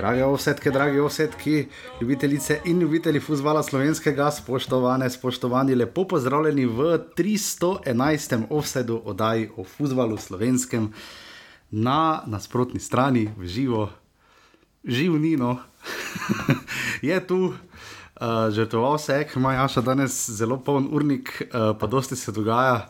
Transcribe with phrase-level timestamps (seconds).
[0.00, 1.66] Drage ovsetke, drage ovsetki,
[2.00, 6.86] ljubitelice in ljubitelji futbola slovenskega, spoštovane, spoštovani, lepo pozdravljeni v
[7.18, 8.46] 311.
[8.50, 10.88] offsetu oddaji o futbalu slovenskem
[11.70, 13.90] na nasprotni strani, v živo,
[14.84, 15.58] živnino.
[17.10, 22.32] je tu, uh, žrtvoval se, ima Jaša danes zelo poln urnik, uh, pa dosti se
[22.32, 22.88] dogaja.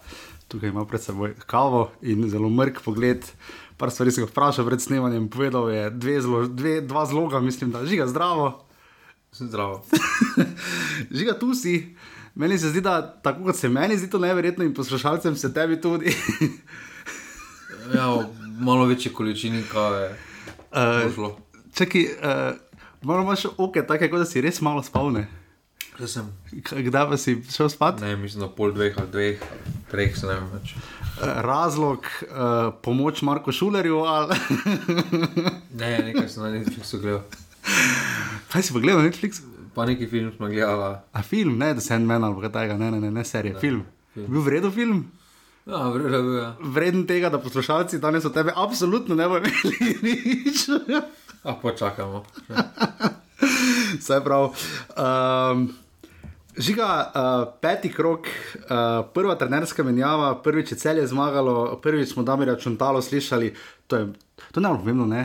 [0.49, 3.27] Tukaj ima pred seboj kavo in zelo mrk pogled.
[3.81, 7.71] Par stvari sem ga vprašal pred snemanjem, povedal je dve zlo, dve, dva zloga, mislim,
[7.73, 8.67] da žiga zdravo.
[9.33, 9.81] Zdravo.
[11.19, 11.97] žiga tu si.
[12.35, 15.81] Meni se zdi, da tako kot se meni zdi to neverjetno in poslušalcem se tebi
[15.81, 16.13] tudi.
[17.97, 18.29] ja,
[18.61, 20.17] malo večje količine kave.
[20.71, 21.33] Uh,
[21.75, 22.57] Čakaj, uh,
[23.03, 25.25] moramo še oke, tako da si res malo spavne.
[26.61, 28.01] Kdaj pa si šel spat?
[28.01, 29.43] Ne, mislim, da pol dveh ali dveh,
[29.91, 30.77] treh se ne vem več.
[31.21, 34.37] Razlog, uh, pomoč Marko Šulerju ali.
[35.75, 37.21] ne, nekaj sem na Netflixu gledal.
[38.53, 39.43] Kaj si pa gledal na Netflixu?
[39.75, 40.97] Pa neki film smo gledali.
[41.13, 43.55] A film, ne, da se en men ali kaj takega, ne, ne, ne, ne serije,
[43.55, 43.85] ne, film.
[44.15, 44.27] film.
[44.33, 45.05] Bil vredno film?
[45.67, 46.43] Ja, vredno je.
[46.43, 46.55] Ja.
[46.61, 49.99] Vreden tega, da poslušalci danes od tebe absolutno ne bodo imeli
[50.45, 50.67] nič.
[51.43, 52.25] A počakamo.
[53.99, 54.51] Vse prav.
[54.97, 55.69] Um,
[56.61, 62.53] Žiga, uh, peti krok, uh, prva trenerska menjava, prvič je celje zmagalo, prvič smo Damir
[62.61, 63.55] Čuntalo slišali.
[63.89, 64.09] To je,
[64.53, 65.23] to je najbolj pomembno, ne?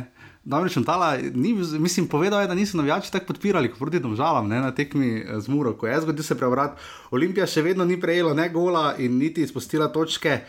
[0.47, 4.61] Damir Čuntala, ni, mislim, povedal je, da niso navijači tako podpirali, kot proti domžalam, ne,
[4.63, 6.79] na tekmi z Muro, ko je zgodil se prevrat.
[7.11, 10.39] Olimpija še vedno ni prejela ne gola in niti izpustila točke.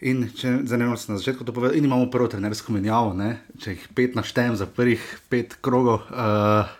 [0.00, 3.42] In če zanimivo se na začetku to povedal, in imamo prvo trenersko menjavo, ne?
[3.60, 6.08] če jih pet naštejem za prvih pet krogov.
[6.08, 6.72] Uh,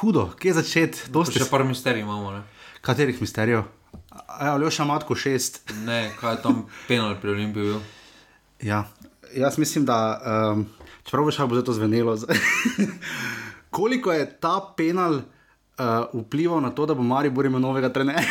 [0.00, 1.08] hudo, kje začeti?
[1.32, 2.32] Še par misterij imamo.
[2.36, 2.42] Ne?
[2.84, 3.66] Katerih misterijev?
[4.40, 5.62] Ali še matko šest?
[5.84, 7.78] Ne, kaj je tam penal pri Olimpiji?
[8.64, 8.84] Ja,
[9.36, 10.66] jaz mislim, da um,
[11.04, 12.16] čeprav bo še bo to zvenelo.
[13.76, 18.24] Koliko je ta penal uh, vplival na to, da bo Mari imel novega trenerja?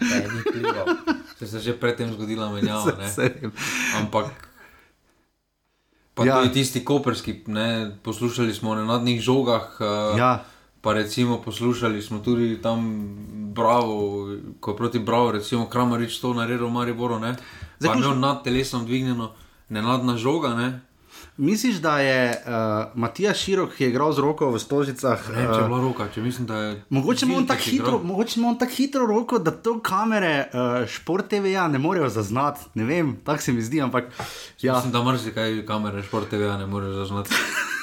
[0.00, 0.96] ne, ni vplival.
[1.40, 2.96] Se je že predtem zgodila menjava.
[4.00, 4.51] Ampak.
[6.14, 6.36] Pa ja.
[6.36, 9.80] tudi tisti koperski, ne, poslušali smo o nadnih žogah.
[9.80, 10.44] Uh, ja.
[10.80, 13.08] Pa recimo poslušali smo tudi tam,
[13.54, 14.28] bravo,
[14.60, 17.18] ko je proti Bravo, recimo Kramarič to naredil v Mariboru.
[17.18, 17.36] Zdaj,
[17.80, 19.32] pa je imel nad telesom dvignjeno,
[19.68, 20.54] nenadna žoga.
[20.54, 20.80] Ne.
[21.36, 22.52] Misliš, da je uh,
[22.94, 25.22] Matija Širok, ki je igral z roko v Stožicah?
[25.32, 26.74] Ne, če je bila roka, če mislim, da je.
[26.90, 28.00] Mogoče ima on tako hitro,
[28.60, 32.68] tak hitro roko, da to kamere, uh, šport TV-ja ne morejo zaznati.
[32.74, 34.12] Ne vem, tako se mi zdi, ampak.
[34.60, 34.74] Ja.
[34.76, 37.32] Mislim, da marsikaj kamere, šport TV-ja ne morejo zaznati.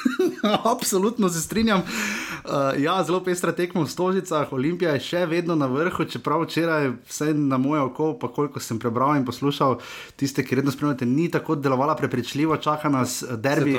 [0.72, 1.82] Absolutno se strinjam.
[2.44, 6.92] Uh, ja, zelo pestra tekmo v Stožicah, Olimpija je še vedno na vrhu, čeprav včeraj,
[7.08, 9.78] vse na moje oko, pa koliko sem prebral in poslušal,
[10.16, 13.76] tiste, ki redno spremljate, ni tako delovala prepričljivo, čaka nas derbi.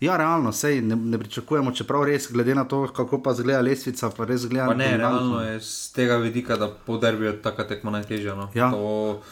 [0.00, 4.10] Ja, realno, sej ne, ne pričakujemo, čeprav res, glede na to, kako pa zgleda lesvica,
[4.12, 4.68] pa res zgleda.
[4.68, 8.34] Pa ne, realno je z tega vidika, da po derbi je taka tekma najtežja.
[8.36, 8.50] No.
[8.54, 8.68] Ja.
[8.72, 9.22] To,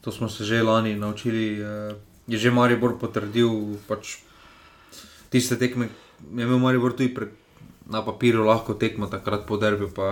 [0.00, 3.78] to smo se že lani naučili, eh, je že Maribor potrdil.
[3.90, 4.18] Pač
[5.30, 5.90] tiste tekme
[6.34, 7.26] je imel Maribor tudi pre,
[7.86, 10.06] na papirju, lahko tekmo takrat po derbi, pa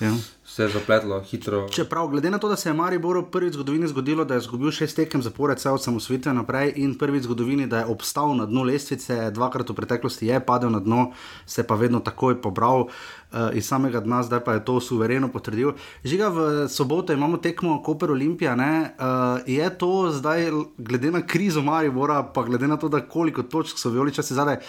[0.00, 0.10] ja.
[0.44, 1.68] se je zapletlo hitro.
[1.70, 4.70] Čeprav, glede na to, da se je Maribor prvič v zgodovini zgodilo, da je izgubil
[4.74, 8.46] šest tekem zapored, vse od samosvitve naprej, in prvič v zgodovini, da je obstal na
[8.46, 11.12] dnu lestvice, dvakrat v preteklosti je padel na dno,
[11.46, 12.88] se pa vedno takoj pobral.
[13.32, 15.72] Uh, iz samega dna, zdaj pa je to suvereno potrdil.
[16.04, 18.52] Žiga v soboto imamo tekmo Koper Olimpija.
[18.52, 23.88] Uh, je to zdaj, glede na krizo Maribora, pa glede na to, koliko točk so
[23.88, 24.60] vijoličasi zadaj,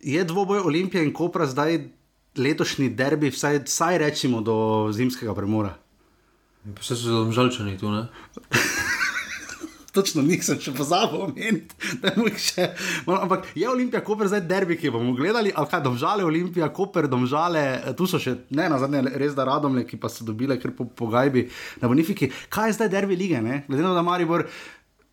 [0.00, 1.99] je dvoboj Olimpije in Kopra zdaj
[2.38, 4.56] letošnji derbi, vsaj, vsaj rečemo do
[4.92, 5.74] zimskega premora?
[6.64, 7.90] Vse so zelo žalčani tu.
[9.90, 12.68] Točno nisem še pozabil omeniti, da je še.
[13.10, 17.64] Ampak je Olimpija, Koper, zdaj derbi, ki bomo gledali, ali kaj, domžale Olimpija, Koper, domžale,
[17.98, 20.86] tu so še ne na zadnje, res da radomle, ki pa so dobile kar po,
[20.86, 21.48] po gajbi
[21.82, 22.30] na Bonifiki.
[22.54, 23.64] Kaj je zdaj derbi lige, ne?
[23.66, 24.46] glede na to, da Maribor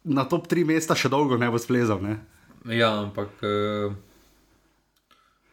[0.05, 2.03] na top tri mesta še dolgo ne bo splezal.
[2.03, 2.19] Ne?
[2.69, 3.33] Ja, ampak.
[3.41, 3.97] Uh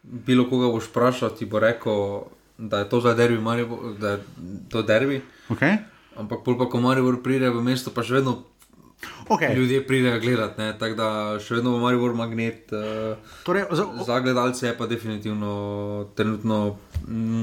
[0.04, 2.28] bilo koga boš vprašal, ti bo rekel,
[2.58, 3.40] da je to za derbi,
[3.98, 4.18] da je
[4.68, 5.22] to derbi.
[5.48, 5.78] Okay.
[6.16, 8.44] Ampak pol pa, ko Maribor pride v mesto, pa še vedno
[9.28, 9.56] Okay.
[9.56, 11.08] Ljudje pridejo gledati, tako da
[11.40, 12.72] še vedno imamo malo magnet.
[12.72, 16.76] Uh, torej, za, za gledalce je pa definitivno trenutno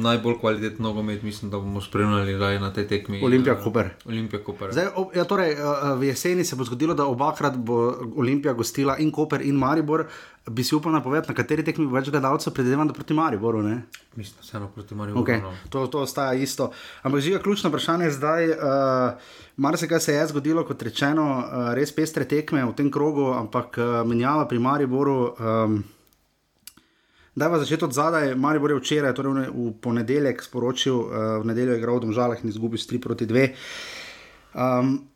[0.04, 3.22] najbolj kvaliteten nogomet, mislim, da bomo spremljali na tej tekmi.
[3.26, 3.90] Olimpija Koper.
[4.06, 4.72] Olimpija Koper.
[4.72, 8.98] Zdaj, ob, ja, torej, uh, v jeseni se bo zgodilo, da obakrat bo Olimpija gostila
[8.98, 10.08] in Koper in Maribor.
[10.50, 13.62] Bi si upal napovedati, na kateri tekmi bo več gledalcev, predvidevam, da proti Mariboru.
[13.62, 13.82] Ne?
[14.16, 15.26] Mislim, da se eno proti Mariboru.
[15.26, 15.42] Okay.
[15.42, 15.54] No.
[15.70, 16.72] To, to ostaja isto.
[17.04, 18.50] Ampak je ključno vprašanje zdaj.
[18.50, 22.92] Uh, Mar se kaj se je zgodilo, kot rečeno, uh, res pestre tekme v tem
[22.92, 25.36] krogu, ampak uh, menjava pri Mariboru.
[25.38, 25.84] Um,
[27.42, 31.08] Da je začeti od zadaj, Maribor je včeraj, torej v ponedeljek, sporočil, uh,
[31.42, 33.48] v nedeljo je igral v Domžalah in izgubil 3 proti 2.
[34.54, 35.10] Um,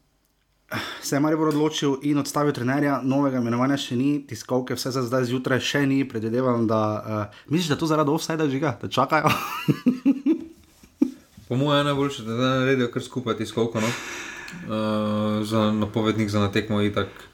[1.06, 5.30] se je Maribor odločil in odstavil trenerja, novega imenovanja še ni, tiskovke vse za zdaj
[5.30, 9.30] zjutraj še ni, predvidevam, da uh, misliš, da to zaradi offsajda žiga, da čakajo.
[11.48, 13.86] po mojem je najboljše, da ne naredijo kar skupaj tiskovko.
[13.86, 13.94] No?
[14.66, 17.30] Uh, za napovednik za natekmo in tako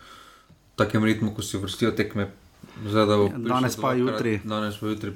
[0.75, 2.27] takem ritmu, ko si vrstijo tekme.
[2.85, 4.39] Zdaj, ja, danes pa jutri.
[4.43, 5.13] Danes pa jutri.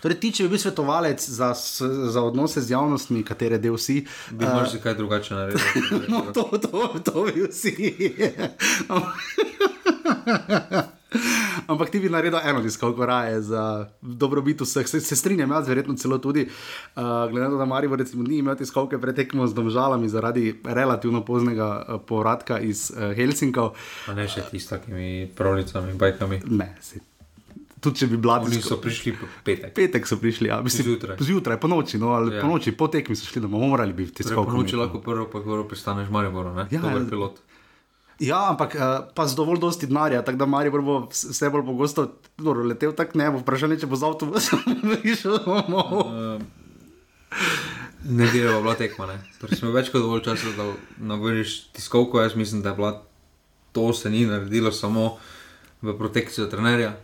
[0.00, 4.00] Torej, ti, če bi bil svetovalec za, za odnose z javnostmi, katere del si,
[4.32, 5.60] bi uh, lahko kaj drugače naredil.
[6.12, 7.74] no, to, to, to bi vsi.
[11.66, 14.88] Ampak ti bi naredil eno diskalko raje za dobrobit vseh.
[14.88, 16.46] Se, se strinjam, jaz verjetno celo tudi.
[16.46, 21.24] Uh, glede na to, da Marijo recimo, ni imel diskalke pretekmo z domžalami zaradi relativno
[21.24, 23.74] poznega uh, povratka iz uh, Helsinkov.
[24.06, 26.42] Pa ne še tisti, takimi pravljicami bajkami.
[26.50, 27.02] Ne, si.
[27.80, 28.50] Tudi če bi bila tam.
[28.52, 29.14] Oni so prišli
[29.44, 29.72] petek.
[29.76, 31.16] Petek so prišli, ja, mislim, zjutraj.
[31.24, 32.42] Zjutraj, po noči, no, ali ja.
[32.44, 34.44] po noči, po tekmi so šli domov, morali bi biti skoro.
[34.44, 36.68] Po noči lahko prvo, pa prvo pristaneš Marijo, ne?
[36.70, 37.40] Ja, Dobar pilot.
[38.20, 42.06] Ja, ampak uh, pa z dovolj dosti denarja, tako da Marijo bo vse bolj pogosto
[42.36, 44.60] dobro, letel tak ne, bo vprašanje, če bo z avtobusom
[45.00, 46.04] prišel domov.
[46.04, 46.42] Uh,
[48.04, 49.16] ne delava bila tekma, ne.
[49.40, 50.68] Torej smo več kot dovolj časa, da
[51.00, 52.92] navoriš tiskovko, jaz mislim, da je bila
[53.72, 55.18] to se ni naredilo samo
[55.82, 56.96] v protekcijo trenerja.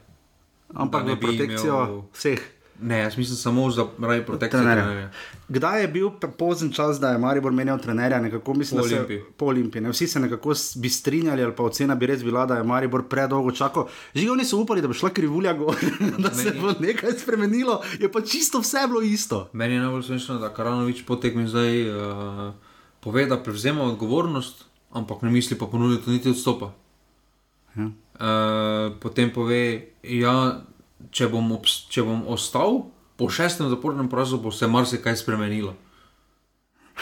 [0.75, 2.03] Ampak v protekcijo imel...
[2.13, 2.43] vseh.
[2.81, 5.11] Ne, jaz mislim samo za raj protektorja.
[5.49, 8.21] Kdaj je bil pozen čas, da je Maribor menjal trenerja?
[8.21, 9.23] Nekako, mislim, po Olimpiji.
[9.37, 9.83] Po Olimpiji.
[9.83, 9.91] Ne?
[9.91, 13.53] Vsi se nekako bi strinjali, ali pa ocena bi res bila, da je Maribor predolgo
[13.53, 13.89] čakal.
[14.15, 15.77] Že oni so upali, da bo šla krivulja gor,
[16.25, 19.49] da se bo nekaj spremenilo, je pa čisto vse bilo isto.
[19.53, 22.55] Meni je najbolj smešno, da Karanovič potekmi zdaj uh,
[23.01, 26.73] pove, da prevzema odgovornost, ampak ne misli pa ponuditi niti odstopa.
[27.77, 27.85] Ja.
[27.87, 30.61] Uh, potem pove, ja
[31.17, 32.85] če bom, če bom ostal
[33.17, 35.73] po šestem zapornem porazu, bo se marsikaj spremenilo.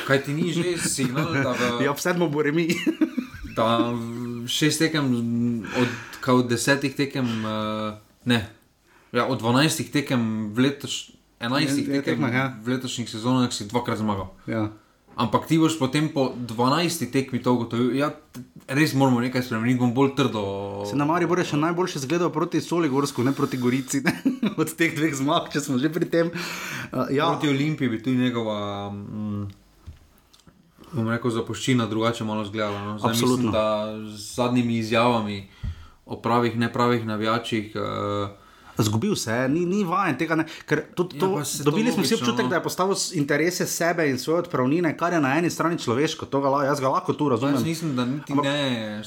[0.06, 2.69] Kaj ti ni že signal, da v, ja, sedmo bo remi.
[3.56, 3.94] da
[4.50, 5.06] šest tekem,
[5.78, 5.90] od,
[6.34, 8.40] od desetih tekem, uh, ne,
[9.14, 11.20] ja, od dvanajstih tekem v letošnjem.
[11.44, 12.55] 11 tekem ja.
[12.62, 14.31] v letošnjih sezonah si dvakrat zmagal.
[14.49, 14.70] Ja.
[15.14, 17.94] Ampak ti boš potem po 12 tekmi to ugotovil.
[17.94, 18.11] Ja,
[18.66, 20.43] res moramo nekaj spremeniti, bom bolj trdo.
[20.90, 24.14] Se na Mariju bo še najboljše zgledal proti Soligorsku, ne proti Gorici, ne?
[24.61, 26.34] od teh dveh zmag, če smo že pri tem.
[26.90, 27.31] Uh, ja.
[27.31, 28.90] Proti Olimpiji bi tudi njegova.
[28.90, 29.46] Mm,
[30.94, 32.82] bom rekel, zapuščina drugače malo zgledala.
[32.82, 32.99] No?
[32.99, 33.50] Absolutno.
[33.50, 35.44] Mislim, da z zadnjimi izjavami
[36.06, 37.70] o pravih, nepravih navijačih.
[37.78, 38.44] Uh,
[38.79, 40.35] Zgubil se je, ni, ni vajen tega.
[40.35, 40.47] Ne,
[40.94, 42.49] tudi, to, ja, dobili smo vsi občutek, no.
[42.49, 46.26] da je postavil interese sebe in svoje odpravnine, kar je na eni strani človeško.
[46.26, 47.55] Ga, jaz ga lahko tu razumem.
[47.55, 49.03] Jaz mislim, da niti Ampak, ne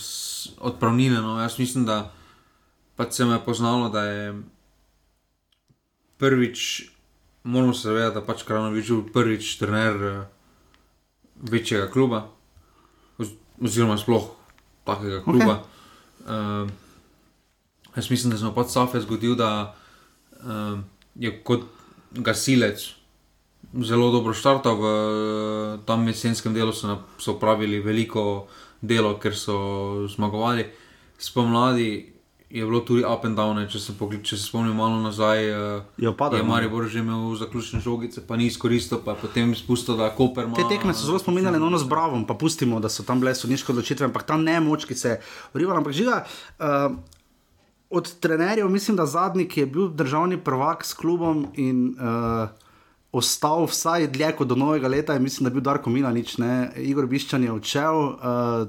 [0.59, 1.21] odpravnine.
[1.21, 1.41] No.
[1.41, 2.11] Jaz mislim, da
[2.95, 4.33] pač se me je poznalo, da je
[6.17, 6.89] prvič,
[7.43, 10.25] moramo se zavedati, da pač Kranovič je prvič trener uh,
[11.51, 12.27] večjega kluba,
[13.61, 14.31] oziroma sploh
[14.85, 15.59] takega kluba.
[16.25, 16.63] Okay.
[16.63, 16.86] Uh,
[17.97, 19.73] Jaz mislim, da se je pač Safe zgodil, da
[20.45, 20.83] um,
[21.15, 21.65] je kot
[22.11, 22.83] gasilec
[23.73, 24.85] zelo dobro štartal v
[25.85, 28.47] tem jesenskem delu, so, na, so pravili veliko
[28.81, 30.69] delo, ker so zmagovali.
[31.17, 32.13] Spomladi
[32.49, 35.49] je bilo tudi up and down, če se, pogled, če se spomnim malo nazaj.
[35.51, 36.39] Uh, je opadal.
[36.39, 40.47] Je Marijo že imel zaključne žogice, pa ni izkoristil, pa potem spustil, da Koper.
[40.55, 43.35] Te tekme so zelo spominjale na ono z Bravom, pa pustimo, da so tam bile
[43.35, 45.19] sodniške odločitve, ampak ta nemoč, ki se je
[45.53, 45.83] vrivalo.
[45.83, 46.23] Ampak žiga.
[46.55, 46.95] Uh,
[47.89, 52.49] od trenerjev, mislim, da zadnji, ki je bil državni prvak s klubom in uh,
[53.11, 56.71] ostal vsaj dlje kot do novega leta, je mislim, da je bil Darko Milanič, ne?
[56.75, 58.19] Igor Biščan je odšel, uh,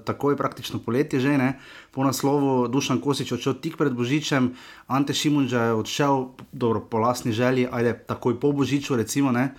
[0.06, 1.58] tako je praktično poletje že, ne?
[1.90, 4.52] po naslovu Dušan Kosič odšel tik pred Božičem,
[4.86, 9.32] Ante Šimunža je odšel, dobro, po lastni želji, ajde, takoj po Božiču, recimo.
[9.32, 9.54] Ne?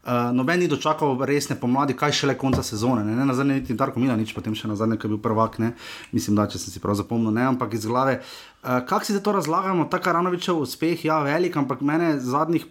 [0.00, 3.02] Uh, noben ni dočakal resne pomladi, kaj šele konca sezone.
[3.04, 5.20] Ne, ne na zadnje, niti Darko Mila, nič potem še na zadnje, ki je bil
[5.20, 5.58] prvak.
[5.58, 5.74] Ne.
[6.14, 8.20] Mislim, da če sem si prav zapomnil, ne, ampak iz glave.
[8.20, 12.66] Uh, Kako si to razlagamo, ta Karanovičev uspeh, ja, velik, ampak mene zadnjih.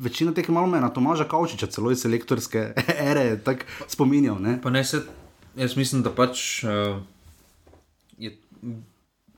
[0.00, 2.72] Večina teh malo na Tomaža Kavčiča, celo iz selektorske
[3.10, 4.40] ere, tako spominjal.
[4.40, 4.56] Ne?
[4.70, 5.02] Ne se,
[5.56, 6.96] jaz mislim, da pač uh,
[8.18, 8.32] je,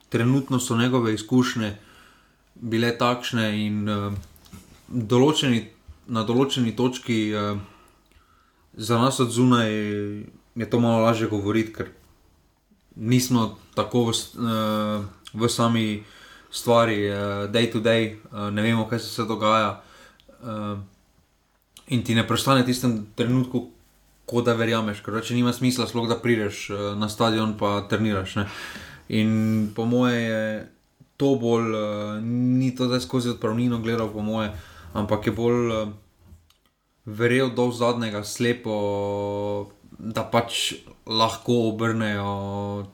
[0.09, 1.75] trenutno so njegove izkušnje
[2.55, 4.15] bile takšne in uh,
[4.89, 5.67] določeni
[6.07, 7.59] na določeni točki uh,
[8.77, 9.73] za nas od zunaj
[10.55, 11.91] je to malo lažje govoriti, ker
[12.97, 15.05] nismo tako uh,
[15.37, 15.87] v sami
[16.51, 19.81] stvari, uh, day to day, uh, ne vemo, kaj se, se dogaja.
[20.41, 20.79] Uh,
[21.93, 23.71] in ti ne prestane v tistem trenutku,
[24.27, 28.37] ko da verjameš, ker če nima smisla, sploh da prideš uh, na stadion in treniraš.
[28.41, 28.47] Ne?
[29.09, 29.31] In
[29.75, 30.43] po moje je
[31.17, 34.51] to bolj, uh, ni to zdaj skozi odpravnino gledal, po moje,
[34.95, 35.95] ampak je bolj uh,
[37.07, 40.75] verjel do zadnjega, slepo, da pač
[41.07, 42.87] lahko obrnejo,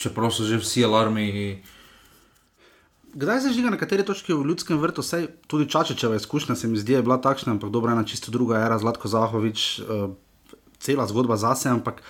[0.00, 1.60] čeprav so že vsi alarmi.
[3.12, 6.78] Kdaj se žiga na kateri točki v ljudskem vrtu, vse tudi Čačičeva izkušnja se mi
[6.78, 10.14] zdi, je bila takšna, ampak dobro, ena čisto druga era, Zlatko Zahovič, uh,
[10.78, 12.02] cela zgodba zase, ampak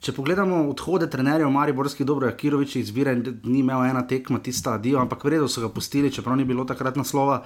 [0.00, 4.96] če pogledamo odhode trenerjev, Mariborskih, dobro, Kirovič izbira in ni imel ena tekma, tista dio,
[5.02, 7.42] ampak vredno so ga pustili, čeprav ni bilo takrat naslova.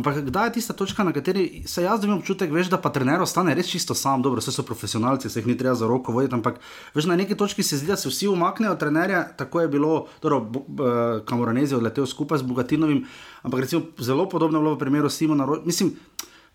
[0.00, 3.20] Ampak kdaj je tista točka, na kateri se jaz dobim občutek, veš, da pa trener
[3.20, 6.34] ostane res čisto sam, dobro, vse so profesionalci, se jih ni treba za roko voditi,
[6.38, 6.62] ampak
[6.94, 9.92] veš, na neki točki se zdi, da se vsi umaknejo trenerja, tako je bilo,
[10.22, 10.40] dobro,
[11.28, 13.04] Kamoranezi odletel skupaj z Bogatinovim,
[13.42, 15.92] ampak recimo zelo podobno je bilo v primeru Simona, mislim,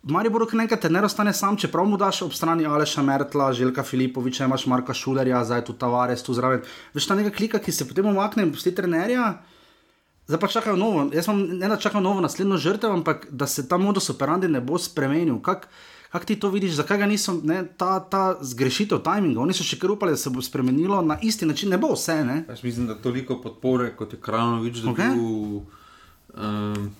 [0.06, 4.46] Mariboru, ki nekaj ne ostane sam, čeprav mu daš ob strani Aleša Mertla, Željka Filipoviča,
[4.46, 6.62] imaš Marka Šulerja, zdaj tu Tavares, tu zraven.
[6.94, 9.32] Veš ta nekaj klika, ki se potem umakne in pusti trenerja.
[10.28, 13.68] Zdaj pa čakajo novo, jaz sem ne da čakal novo naslednjo žrtev, ampak da se
[13.68, 15.40] ta modus operandi ne bo spremenil.
[15.42, 15.66] Kak,
[16.12, 19.80] kak ti to vidiš, zakaj ga niso, ne, ta, ta zgrešitev timinga, oni so še
[19.82, 22.20] kar upali, da se bo spremenilo na isti način, ne bo vse.
[22.26, 22.44] Ne?
[22.50, 25.18] Jaz mislim, da toliko podpore, kot je Kranovič, da okay.
[25.18, 25.66] bil.
[26.36, 26.94] Um,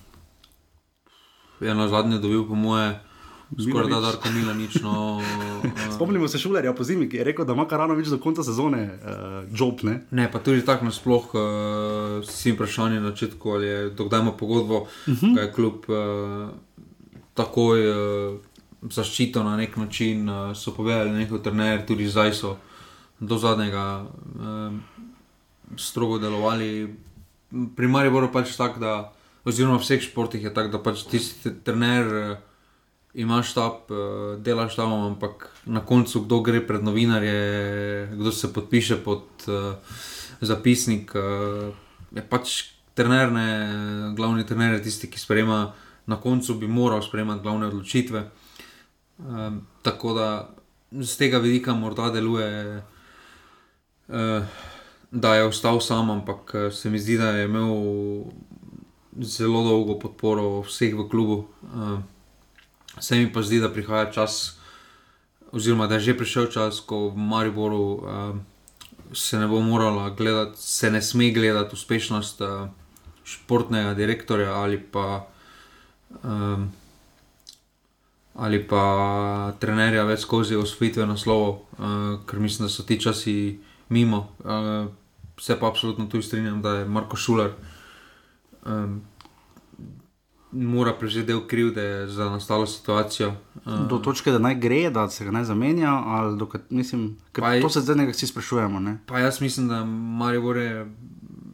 [1.60, 2.98] je na zadnje dobil, po moje,
[3.60, 4.80] skoraj da Darko Mila nič.
[4.82, 8.18] No, uh, Spomnimo se šulerja po zimi, ki je rekel, da ima karano več do
[8.18, 9.84] konca sezone, uh, job.
[9.86, 10.00] Ne?
[10.10, 14.84] ne, pa tudi tako nasploh, uh, si vprašanje na začetku, ali je dokdaj ima pogodbo,
[14.84, 15.34] uh -huh.
[15.34, 16.50] kaj je kljub uh,
[17.34, 17.90] takoj.
[17.90, 18.36] Uh,
[18.86, 22.56] Zaščito na nek način uh, so povedali, da je trener, tudi zdaj so
[23.20, 24.72] do zadnjega uh,
[25.76, 26.94] strogo delovali.
[27.76, 29.12] Primarno je pač tako, da
[29.46, 32.36] oziroma v vseh športih je tako, da pač ti si trener, uh,
[33.14, 38.98] imaš štab, uh, delaš tam, ampak na koncu kdo gre pred novinarje, kdo se podpiše
[39.06, 39.78] pod uh,
[40.42, 41.14] zapisnik.
[41.14, 41.70] Uh,
[42.10, 43.48] je pač trener, ne,
[44.18, 45.72] glavni trener je tisti, ki sprejema,
[46.06, 48.26] na koncu bi moral sprejemati glavne odločitve.
[49.18, 50.28] Um, tako da
[50.90, 52.82] z tega vidika morda deluje.
[54.08, 54.42] Uh,
[55.16, 57.70] Da je ostal sam, ampak se mi zdi, da je imel
[59.20, 61.48] zelo dolgo podporo vseh v klubu.
[61.62, 62.00] Uh,
[63.00, 64.58] se mi pa zdi, da prihaja čas,
[65.52, 68.36] oziroma da je že prišel čas, ko v Mariboru uh,
[69.12, 72.68] se ne bo morala gledati, se ne sme gledati uspešnost uh,
[73.24, 75.26] športnega direktorja ali pa.
[76.22, 76.72] Um,
[78.36, 84.28] Ali pa trenerja več skozi osvojitve naslovov, uh, ker mislim, da so ti časi mimo.
[84.44, 84.92] Uh,
[85.40, 87.75] se pa absolutno tu strinjam, da je Marko Šuler uh,
[88.66, 89.02] um,
[90.52, 93.32] mora prevzeti del krivde za nastalo situacijo.
[93.64, 97.16] Um, do točke, da naj gre, da se ga naj zamenja, ali dokaj, mislim,
[97.54, 98.80] je, to se zdaj nekaj sprašujemo.
[98.80, 98.98] Ne?
[99.06, 100.86] Pa jaz mislim, da Marijo je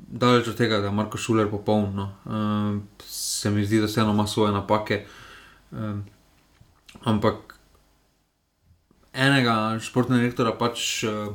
[0.08, 1.94] daleč od tega, da je Marko Šuler popoln.
[1.94, 2.12] No.
[2.24, 5.06] Um, se mi zdi, da se eno ima svoje napake.
[5.70, 6.04] Um,
[7.04, 7.34] ampak
[9.12, 11.04] enega športnega direktora pač.
[11.04, 11.34] Uh,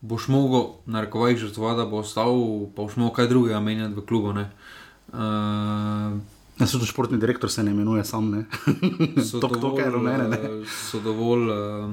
[0.00, 2.34] boš mogel, na rekovajih, žrtvovati, da bo ostal,
[2.76, 4.32] pa boš mogel kaj drugega menjati v klubu.
[4.32, 4.50] Ne?
[5.12, 6.20] Uh,
[6.60, 8.26] Ja, so to športni direktor, se ne imenuje sam.
[9.30, 10.38] so dovolj, to, kar rumene, ne?
[10.68, 11.92] so dovolj uh,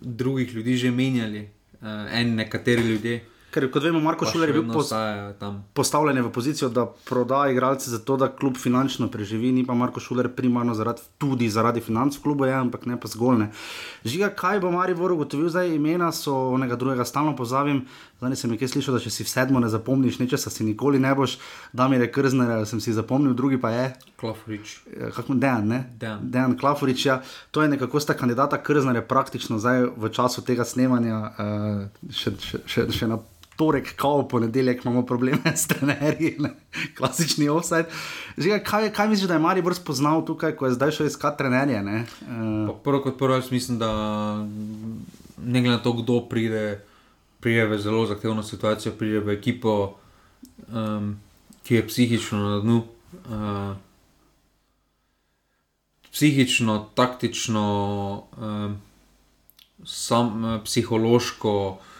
[0.00, 1.42] drugih ljudi že menjali,
[1.82, 3.18] uh, en nekateri ljudje.
[3.54, 4.64] Ker, kot vemo, Marko Šuler je bil
[5.78, 10.00] postavljen v pozicijo, da proda igralce za to, da klub finančno preživi, ni pa Marko
[10.02, 13.46] Šuler primarno zaradi, tudi zaradi financ v klubu, je, ampak ne pa zgolj ne.
[14.04, 17.84] Žiga, kaj bo Maribor ugotovil zdaj, imena so onega drugega, stalno pozavim.
[18.18, 21.12] Zdaj sem nekaj slišal, da če si v sedmo ne zapomniš, nečesa si nikoli ne
[21.14, 21.36] boš,
[21.72, 23.84] da mi je krzner, sem si zapomnil, drugi pa je.
[24.18, 24.72] Klafurič.
[25.14, 25.80] Kako Dejan, ne?
[26.00, 26.24] Dejan.
[26.32, 27.20] Dejan Klafurič, ja.
[27.54, 32.62] To je nekako sta kandidata krzner, praktično zdaj v času tega snemanja uh, še, še,
[32.66, 33.20] še, še na
[33.56, 36.50] torek, kao ponedeljek imamo probleme s trenerji, ne?
[36.96, 37.86] klasični offset.
[38.64, 41.82] Kaj, kaj misliš, da je Mari Brž poznal tukaj, ko je zdaj šel iskati trenerje?
[41.82, 42.74] Uh...
[42.84, 43.90] Prvo kot prvo, jaz mislim, da
[45.44, 46.80] ne glede na to, kdo pride,
[47.40, 49.94] pride v zelo zahtevno situacijo, pride v ekipo,
[50.72, 51.16] um,
[51.62, 52.84] ki je psihično na dnu.
[53.28, 53.76] Uh,
[56.14, 57.62] Psihično, taktično,
[58.38, 58.76] um,
[59.84, 61.93] sam, uh, psihološko, uh,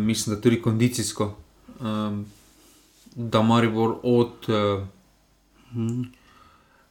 [0.00, 1.34] mislim, da tudi kondicijsko,
[1.80, 2.26] um,
[3.14, 4.86] da Maribor od, uh,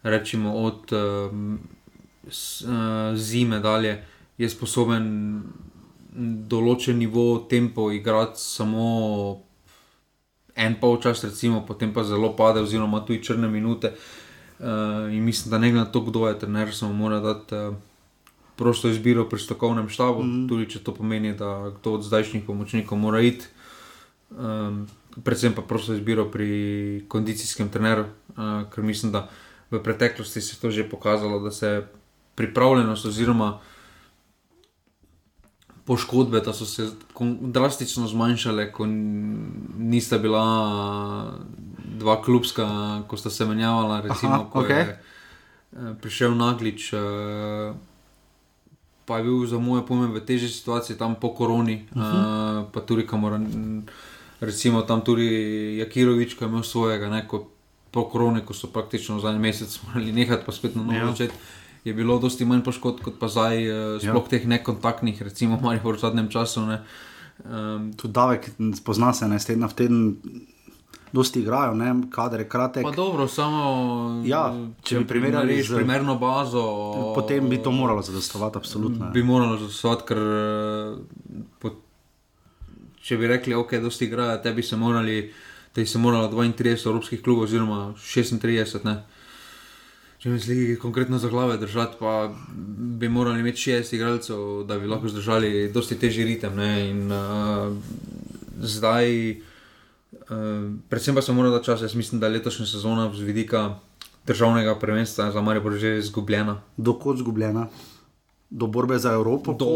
[0.04, 1.32] rečemo, od uh,
[3.16, 4.04] zime dalje
[4.38, 5.44] je sposoben
[6.50, 9.42] določen nivo tempo igrati samo
[10.58, 13.94] en pol čas, recimo, potem pa zelo pade, oziroma tudi črne minute.
[14.58, 17.56] Uh, in mislim, da ne glede na to, kdo je trener, samo mora dati.
[17.56, 17.76] Uh,
[18.58, 20.50] prosto izbiro pri strokovnem štabu, mm -hmm.
[20.50, 23.46] tudi če to pomeni, da kdo od zdajšnjih pomočnikov mora iti
[24.30, 24.88] Um,
[25.24, 29.30] predvsem pa prosto izbiro pri kondicijskem treneru, uh, ker mislim, da
[29.72, 31.88] v preteklosti se je to že pokazalo, da se
[32.36, 33.60] pripravljenost oziroma
[35.86, 36.90] poškodbe, da so se
[37.42, 41.40] drastično zmanjšale, ko nista bila
[41.98, 42.68] dva klubska,
[43.08, 44.02] ko sta se menjavala.
[44.02, 44.76] Recimo, Aha, ko okay.
[44.76, 47.00] je eh, prišel Naglič, eh,
[49.08, 52.62] pa je bil za moje pojme v težji situaciji tam po koroni, uh -huh.
[52.62, 53.40] uh, pa tudi kamor.
[54.42, 55.28] Recimo tam tudi
[55.80, 57.48] Jakirovič, ki je imel svojega, ne, ko,
[57.92, 61.08] po koroni, ko so praktično zadnji mesec morali nehati, pa spet na novo ja.
[61.08, 61.34] začeti
[61.88, 64.30] je bilo dosti manj poškodb kot pa zdaj, uh, sploh ja.
[64.30, 66.66] teh nekontaktnih, recimo v zadnjem času.
[66.68, 66.82] Ne.
[67.46, 70.02] Um, Tudi davek, spozna se, ne teden v teden.
[71.18, 72.84] Dosti igrajo, ne, kader je kratek.
[72.84, 73.62] Pa dobro, samo
[74.26, 74.44] ja,
[74.86, 76.62] če bi primerjali z primerno bazo,
[77.16, 79.10] potem bi to moralo zadostovati, absolutno.
[79.14, 80.22] Bi moralo zadostovati, ker
[81.58, 81.72] po,
[83.02, 85.18] če bi rekli, ok, dosti igrajo, tebi se morali,
[85.74, 89.00] tebi se moralo 32 evropskih klubov, oziroma 36, ne.
[90.22, 92.30] Če bi se konkretno za glave držati, pa
[93.02, 96.62] bi morali imeti šest igralcev, da bi lahko zdržali dosti težji ritem.
[96.62, 97.74] In, uh,
[98.62, 99.54] zdaj, uh,
[100.90, 103.80] predvsem pa se mora da čas, jaz mislim, da je letošnja sezona z vidika
[104.28, 106.62] državnega prvenstva za Marijo že izgubljena.
[106.78, 107.68] Dokot izgubljena?
[108.50, 109.54] Do borbe za Evropo?
[109.54, 109.68] Do,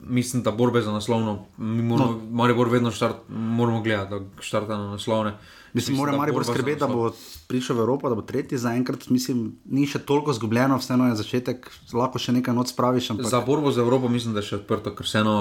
[0.00, 1.44] mislim, da borbe za naslovno.
[1.58, 2.20] Mi moramo, no.
[2.30, 5.34] Marijo vedno štart, moramo gledati, da štarta na naslovne.
[5.72, 7.12] Mislim, mora Marijo skrbeti, da bo
[7.48, 9.08] prišel v Evropo, da bo tretji zaenkrat.
[9.08, 13.10] Mislim, ni še toliko zgubljeno, vseeno je začetek, lahko še nekaj noč spraviš.
[13.14, 13.30] Ampak...
[13.30, 15.36] Za borbo za Evropo mislim, da je še odprto, ker vseeno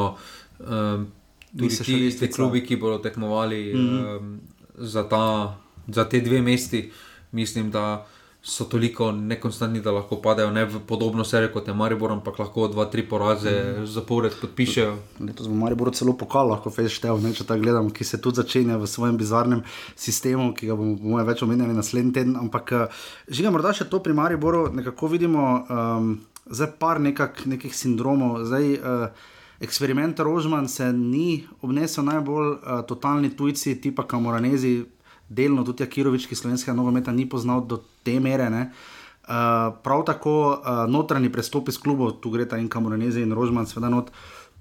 [0.60, 1.08] um,
[1.58, 4.18] tudi ti isti klubi, ki bodo tekmovali mm -hmm.
[4.18, 4.40] um,
[4.76, 6.92] za, ta, za te dve mesti,
[7.32, 8.06] mislim, da
[8.42, 12.68] so toliko nekonstantni, da lahko padejo ne v podobno serijo kot je Maribor, ampak lahko
[12.68, 13.86] dva, tri poraze mm.
[13.86, 14.94] zapored podpišejo.
[15.20, 18.88] Letos bo Maribor celo pokal, lahko feštev, če tako gledam, ki se tudi začenja v
[18.88, 19.64] svojem bizarnem
[19.96, 22.38] sistemu, ki ga bomo, bomo več omenjali naslednji teden.
[22.40, 23.04] Ampak eh,
[23.42, 26.16] ga morda še to pri Mariboru nekako vidimo, um,
[26.48, 28.46] zdaj par nekak, nekih sindromov.
[28.48, 34.86] Zdaj, uh, Eksperiment Rožman se ni obnesel najbolj uh, totalni tujci, tipa Kamoranezi,
[35.30, 38.48] delno tudi Akirovič, ki slovenskega nogometa ni poznal do te mere.
[38.48, 43.68] Uh, prav tako uh, notranji prestop iz klubov, tu gre ta in Kamoranezi in Rožman,
[43.68, 44.14] seveda not.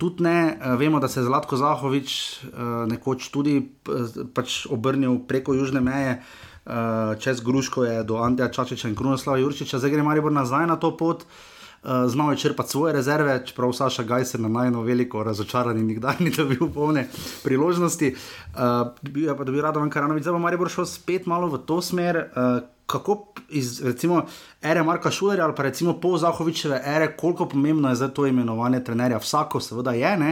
[0.03, 2.11] Tudi ne, uh, vemo, da se je Zlatko Zahovič
[2.51, 8.51] uh, nekoč tudi uh, pač obrnil preko južne meje, uh, čez Gruško je do Anteja
[8.51, 11.23] Čačiča in Krunoslava Jurčiča, zdaj gre Maribor nazaj na to pot.
[11.23, 15.87] Uh, uh, znal je črpati svoje rezerve, čeprav Saša Gajser na najno veliko razočaran in
[15.87, 17.09] nikdar ni dobil polne
[17.45, 18.15] priložnosti.
[18.55, 21.49] Uh, bil je pa, da bi rad vam karanovič, zdaj pa Maribor šel spet malo
[21.49, 22.29] v to smer.
[22.37, 24.23] Uh, Kako iz recimo,
[24.65, 28.81] ere Marka Šulerja ali pa recimo po Zahovičeve ere, koliko pomembno je za to imenovanje
[28.85, 29.19] trenerja?
[29.19, 30.31] Vsako, seveda, je, ne?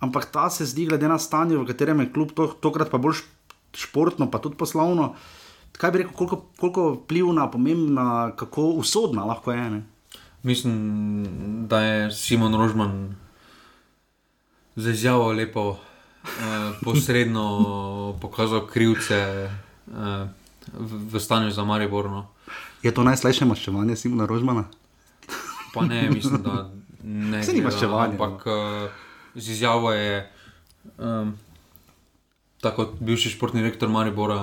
[0.00, 3.22] ampak ta se zdi, glede na stanje, v katerem je klub, to, tokrat pa bolj
[3.74, 5.12] športno, pa tudi poslovno.
[5.78, 9.70] Kaj bi rekel, koliko, koliko vplivna, pomembna, kako usodna lahko je?
[9.70, 9.82] Ne?
[10.42, 13.16] Mislim, da je Simon Rožman
[14.76, 15.76] za izjavo lepo,
[16.24, 17.44] eh, posredno
[18.22, 19.50] pokazal krivce eh,
[20.72, 22.26] v, v stanju za Mariborno.
[22.82, 24.64] Je to najslajše maščevanje Simona Rožmana?
[25.74, 26.70] Pa ne, mislim, da
[27.02, 27.42] ne.
[27.44, 28.14] Se ni maščevanje.
[28.14, 28.88] Ampak eh,
[29.34, 30.30] z izjavo je,
[30.98, 31.34] um,
[32.60, 34.38] tako bivši športni rektor Maribora,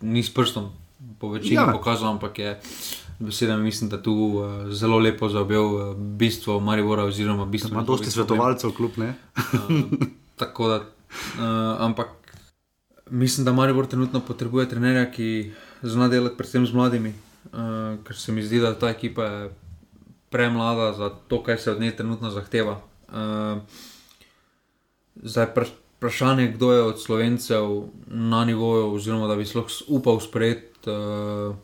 [0.00, 0.72] ni s prstom
[1.20, 1.68] po večini ja.
[1.72, 2.60] pokazal, ampak je
[3.18, 7.04] besedami mislim, da tu uh, zelo lepo zaobjel uh, bistvo Maribora.
[7.04, 9.14] Oziroma, bistvo ima dosti svetovalcev, kljub ne.
[9.36, 9.70] uh,
[10.36, 10.82] tako da, uh,
[11.78, 12.08] ampak
[13.10, 15.52] mislim, da Maribor trenutno potrebuje trenerja, ki
[15.82, 19.50] zna delati predvsem z mladimi, uh, ker se mi zdi, da ta ekipa je
[20.30, 22.80] premlada za to, kaj se od nje trenutno zahteva.
[23.08, 23.62] Uh,
[25.22, 25.46] zdaj,
[25.96, 30.90] vprašanje, kdo je od slovencev na nivoju, oziroma da bi sploh upal sprejeti.
[30.90, 31.56] Uh,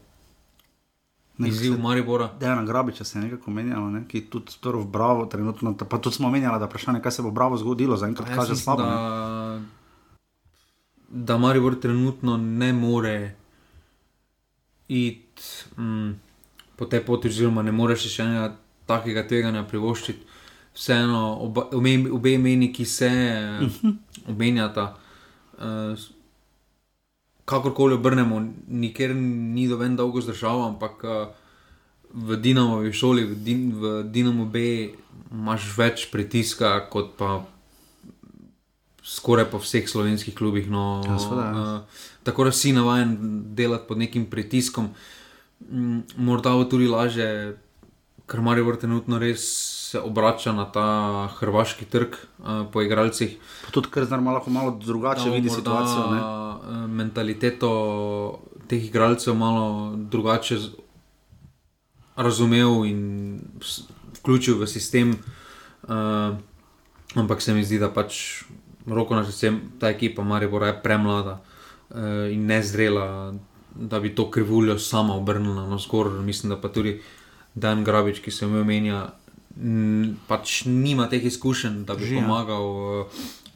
[1.48, 2.30] Izziv Maribora.
[2.40, 4.04] Dejana Grabiča se je nekako menjala, ne?
[4.08, 7.56] ki tudi v Bravo, trenutno, pa tudi smo menjali, da vprašanje, kaj se bo Bravo
[7.56, 8.82] zgodilo, zaenkrat ja, kaže slabo.
[8.82, 9.60] Da,
[11.08, 13.34] da Maribor trenutno ne more
[14.88, 15.42] iti
[15.78, 16.12] mm,
[16.76, 20.26] po tej poti, oziroma ne more še enega takega tveganja privoščiti.
[20.72, 23.88] Vseeno, oba, obe, obe imeni, ki se uh mhm.
[23.88, 23.94] -huh.
[24.28, 24.96] omenjata.
[25.58, 25.98] Uh,
[27.44, 31.12] kakorkoli obrnemo, nikjer ni dovolj dolgo zdržal, ampak uh,
[32.12, 34.92] v Dinamovi šoli, v, din, v Dinamo B,
[35.32, 37.40] imaš več pritiska kot pa
[39.02, 40.70] skoraj po vseh slovenskih klubih.
[40.70, 43.16] No, ja, uh, tako da si navaden
[43.56, 44.92] delati pod nekim pritiskom,
[45.66, 47.56] mm, morda bo tudi lažje,
[48.30, 49.42] ker Marijo trenutno res
[49.92, 53.36] se obrača na ta hrvaški trg uh, po igralcih.
[53.66, 56.06] Pa tudi, ker zdaj malo, malo drugače vidi situacijo.
[56.14, 56.86] Ne?
[56.88, 57.72] Mentaliteto
[58.72, 60.56] teh igralcev malo drugače
[62.16, 63.02] razumel in
[64.16, 65.12] vključil v sistem.
[65.82, 66.40] Uh,
[67.14, 68.44] ampak se mi zdi, da pač
[68.88, 73.34] roko na srce, ta ekipa Maribora je premlada uh, in nezrela,
[73.74, 76.16] da bi to krivuljo sama obrnila na zgor.
[76.24, 77.02] Mislim, da pa tudi
[77.54, 79.10] Dan Grabič, ki se mi omenja,
[80.28, 82.22] pač nima teh izkušenj, da bi Žija.
[82.22, 83.06] pomagal uh,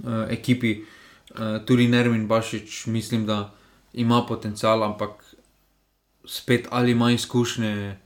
[0.05, 0.83] uh, ekipi.
[1.31, 3.55] Uh, tudi Nermin Bašič, mislim, da
[3.93, 5.25] ima potencial, ampak
[6.25, 7.97] spet ali ima izkušnje,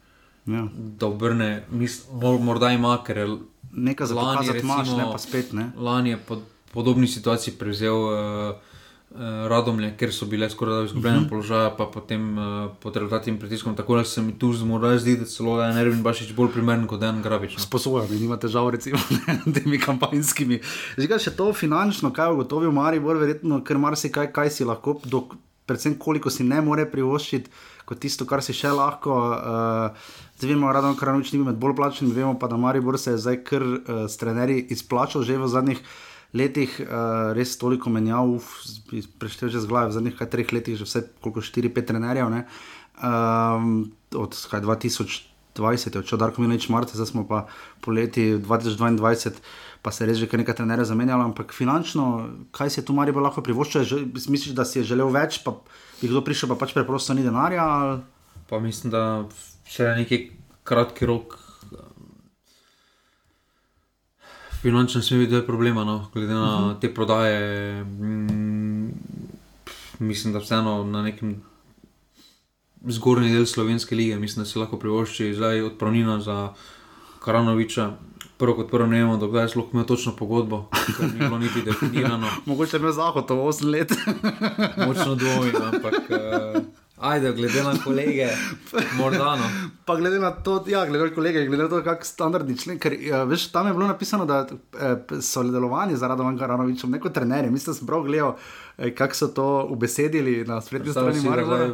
[0.47, 0.69] ja.
[0.75, 1.65] da obrne,
[2.41, 3.29] morda ima, ker je
[3.73, 4.07] nekaj
[4.53, 5.53] recimo, maš, ne pa spet.
[5.53, 5.71] Ne?
[5.77, 7.97] Lani je pod podobni situaciji prevzel.
[7.97, 8.70] Uh,
[9.11, 11.27] Radomlje, ker so bile skoraj da izgubljene uh mhm.
[11.27, 11.31] -huh.
[11.31, 13.77] položaje, pa potem uh, pod rezultatnim pritiskom.
[13.77, 17.01] Tako da se mi tu zmorda zdi, da celo je Nervin Bašič bolj primeren kot
[17.01, 17.57] Dan Grabič.
[17.57, 17.63] No.
[17.63, 18.99] Sposoben, nima težav recimo
[19.47, 20.61] s temi kampanjskimi.
[20.97, 25.35] Zdaj, še to finančno, kaj je ugotovil Maribor, verjetno, ker marsikaj, kaj si lahko, dok,
[25.67, 27.51] predvsem koliko si ne more privoščiti,
[27.85, 29.11] kot tisto, kar si še lahko.
[29.11, 33.11] Uh, Zdaj vemo, da je Kranovič ni med bolj plačenimi, vemo pa, da Maribor se
[33.11, 35.83] je zdaj kar uh, s trenerji izplačal že v zadnjih
[36.37, 38.39] letih uh, res toliko menjav,
[39.19, 42.31] preštevil že z glave, v zadnjih treh letih, že vse koliko 4-5 trenerjev.
[43.01, 47.51] Um, od kaj, 2020 je odšel Darko Minovič Marte, zdaj smo pa
[47.83, 49.43] po leti 2022.
[49.81, 53.41] Pa se je res že nekaj trenerjev zamenjalo, ampak finančno, kaj si tu Marijo lahko
[53.41, 54.13] privoščil?
[54.13, 55.57] Misliš, da si je želel več, pa
[55.99, 57.65] bi kdo prišel, pa pač preprosto ni denarja?
[57.65, 58.05] Ali?
[58.47, 59.25] Pa mislim, da
[59.65, 60.37] še neki
[60.69, 61.40] kratki rok
[64.63, 66.11] finančno se mi zdi, da je problem, no?
[66.15, 66.71] glede na uh mhm.
[66.71, 66.81] -huh.
[66.81, 67.85] te prodaje.
[67.85, 68.91] Mm,
[69.99, 71.43] mislim, da vseeno na nekem
[72.89, 76.53] zgornji del slovenske lige, mislim, da se lahko privošči zdaj odpravnina za
[77.25, 77.93] Karanoviča.
[78.39, 81.63] Prvo kot prvo, ne vemo, dokdaj je sploh imel točno pogodbo, ker ni bilo niti
[81.63, 82.27] definirano.
[82.47, 83.93] Mogoče me zahod, 8 let.
[84.87, 85.95] Močno dvomim, ampak.
[86.11, 86.63] Uh,
[87.01, 88.29] Ajde, glede na kolege,
[88.97, 89.37] morda.
[89.37, 89.45] No.
[89.87, 92.79] Pa glede na to, ja, glede na kolege, glede na to, kako standardni člen.
[92.79, 94.47] Ker ja, veš, tam je bilo napisano, da
[94.81, 97.51] eh, so delovali z Radom Karanovičem, neko trenerje.
[97.51, 98.35] Mislim, da sem prav gledal,
[98.79, 101.73] eh, kako so to ubesedili na spletni strani.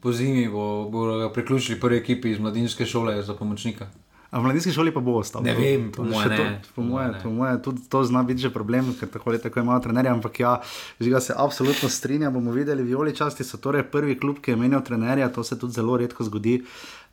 [0.00, 3.86] Po zimi bo, bo priključili prvi ekipi iz mladinske šole za pomočnika.
[4.32, 5.42] A v mladinski šoli pa bo ostal.
[5.44, 6.56] Ne vem, po mojem.
[6.72, 10.08] Po mojem, moje, tudi to zna biti že problem, ker tako ali tako imajo trenerje.
[10.08, 10.52] Ampak ja,
[11.00, 12.30] žiga se absolutno strinja.
[12.32, 15.28] Bomo videli, violi časti so torej prvi klub, ki je menil trenerja.
[15.36, 16.62] To se tudi zelo redko zgodi.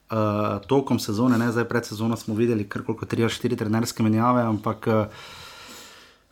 [0.10, 4.88] Uh, tokom sezone, ne zdaj pred sezono, smo videli kar koliko 3-4 trenerske menjave, ampak
[4.88, 5.27] uh,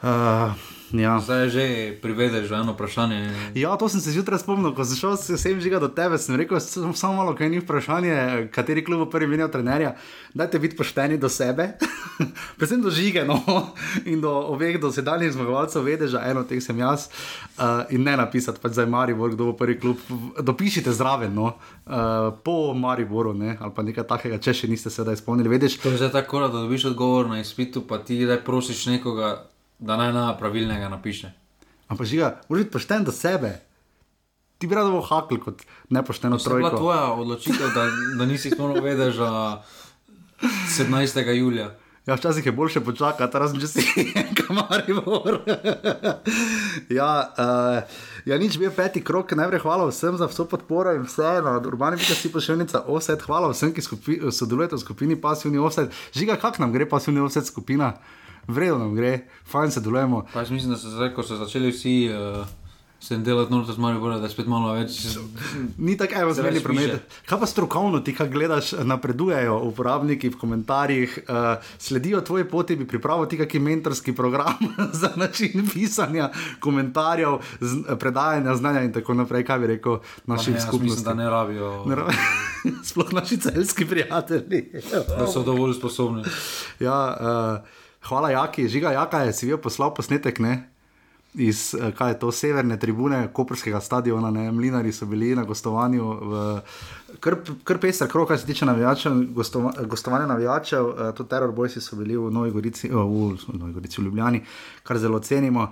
[0.02, 1.20] Ja.
[1.20, 1.64] Zdaj že
[2.02, 3.52] privedeš eno vprašanje.
[3.56, 6.16] Ja, to sem se zjutraj spomnil, ko sem šel sem žiga do tebe.
[6.16, 9.98] Sem rekel, sem samo malo, kaj ni vprašanje, kateri klub bo prvi menil trenerja.
[10.32, 11.74] Dajte biti pošteni do sebe,
[12.58, 13.42] predvsem do žige no?
[14.12, 17.10] in do obeh dosedanjih zmagovalcev, vede, že eno teh sem jaz.
[17.58, 20.00] Uh, in ne napisati, pač zdaj Maribor, kdo bo prvi klub.
[20.40, 21.58] Dopišite zraven, no?
[21.84, 23.58] uh, po Mariboru ne?
[23.60, 25.52] ali pa nekaj takega, če še niste se da izpolnili.
[25.52, 29.36] Vedeš, to je že tako, da dobiš odgovor na izpitu, pa ti da prosiš nekoga
[29.80, 31.32] da naj na pravilnega napiše.
[31.88, 33.62] Ampak žiga, moraš biti pošten do sebe.
[34.58, 36.54] Ti bi rad bil hakl kot nepošteno trojko.
[36.54, 37.84] To je bila tvoja odločitev, da,
[38.18, 39.28] da nisi smel vedeti že
[40.84, 41.30] 17.
[41.34, 41.76] julija.
[42.08, 43.84] Ja, včasih je boljše počakati, razen če si
[44.40, 45.42] kamar imor.
[46.90, 51.58] ja, uh, ja, nič bil peti krok, najprej hvala vsem za vso podporo in vseeno,
[51.68, 53.84] urbani biti si pošiljnica offset, hvala vsem, ki
[54.32, 55.92] sodelujete v skupini pasivni offset.
[56.16, 57.98] Žiga, kak nam gre pasivni offset skupina?
[58.48, 60.26] Vredno nam gre, fajn se delujemo.
[60.34, 61.98] Pač mislim, da so zdaj, ko so začeli vsi.
[62.14, 62.56] Uh...
[62.98, 64.96] Sem delal noč z Marijo, da je spet malo več.
[65.78, 67.14] Ni tako, da se veli promet.
[67.30, 72.90] Kaj pa strokovno ti, kaj gledaš, napredujejo uporabniki v komentarjih, uh, sledijo tvoji poti, bi
[72.90, 74.58] pripravil ti kakšen mentorski program
[75.02, 79.46] za način pisanja komentarjev, z, predajanja znanja in tako naprej.
[79.46, 80.90] Kaj bi rekel našim skupnostim?
[80.90, 81.74] Mislim, da ne rabijo.
[81.86, 82.30] Ne rabijo.
[82.90, 84.72] Sploh naši celski prijatelji.
[85.20, 86.26] da so dovolj sposobni.
[86.82, 87.78] Ja, uh,
[88.08, 90.58] Hvala, Jaki, žiga, Jaka je si vi poslal posnetek ne?
[91.38, 94.52] iz eh, kaj je to severne tribune Koperskega stadiona, ne?
[94.52, 96.06] mlinari so bili na gostovanju.
[96.22, 96.62] V,
[97.20, 101.82] kar, kar pesar, krok, kar se tiče navijačev, gostova, gostovanja navijačev, uh, tudi teror bojci
[101.82, 104.42] so bili v Novi Gorici, uh, v, v Novi Gorici, v Ljubljani,
[104.84, 105.72] kar zelo cenimo.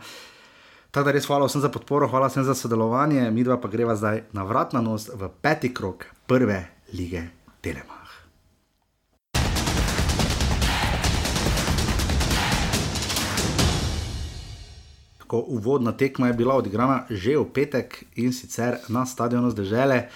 [0.92, 3.96] Tako da res hvala vsem za podporo, hvala vsem za sodelovanje, mi dva pa greva
[3.96, 7.28] zdaj na vrat na nos v peti krok prve lige
[7.62, 7.95] Telema.
[15.36, 20.08] Ko uvodna tekma je bila odigrana že v petek in sicer na stadionu zdržele,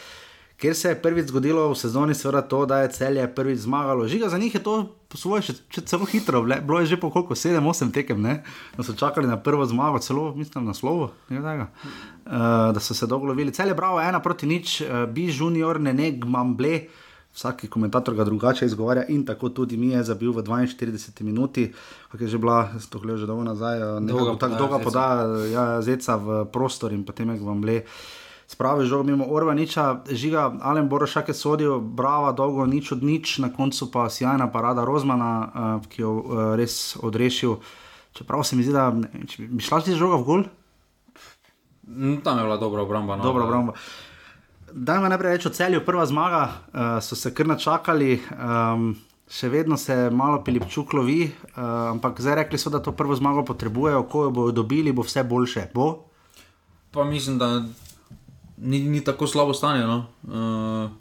[0.56, 4.08] ker se je prvič zgodilo v sezoni, seveda to, da je celje prvič zmagalo.
[4.08, 4.76] Žiga za njih je to
[5.16, 8.44] svoje, še, še celo hitro, ble, bilo je že po koliko, 7-8 tekem, ne?
[8.78, 11.36] da so čakali na prvo zmago, celo mislim na slovo, uh,
[12.72, 13.52] da so se dolgo lovili.
[13.52, 16.88] Celje bravo, ena proti nič, uh, bi junior, ne ne gmamble.
[17.40, 21.72] Vsak komentator ga drugače izgovarja, in tako tudi mi je zabil v 42 minuti,
[22.12, 23.80] kako je že bila, to gledaj že dolgo nazaj,
[24.40, 27.88] tako dolgo poda ja, zeca v prostor in potem je vam le.
[28.48, 33.54] Spravi žog mimo Orvaniča, žiga Alen Borošak je sodil, brava, dolgo nič od nič, na
[33.54, 37.56] koncu pa sjajna parada Rozmana, uh, ki jo uh, res odrešil.
[38.12, 39.08] Čeprav se mi zdi, da ne,
[39.40, 40.44] bi šla ti žoga v gol.
[42.20, 43.16] Tam je bila dobra obramba.
[43.16, 43.78] No, dobra obramba.
[44.74, 48.92] Dajmo najprej reči o celju, prva zmaga, uh, so se kar načakali, um,
[49.30, 53.46] še vedno se malo pilipčuk lovi, uh, ampak zdaj rekli so, da to prvo zmago
[53.46, 55.70] potrebujejo, ko jo bodo dobili, bo vse boljše.
[55.74, 55.88] Bo?
[56.92, 57.64] Pa mislim, da
[58.58, 59.88] ni, ni tako slabo stanje.
[59.88, 60.06] No?
[60.28, 60.92] Uh,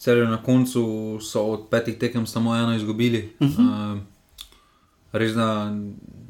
[0.00, 3.36] Celo na koncu so od petih tekem samo eno izgubili.
[3.40, 3.94] Uh -huh.
[3.94, 4.00] uh,
[5.12, 5.76] res da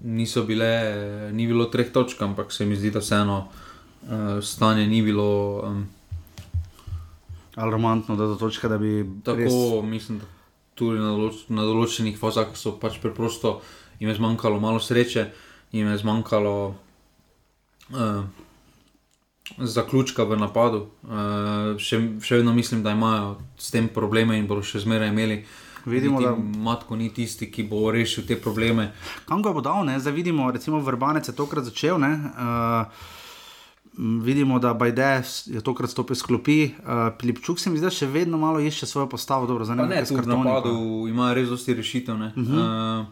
[0.02, 3.48] niso bile, ni bilo treh točk, ampak se mi zdi, da vseeno
[4.02, 5.60] uh, stanje ni bilo.
[5.64, 5.86] Um,
[7.60, 9.04] Alarmantno, da do točke, da bi.
[9.24, 9.56] Tako res...
[9.90, 10.28] mislim, da
[10.80, 13.58] tudi na, določ, na določenih fazah so pač preprosto
[14.00, 15.26] jim je zmanjkalo malo sreče,
[15.76, 16.54] jim je zmanjkalo.
[17.90, 18.22] Uh,
[19.58, 20.84] zaključka v napadu.
[21.02, 25.40] Uh, še, še vedno mislim, da imajo s tem probleme in bodo še zmeraj imeli.
[25.90, 28.90] Vidimo, da Matko ni tisti, ki bo rešil te probleme.
[29.28, 29.82] Kam ga bo dal?
[29.88, 29.96] Ne?
[29.98, 31.96] Zdaj vidimo, recimo Vrbanec je tokrat začel.
[31.96, 33.08] Uh,
[34.00, 36.64] vidimo, da Bajde je tokrat stopil s klopi.
[36.64, 39.46] Uh, Pilipčuk se mi zdaj še vedno malo išče svojo postavo.
[39.46, 42.14] Dobro, ne, ne, v napadu ima res dosti rešitev.
[42.14, 43.00] Uh -huh.
[43.00, 43.06] uh,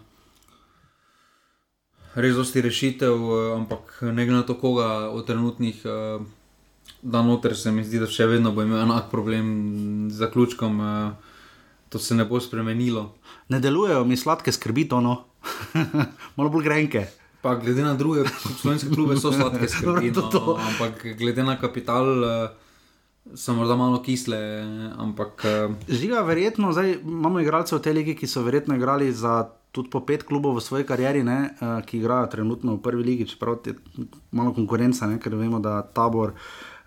[2.15, 6.23] res dosti rešitev, eh, ampak ne glede na to, koga od trenutnih uh,
[7.03, 10.81] dan noter, se mi zdi, da še vedno bo imel enak problem z zaključkom.
[10.81, 11.13] Uh,
[11.89, 13.15] to se ne bo spremenilo.
[13.49, 15.25] Ne delujejo mi sladke skrbi, to no,
[16.37, 17.07] malo bolj grenke.
[17.49, 18.29] Pa glede na druge
[18.61, 20.13] slovenske klube, so sladke skrbi.
[20.13, 20.57] No, to, to.
[20.61, 22.05] Ampak glede na kapital.
[22.21, 22.51] Uh,
[23.33, 24.37] so morda malo kisle.
[25.01, 25.73] Ampak, uh...
[25.89, 30.01] Žiga, verjetno, zdaj imamo igralce v tej legi, ki so verjetno igrali za tudi po
[30.05, 33.77] pet klubov v svoji karieri, ne, uh, ki igrajo trenutno v prvi legi, čeprav je
[34.33, 36.37] malo konkurenca, ne, ker vemo, da tabor,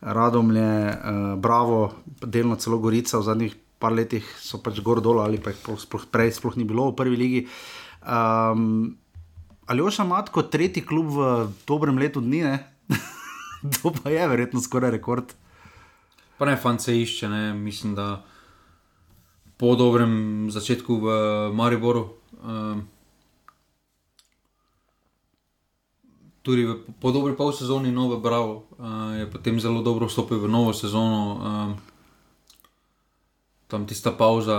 [0.02, 0.98] radomlje,
[1.38, 1.92] bravo,
[2.26, 6.06] delno celo gorica v zadnjih par letih so pač gor dol ali pa jih sploh,
[6.14, 7.42] prej sploh ni bilo v prvi legi.
[8.02, 8.98] Um,
[9.66, 12.58] ali oša matko tretji klub v dobrem letu dni, ne?
[13.82, 15.34] to pa je verjetno skoraj rekord.
[16.38, 17.54] Pa ne, fant se išče, ne?
[17.54, 18.24] mislim, da
[19.62, 21.08] po dobrem začetku v
[21.54, 22.10] Mariboru.
[22.42, 22.88] Um,
[26.42, 30.50] tudi v, po dobri pol sezoni, nove Bravo, uh, je potem zelo dobro vstopil v
[30.50, 31.22] novo sezono.
[31.38, 31.70] Um,
[33.70, 34.58] tam tista pauza,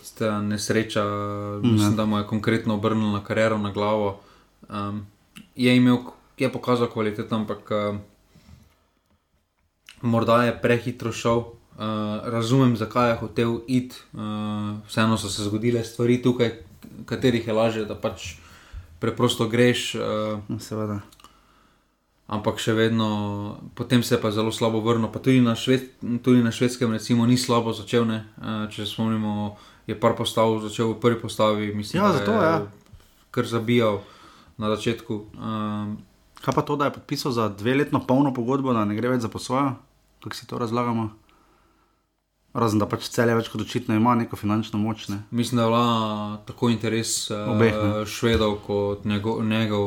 [0.00, 1.04] tista nesreča,
[1.60, 1.72] ne.
[1.76, 4.24] mislim, da mu je konkretno obrnila kariero na glavo.
[4.70, 5.06] Um,
[5.56, 5.98] je imel,
[6.38, 7.96] je pokazal kvalitet, ampak uh,
[10.02, 11.38] morda je prehitro šel.
[11.38, 14.20] Uh, razumem, zakaj je hotel iti, uh,
[14.86, 16.52] vseeno so se zgodile stvari tukaj,
[17.04, 18.34] katerih je lažje, da pač
[19.00, 19.94] preprosto greš.
[19.94, 21.00] Uh, Seveda.
[22.30, 23.08] Ampak še vedno,
[23.74, 25.10] potem se je pa zelo slabo vrnil.
[25.10, 25.88] Tudi na, šved,
[26.22, 28.06] tudi na švedskem, recimo, ni slabo začel.
[28.06, 29.56] Uh, če se spomnimo,
[29.90, 32.62] je par postav začel v prvi postavi, mislim, ja, zato, da je ja.
[33.34, 34.04] kar zabijal
[34.60, 35.24] na začetku.
[35.34, 35.98] Um,
[36.40, 39.24] Kaj pa to, da je podpisal za dve letno polno pogodbo, da ne gre več
[39.24, 39.74] za posvojo,
[40.24, 41.10] kako si to razlagamo?
[42.50, 45.04] Razen da pač celje več kot očitno ima neko finančno moč.
[45.12, 45.20] Ne?
[45.30, 47.76] Mislim, da je bila tako interes Obeh,
[48.10, 49.44] švedov kot njegov.
[49.46, 49.84] njegov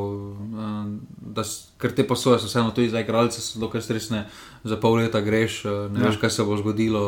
[1.34, 4.28] uh, ker te posoje so vseeno tudi za igralce, so dokaj stresne,
[4.64, 6.12] za pol leta greš, uh, ne ja.
[6.12, 7.04] veš, kaj se bo zgodilo,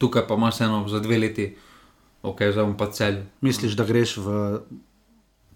[0.00, 1.52] tukaj pa imaš eno za dve leti,
[2.22, 3.28] ok, zdaj bom pa celje.
[3.44, 4.40] Misliš, da greš v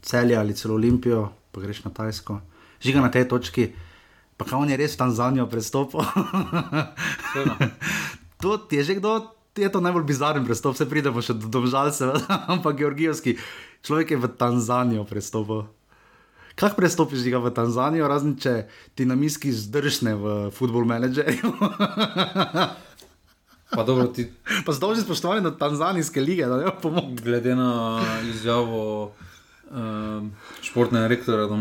[0.07, 2.41] celje ali celo Olimpijo, pa greš na Tajsko,
[2.81, 3.73] žiga na tej točki.
[4.37, 6.05] Pa kaj on je res tam za njo prestopil?
[8.41, 12.21] to je že kdo, je to najbolj bizaren prestop, se pridemo še do domžalcev,
[12.53, 13.41] ampak georgijski
[13.83, 15.67] človek je v Tanzanijo prestopil.
[16.57, 21.53] Kaj prestopiš ga v Tanzanijo, razen če ti na miski zdržne v football menedžerju?
[23.67, 24.31] Pa dobro, ti.
[24.63, 27.19] Pa zdolži spoštovanje na tanzanijske lige, da ne pomeni.
[27.19, 27.99] Glede na
[28.31, 29.11] izjavo
[29.71, 30.31] um,
[30.63, 31.57] športnega rektorja, da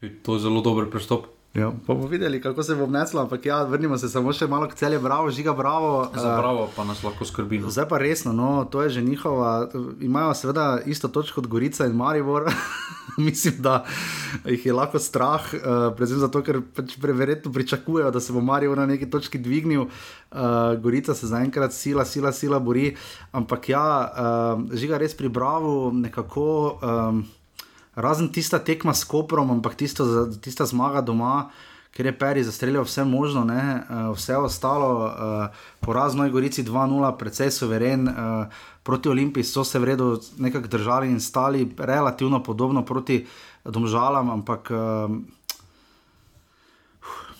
[0.00, 1.35] je to zelo dober prestop.
[1.56, 4.76] Ja, bomo videli, kako se bo obneslo, ampak ja, vrnimo se samo še malo k
[4.76, 6.10] celju, bravo, žiga, bravo.
[6.12, 7.62] Za bravo pa nas lahko skrbi.
[7.62, 7.70] No.
[7.72, 9.70] Zdaj pa resno, no, to je že njihova.
[10.04, 12.50] Imajo seveda isto točko kot Gorica in Maribor.
[13.28, 13.86] Mislim, da
[14.44, 18.76] jih je lahko strah, uh, predvsem zato, ker pač preverjetno pričakujejo, da se bo Maribor
[18.76, 19.88] na neki točki dvignil.
[19.88, 22.92] Uh, Gorica se zaenkrat sila, sila, sila bori.
[23.32, 26.46] Ampak ja, uh, žiga res pri bravo nekako.
[26.84, 27.24] Um,
[27.96, 31.48] razen tista tekma s Koprom, ampak tisto, tista zmaga doma,
[31.96, 37.16] ker je Peri zastreljal vse možno, ne, uh, vse ostalo, uh, poraz Noj Gorici 2-0,
[37.18, 38.08] precej soveren.
[38.08, 38.46] Uh,
[38.86, 43.26] proti Olimpiji so se v redu nekako držali in stali relativno podobno proti
[43.64, 44.70] Domžalam, ampak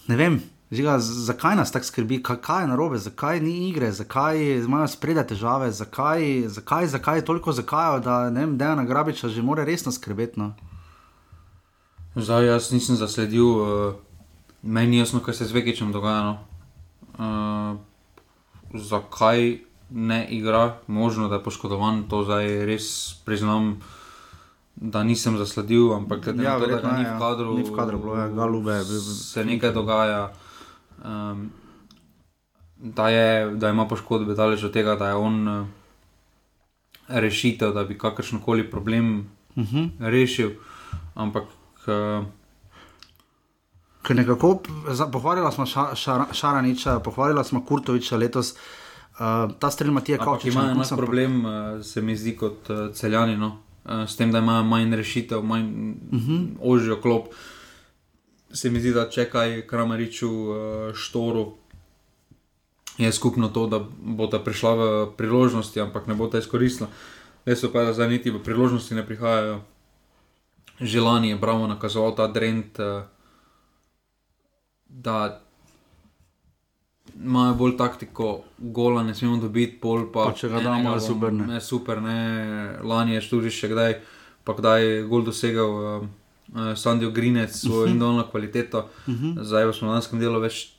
[0.09, 0.56] ne vem.
[0.71, 5.71] Žiga, zakaj nas tako skrbi, kaj je narobe, zakaj ni igre, zakaj imajo spredaj težave,
[5.71, 9.65] zakaj, zakaj, zakaj je toliko zakajo, da ne vem, da je na grabiča že more
[9.65, 10.41] resno skrbeti.
[10.41, 10.55] No?
[12.17, 13.95] Zdaj, jaz nisem zasledil, uh,
[14.63, 16.23] meni je jasno, kaj se z Vekičem dogaja.
[16.23, 16.39] No?
[17.15, 19.59] Uh, zakaj
[19.91, 23.77] ne igra, možno da je poškodovan, to zdaj res priznam.
[24.77, 28.33] Da nisem zasledil, ampak ja, to, da ni v kadru, ni v kadru, bilo je
[28.35, 28.75] galube.
[28.85, 30.33] Se nekaj dogaja
[31.07, 31.51] um,
[32.77, 35.67] da, je, da ima poškodbe, daleč od tega, da je on uh,
[37.09, 39.19] rešitev, da bi kakršen koli problem
[39.57, 39.77] uh mhm.
[39.77, 39.91] -huh.
[39.99, 40.51] rešil.
[41.15, 41.45] Ampak.
[41.87, 42.27] Uh,
[44.09, 44.63] Nekako,
[45.13, 45.65] pohvalili smo
[46.33, 50.55] Šaraniča, pohvalili smo Kurtoviča letos, uh, ta strelj Matija Kavčič.
[50.55, 53.59] Ima enak problem, uh, se mi zdi, kot uh, celjani, no?
[53.85, 56.33] uh, s tem, da ima manj rešitev, manj uh mhm.
[56.33, 56.47] -huh.
[56.61, 57.27] ožjo klop.
[57.27, 57.35] Uh,
[58.53, 60.59] se mi zdi, da če kaj Krameriču uh,
[60.95, 61.55] štoru,
[62.99, 64.85] je skupno to, da bo ta prišla v
[65.17, 66.89] priložnosti, ampak ne bo ta izkoristila.
[67.47, 69.61] Res pa je, da zdaj niti v priložnosti ne prihajajo.
[70.81, 73.05] Želanje je bravo nakazoval ta trend, uh,
[74.89, 75.43] da
[77.17, 81.33] imajo bolj taktiko, gola ne smemo dobiti, pol pa če ga damo, je super.
[81.33, 82.21] Ne, super, ne,
[82.83, 83.99] lani je tudi še kdaj,
[84.45, 85.77] pa kdaj je gol dosegel.
[85.77, 87.89] Uh, uh, Sandijo Grinec, svojo uh mhm.
[87.89, 87.95] -huh.
[87.95, 88.91] indolno kvaliteto.
[89.07, 89.27] Uh mhm.
[89.27, 89.43] -huh.
[89.43, 90.77] Zdaj v slovenskem delu več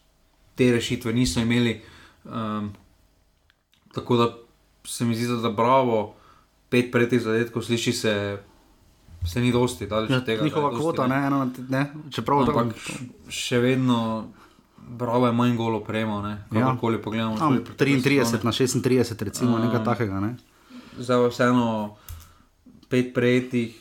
[0.56, 1.82] te rešitve niso imeli.
[2.26, 2.74] Um,
[3.94, 4.36] tako da
[4.86, 6.16] se mi zdi, da je bravo,
[6.70, 8.38] pet predtih zadetkov, sliši se.
[9.26, 10.44] Se ni dosti, da ja, tega.
[10.44, 12.74] Njihova kvota, ne, eno, ne, čeprav to ni.
[13.34, 14.28] Še vedno,
[14.78, 16.22] bravo je manj golo prejmo,
[16.54, 17.02] kakorkoli ja.
[17.02, 17.38] pogledamo.
[17.80, 20.20] 33 na 36, recimo, um, nekaj takega.
[20.20, 20.36] Ne.
[21.00, 21.98] Zdaj vseeno
[22.90, 23.76] pet prejetih,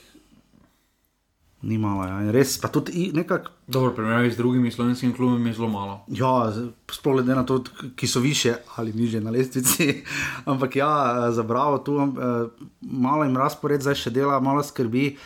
[1.63, 2.05] ni malo.
[2.05, 2.33] Ja.
[2.33, 3.51] Res pa tudi nekako.
[3.67, 6.05] Dobro, primerjavi z drugimi slovenskimi klubi je zelo malo.
[6.09, 6.53] Ja,
[6.93, 7.63] sploh glede na to,
[7.97, 10.03] ki so više ali niže na lestvici.
[10.51, 12.49] Ampak ja, za bravo tu eh,
[12.81, 15.17] malo jim razpored zdaj še dela, malo skrbi.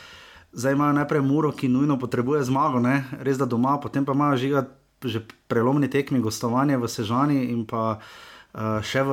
[0.53, 3.05] Zdaj imajo najprej muro, ki nujno potrebuje zmago, ne?
[3.23, 4.65] res da doma, potem pa imajo žiga,
[5.05, 9.11] že prelomni tekmi, gostovanje v Sežani in pa uh, še v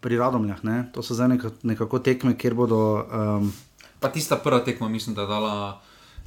[0.00, 0.62] Priradomljah.
[0.62, 0.76] Ne?
[0.94, 3.02] To so zdaj nekako, nekako tekme, kjer bodo.
[3.10, 3.50] Um...
[3.98, 5.56] Pa tista prva tekma, mislim, da je dala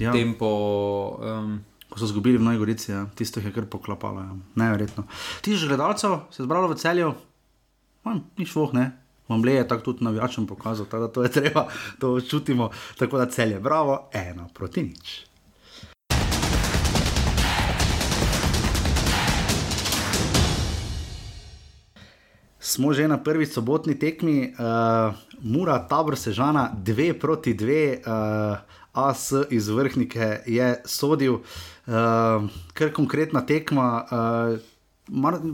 [0.00, 0.12] ja.
[0.12, 0.48] tempo.
[1.20, 1.60] Um,
[1.90, 3.00] Ko so izgubili v Nojgorici, ja.
[3.18, 4.34] tisto je kar poklapalo, ja.
[4.54, 5.02] nevrjetno.
[5.42, 7.14] Ti že gledalcev se je zbralo v celju,
[8.38, 8.92] ni šlo, ne.
[9.26, 11.66] Vam le je tako tudi navijačem pokazal, da to je treba,
[11.98, 12.70] to čutimo.
[12.98, 15.26] Tako da celje, bravo, eno proti nič.
[22.58, 27.98] Smo že na prvi sobotni tekmi, uh, Mura, tabor Sežana, dve proti dve.
[27.98, 31.40] Uh, AS iz vrhnike je sodil,
[31.86, 33.88] uh, ker konkretna tekma.
[34.10, 34.58] Uh,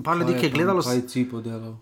[0.04, 1.78] Pa ljudi, ki je gledalo, kaj si podelal.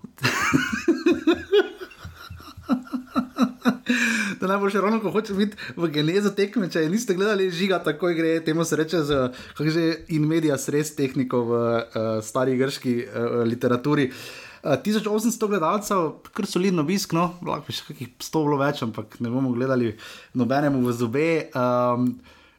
[4.40, 7.80] Da naj bo še ravno, ko hočeš biti v genezo tekme, če niste gledali žiga,
[7.82, 11.82] tako gre, temu se reče, z in medija sredstv tehniko v uh,
[12.22, 14.06] stari grški uh, literaturi.
[14.12, 19.18] Uh, 1800 gledalcev, kar so lidno obisk, no, lahko še kakih 100 bilo več, ampak
[19.20, 19.92] ne bomo gledali
[20.32, 21.28] nobenemu v zobe.
[21.52, 22.14] Um,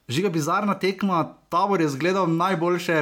[0.06, 3.00] žiga bizarna tekma, tabor je zgledal najboljše,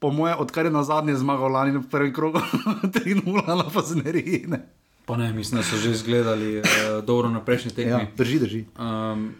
[0.00, 2.40] po moje, odkar je na zadnje zmagal lani v prvem krogu,
[2.96, 4.48] 3-0 na Fazeneriji.
[5.04, 6.64] Pa ne, mislim, da so že izgledali uh,
[7.04, 7.92] dobro na prejšnji tekmi.
[7.92, 8.64] Ja, drži, drži.
[8.80, 9.34] Um,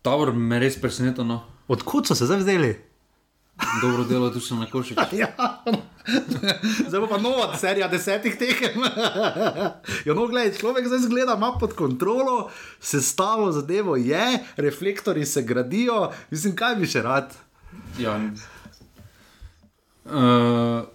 [0.00, 1.26] tabor me res preseneča.
[1.26, 1.42] No.
[1.68, 2.72] Odkud so se zdaj vzeli?
[3.82, 4.94] Dobro delo, tu sem na koši.
[5.12, 5.32] Ja.
[6.88, 8.80] Zdaj pa nova serija desetih tekem.
[10.06, 12.50] ja, no, gledaj, človek zdaj zgleda, ima pod kontrolo,
[12.80, 17.34] se stavo zadevo je, reflektori se gradijo, mislim, kaj bi še rad.
[17.98, 18.16] Ja.
[20.04, 20.86] Uh...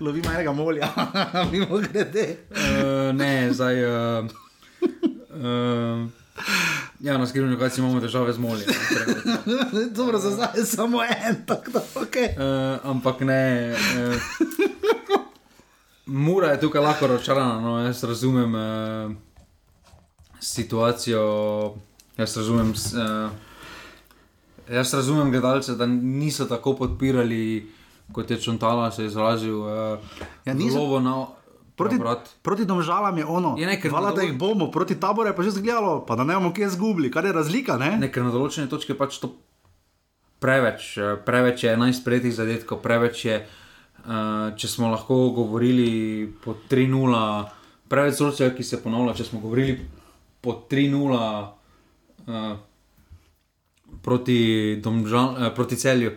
[0.00, 0.88] Lovi majhnega molja,
[1.52, 2.36] mimo grede.
[2.50, 3.84] uh, ne, zdaj.
[3.84, 4.26] Uh,
[5.30, 6.21] uh...
[7.00, 8.68] Ja, na skrivni lokaciji imamo težave z moljem.
[9.96, 12.28] Dobro, za zdaj je samo en, tako da okay.
[12.36, 13.74] uh, Ampak ne.
[13.74, 14.22] Uh,
[16.06, 17.60] Mura je tukaj lahko razočarana.
[17.60, 19.12] No, jaz razumem uh,
[20.40, 21.74] situacijo,
[22.16, 23.30] jaz razumem, uh,
[24.70, 27.70] jaz razumem gledalce, da niso tako podpirali,
[28.12, 29.60] kot je Čontala se izrazil.
[29.60, 29.98] Uh,
[30.44, 30.78] ja, niso.
[31.76, 31.96] Proti,
[32.42, 36.04] proti domžalam je ono, je hvala, da jih bomo, proti taboru je pa že zgledalo,
[36.06, 37.78] pa da ne bomo kje zgubili, kar je razlika.
[37.80, 37.96] Ne?
[37.96, 39.32] Nekaj na določene točke pač to
[40.42, 47.46] preveč, eh, preveč je najsprejetih zadetkov, preveč je, uh, če smo lahko govorili po 3-0,
[47.88, 49.78] preveč srca, ki se ponavlja, če smo govorili
[50.42, 51.46] po 3-0 uh,
[52.26, 52.56] eh,
[54.02, 54.40] proti,
[54.82, 56.12] domžal, uh, proti celju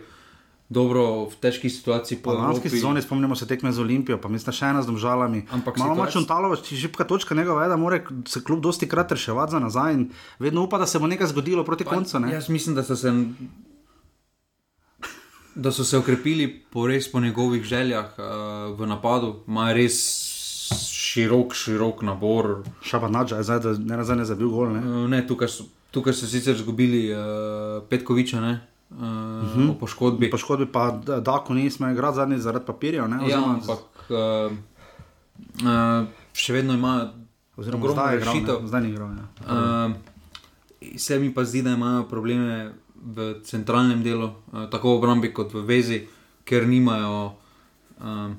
[0.68, 2.18] dobro v težki situaciji.
[2.18, 5.44] Po lanski sezoni spomnimo se tekme z Olimpijo, pa mislim, še ena z državami.
[5.54, 9.54] Ampak malo močno talo, šipka točka njega ve, da mora se kljub dosti krat reševati
[9.54, 10.08] za nazaj in
[10.42, 12.18] vedno upa, da se bo nekaj zgodilo proti pa, koncu.
[12.18, 12.34] Ne?
[12.34, 13.14] Jaz mislim, da so se.
[15.54, 20.02] Da so se ukrepili po res po njegovih željah uh, v napadu, ima res
[20.66, 22.66] širok, širok nabor.
[22.82, 24.74] Šaba Nadža je zdaj, da ne nazaj ne zabil gol.
[24.74, 24.82] Ne?
[24.82, 28.58] Uh, ne, tukaj, so, tukaj so sicer izgubili uh, Petkoviča, ne?
[28.90, 29.78] Uh, uh -huh.
[29.78, 30.30] poškodbi.
[30.30, 33.06] Poškodbi pa, da, ko nismo igrali zadnji zaradi papirja.
[33.06, 33.78] Ne, ja, ampak
[34.08, 34.52] uh,
[35.62, 37.12] uh, še vedno ima
[37.56, 38.66] ogromno rešitev.
[38.66, 39.08] Zdaj ni igral.
[39.16, 39.26] Ja.
[39.86, 39.92] Uh,
[40.96, 45.54] se mi pa zdi, da imajo probleme v centralnem delu, uh, tako v obrambi kot
[45.54, 46.06] v vezi,
[46.44, 47.32] ker nimajo.
[48.00, 48.32] Uh,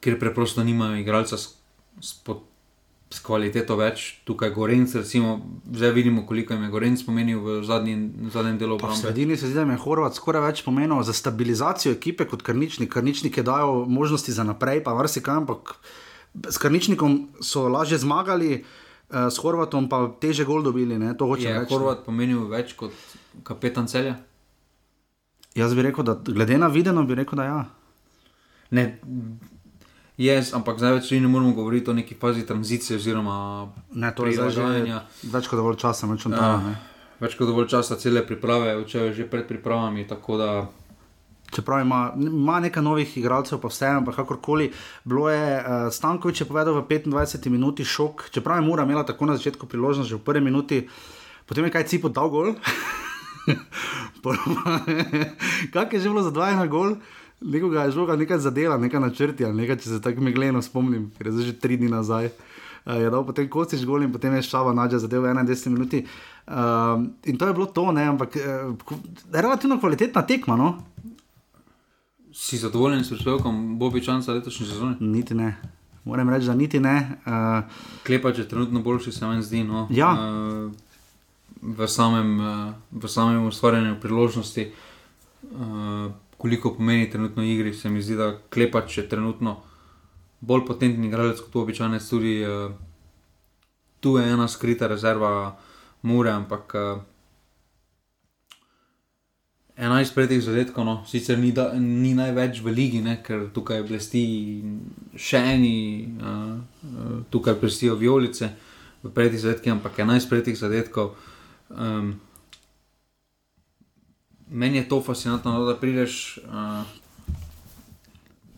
[0.00, 1.58] Ker preprosto nimajo igralca s,
[2.00, 2.22] s,
[3.10, 5.36] s kvaliteto več, tukaj Gorenc, recimo,
[5.70, 7.94] zdaj vidimo, koliko je Gorenc pomenil v, zadnji,
[8.26, 8.98] v zadnjem delu obrambe.
[8.98, 12.90] Sredini se zdi, da je Horvat skoraj več pomenil za stabilizacijo ekipe kot karničnik.
[12.90, 15.76] Karničniki dajo možnosti za naprej, pa marsikaj, ampak
[16.50, 18.58] s karničnikom so lažje zmagali.
[19.06, 20.98] Uh, s Horvatom pa teže gol dobili.
[20.98, 21.14] Ne?
[21.14, 21.70] To hoče reči.
[21.70, 22.94] Horvat pomenil več kot
[23.46, 24.16] kapetan celja?
[25.54, 27.60] Jaz bi rekel, da glede na videno, bi rekel, da ja.
[28.74, 28.98] Ne,
[30.16, 35.02] Yes, ampak zdaj več ne moramo govoriti o neki fazi tranzicije oziroma prilagajanja.
[35.28, 36.70] Več kot dovolj časa, več, uh, tam,
[37.20, 40.06] več kot dovolj časa, cele priprave, včeraj že pred pripravami.
[40.08, 40.48] Da...
[41.52, 44.70] Čeprav ima, ima nekaj novih igralcev, pa vseeno, ampak kakorkoli.
[45.04, 49.28] Bilo je, uh, Stankovič je povedal v 25 minuti šok, čeprav je Mura imela tako
[49.28, 50.86] na začetku priložnost, že v prvi minuti,
[51.44, 52.56] potem je kaj cipo dal gol.
[55.72, 56.96] Kaj je že bilo za 2-1 gol?
[57.40, 61.26] Nekoga je žoga nekaj zadela, nekaj načrti ali nekaj, če se tako megleno spomnim, ker
[61.26, 62.30] je že tri dni nazaj.
[62.86, 66.06] Uh, je dal potem kostiš gol in potem je šava nađa zadev v 21 minuti.
[66.46, 68.98] Uh, in to je bilo to, ne, ampak uh,
[69.32, 70.56] relativno kvalitetna tekma.
[70.56, 70.78] No?
[72.32, 74.96] Si zadovoljen s prispevkom Bobi Čanca letošnje sezone?
[75.00, 75.56] Niti ne.
[76.04, 77.18] Moram reči, da niti ne.
[77.26, 77.64] Uh,
[78.06, 79.64] Klepač je trenutno boljši, se meni zdi.
[79.64, 79.88] No.
[79.90, 80.12] Ja.
[80.12, 80.72] Uh,
[81.62, 84.70] v, samem, uh, v samem ustvarjanju priložnosti.
[85.42, 87.74] Uh, koliko pomeni trenutno igri.
[87.74, 89.60] Se mi zdi, da klepač je trenutno
[90.40, 92.36] bolj potentni igralec kot običajne stvari.
[92.46, 92.72] Uh,
[94.00, 95.58] tu je ena skrita rezerva,
[96.02, 96.74] mure, ampak.
[96.74, 97.02] Uh,
[99.76, 104.22] 11 predih zadetkov, no, sicer ni, da, ni največ v ligi, ne, ker tukaj blesti
[105.20, 105.72] še eni,
[106.16, 108.48] uh, tukaj blestijo violice
[109.04, 111.12] v predih zadetkih, ampak 11 predih zadetkov.
[111.68, 112.14] Um,
[114.50, 116.38] meni je to fascinantno, no, da prideš.
[116.38, 116.84] Uh,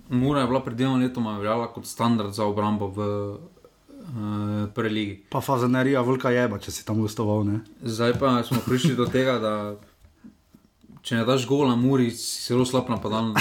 [0.09, 5.17] Mura je bila pred dvema letoma veljala kot standard za obrambo v uh, prvi ligi.
[5.31, 7.45] Pa fazanerija, velika jeba, če si tam gostoval.
[7.45, 7.61] Ne?
[7.83, 9.53] Zdaj pa smo prišli do tega, da
[11.03, 13.37] če ne daš gola, Muri si zelo slab napadalno.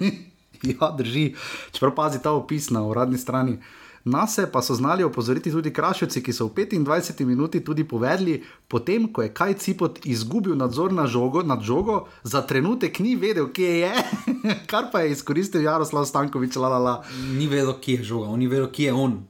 [0.72, 1.34] ja, drži.
[1.72, 3.60] Čeprav pazi ta opis na uradni strani.
[3.60, 8.40] Uh, Nas pa so znali opozoriti tudi kraščevci, ki so v 25 minuti tudi povedali,
[8.68, 13.52] potem ko je Kaj Cipot izgubil nadzor na žogo, nad žogo, za trenutek ni vedel,
[13.52, 13.92] kje je,
[14.70, 16.56] kar pa je izkoristil Jaroslav Stankovič.
[16.56, 17.04] Lalala.
[17.36, 19.20] Ni vedel, kje je žoga, ni vedel, kje je on.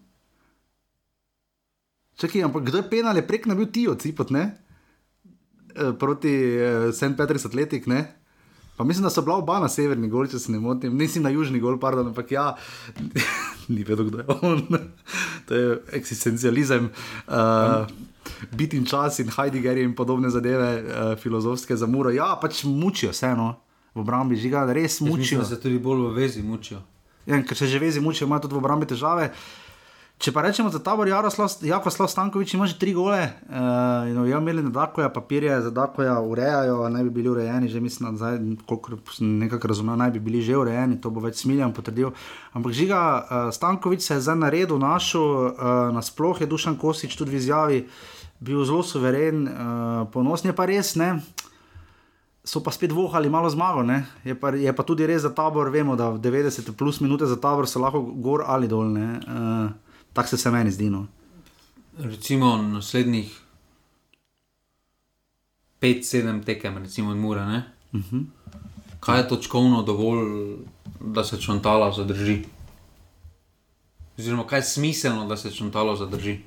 [2.16, 4.55] Čakaj, ampak kdo je penal, je prek nabil ti od Cipot, ne?
[5.75, 7.16] E, proti uh, St.
[7.16, 8.20] Petrus Atletik, ne?
[8.77, 11.31] Pa mislim, da so bila oba na severni gol, če se ne motim, nisem na
[11.31, 12.47] južni gol, pardon, ampak ja,
[13.73, 14.62] ni vedel, kdo je on.
[15.49, 16.91] to je eksistencializem.
[17.29, 17.85] Uh,
[18.57, 22.12] Biti in čas in Heidegger in podobne zadeve, uh, filozofske za muro.
[22.14, 23.55] Ja, pač mučijo se, no,
[23.95, 25.18] v obrambi žiga, res mučijo.
[25.18, 26.81] Mislim, da se tudi bolj v vezi mučijo.
[27.27, 29.29] Ja, ker se že vezi mučijo, imajo tudi v obrambi težave.
[29.29, 29.70] Uh,
[30.21, 34.61] Če pa rečemo za tabor Jaroslav Stankovič, ima že tri gole, uh, in ja, imeli
[34.61, 38.35] na Dakoja papirje, za Dakoja urejajo, naj bi bili urejeni, že mislim, da
[38.68, 42.12] koliko nekako razumem, naj bi bili že urejeni, to bo več smiljan potrdil.
[42.53, 47.16] Ampak žiga, uh, Stankovič se je zdaj na redu našel, uh, nasploh je Dušan Kosič
[47.16, 47.81] tudi v izjavi.
[48.41, 50.97] bil zelo suveren, uh, ponosen je pa res.
[51.01, 51.21] Ne?
[52.45, 53.85] So pa spet vohali malo zmago.
[54.25, 57.37] Je pa, je pa tudi res za tabor, vemo, da v 90 plus minute za
[57.37, 58.93] tabor so lahko gor ali dol.
[58.93, 60.91] Uh, Tako se, se meni zdi.
[60.91, 61.07] No.
[61.99, 63.41] Recimo naslednjih
[65.81, 67.63] 5-7 tekem, recimo od Mura.
[67.93, 68.25] Uh -huh.
[69.01, 70.57] Kaj je točkovno dovolj,
[71.01, 72.45] da se čontala zadrži?
[74.19, 76.39] Oziroma, kaj je smiselno, da se čontalo zadrži?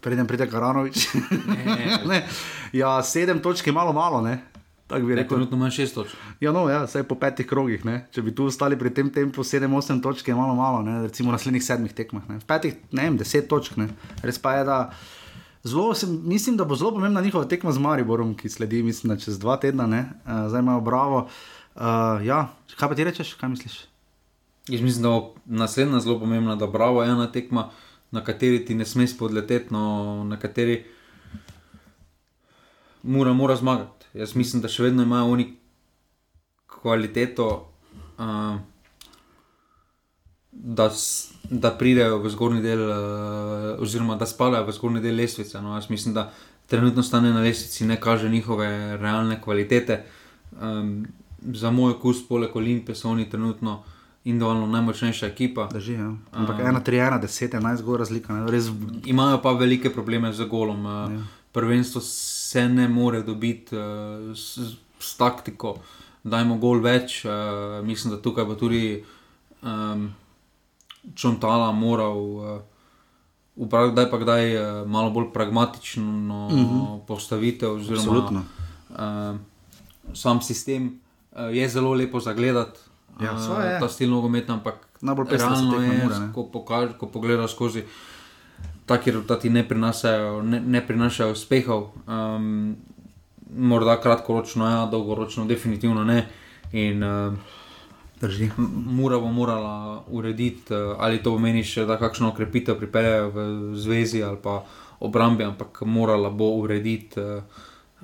[0.00, 1.06] Preden pride Karanovič.
[2.72, 4.20] ja, sedem točk je malo, malo.
[4.20, 4.51] Ne?
[4.92, 5.36] Tako bi rekel.
[5.36, 6.16] Trenutno ima šest točk.
[6.40, 7.84] Ja, no, ja, vse po petih krogih.
[7.88, 8.02] Ne?
[8.12, 10.82] Če bi tu ostali pri tem tempu, sedem, osem točk je malo, malo.
[10.84, 10.98] Ne?
[11.06, 12.28] Recimo na naslednjih sedmih tekmah.
[12.28, 12.38] Ne?
[12.42, 13.78] V petih, ne vem, deset točk.
[13.80, 13.88] Ne?
[14.22, 14.78] Res pa je, da.
[15.64, 19.38] Zelo, sem, mislim, da bo zelo pomembna njihova tekma z Mariborom, ki sledi, mislim, čez
[19.38, 21.26] dva tedna, uh, zdaj imajo bravo.
[21.74, 23.76] Uh, ja, kaj pa ti rečeš, kaj misliš?
[24.68, 27.70] Jaz mislim, da bo naslednja zelo pomembna, da bravo je ena tekma,
[28.10, 30.82] na kateri ti ne smeš podleteti, no, na kateri
[33.02, 34.06] mora, mora zmagati.
[34.14, 35.46] Jaz mislim, da še vedno imajo oni
[36.66, 37.48] kvaliteto,
[38.18, 38.56] uh,
[40.52, 40.90] da,
[41.50, 45.60] da pridejo v zgornji del, uh, oziroma da spadajo v zgornji del lestvice.
[45.62, 46.30] No, jaz mislim, da
[46.66, 50.04] trenutno stane na lestvici ne kaže njihove realne kvalitete.
[50.60, 51.06] Um,
[51.42, 53.82] za moj okus, poleg Olimpije, so oni trenutno
[54.24, 55.68] individualno najmočnejša ekipa.
[55.72, 56.12] Drži, ja.
[56.30, 58.36] Ampak um, ena, tri, ena, deset, enajst, zgoraj razlika.
[58.50, 58.68] Res...
[59.06, 60.84] Imajo pa velike probleme z golom.
[60.84, 61.22] Ja.
[61.52, 62.00] Prvenstvo
[62.52, 64.58] se ne more dobiti uh, s,
[65.00, 65.76] s taktiko,
[66.24, 67.22] da imamo gol več.
[67.24, 68.98] Uh, mislim, da tukaj bo tudi
[69.62, 70.10] um,
[71.14, 72.20] Čontala moral.
[72.20, 72.60] Uh,
[73.52, 74.46] Upravljati, da je pa kdaj
[74.88, 76.62] malo bolj pragmatično uh mhm.
[76.64, 77.00] -huh.
[77.06, 78.42] postavitev, oziroma
[78.92, 79.36] uh,
[80.14, 81.00] sam sistem
[81.32, 82.80] uh, je zelo lepo za gledati.
[83.20, 87.84] Ja, uh, ta stil nogometa, ampak najbolj realno je, mora, ko, pokaž, ko pogledaš skozi.
[88.92, 92.76] Taki rezultati ne prinašajo, ne, ne prinašajo uspehov, um,
[93.56, 96.26] morda kratkoročno, ja, dolgoročno, definitivno ne.
[96.72, 97.32] In, uh,
[98.86, 103.46] Mora bo morala urediti, uh, ali to pomeni še, da kakšno okrepitev pripeljejo v
[103.80, 104.60] zvezi ali pa
[105.00, 107.40] obrambi, ampak morala bo urediti uh,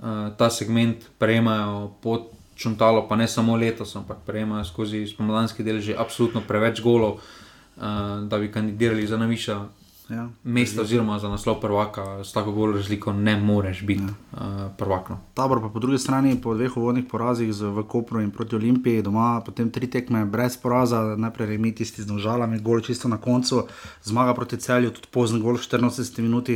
[0.01, 5.85] uh, ta segment, prejemajo pod čuntalo, pa ne samo letos, ampak prejemajo skozi spomladanski del
[5.85, 9.59] že absolutno preveč golov, uh, da bi kandidirali za najvišja
[10.09, 12.25] ja, mesta, oziroma za naslov prvaka.
[12.25, 14.15] S tako golo razliko ne moreš biti ja.
[14.33, 15.11] uh, prvak.
[15.11, 15.19] No.
[15.35, 19.03] Tabor pa po drugi strani, po dveh uvodnih porazih z, v Kopru in proti Olimpiji,
[19.03, 23.67] doma potem tri tekme brez poraza, najprej remi tisti z nožalami, golo čisto na koncu,
[24.03, 26.49] zmaga proti celju, tudi pozno golo 14 minut,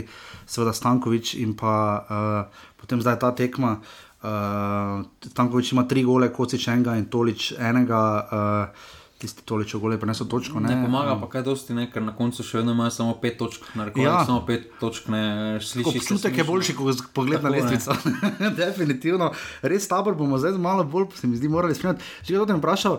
[0.47, 3.81] seveda Stankovič in pa uh, potem zdaj ta tekma.
[4.23, 8.03] Uh, Tankovič ima tri gole, kocič enega in tolič enega.
[8.33, 10.59] Uh, Tisti tolič gole, pa ne so točke.
[10.59, 13.39] Ne, ne pomaga pa kaj dosti, ne, ker na koncu še vedno imajo samo pet
[13.39, 13.69] točk.
[13.95, 15.23] Ja, samo pet točk, ne
[15.63, 16.01] slišiš.
[16.03, 17.95] Občutek je boljši, ko pogledaš na lestvico.
[18.63, 19.31] Definitivno.
[19.63, 22.11] Res tabor bomo zdaj malo bolj, se mi zdi, morali spremljati.
[22.27, 22.99] Če kdo te vprašal.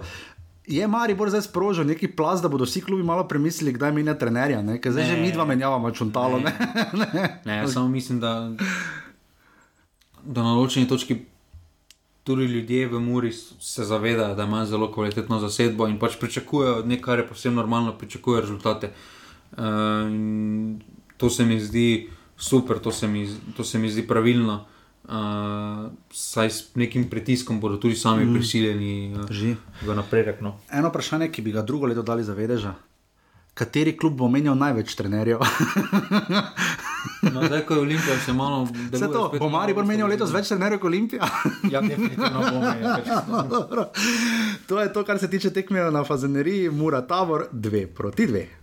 [0.63, 4.61] Je Maribor zdaj sprožil neki plas, da bodo vsi klubi malo premislili, kdaj ne trenerja,
[4.80, 5.09] ker zdaj ne.
[5.11, 6.39] že mi dva menjavamo čuntalo.
[6.39, 6.55] Ne,
[6.95, 7.09] ne.
[7.19, 7.28] ne.
[7.43, 8.53] ne samo mislim, da
[10.24, 11.19] da na določeni točki
[12.24, 17.03] tudi ljudje v Muri se zavedajo, da imajo zelo kvalitetno zasedbo in pač pričakujejo nekaj,
[17.03, 18.91] kar je povsem normalno, pričakujejo rezultate.
[19.51, 19.59] Uh,
[21.17, 24.65] to se mi zdi super, to se mi, to se mi zdi pravilno.
[25.03, 28.34] Uh, saj s nekim pritiskom bodo tudi sami mm.
[28.34, 30.41] prisiljeni uh, v napredek.
[30.41, 30.55] No.
[30.71, 32.74] Eno vprašanje, ki bi ga drugo leto dali za vedeža
[33.53, 35.43] kateri klub bo menjal največ trenerjev.
[37.33, 39.31] no, zdaj, ko je Olimpija, se malo bolj zavedamo.
[39.39, 41.29] Bo Mari bo menjal letos več trenerjev kot Olimpija?
[41.71, 43.85] ja, definitivno bo menjal.
[44.69, 48.62] to je to, kar se tiče tekme na Fazeneriji, Mura Tabor 2 proti 2.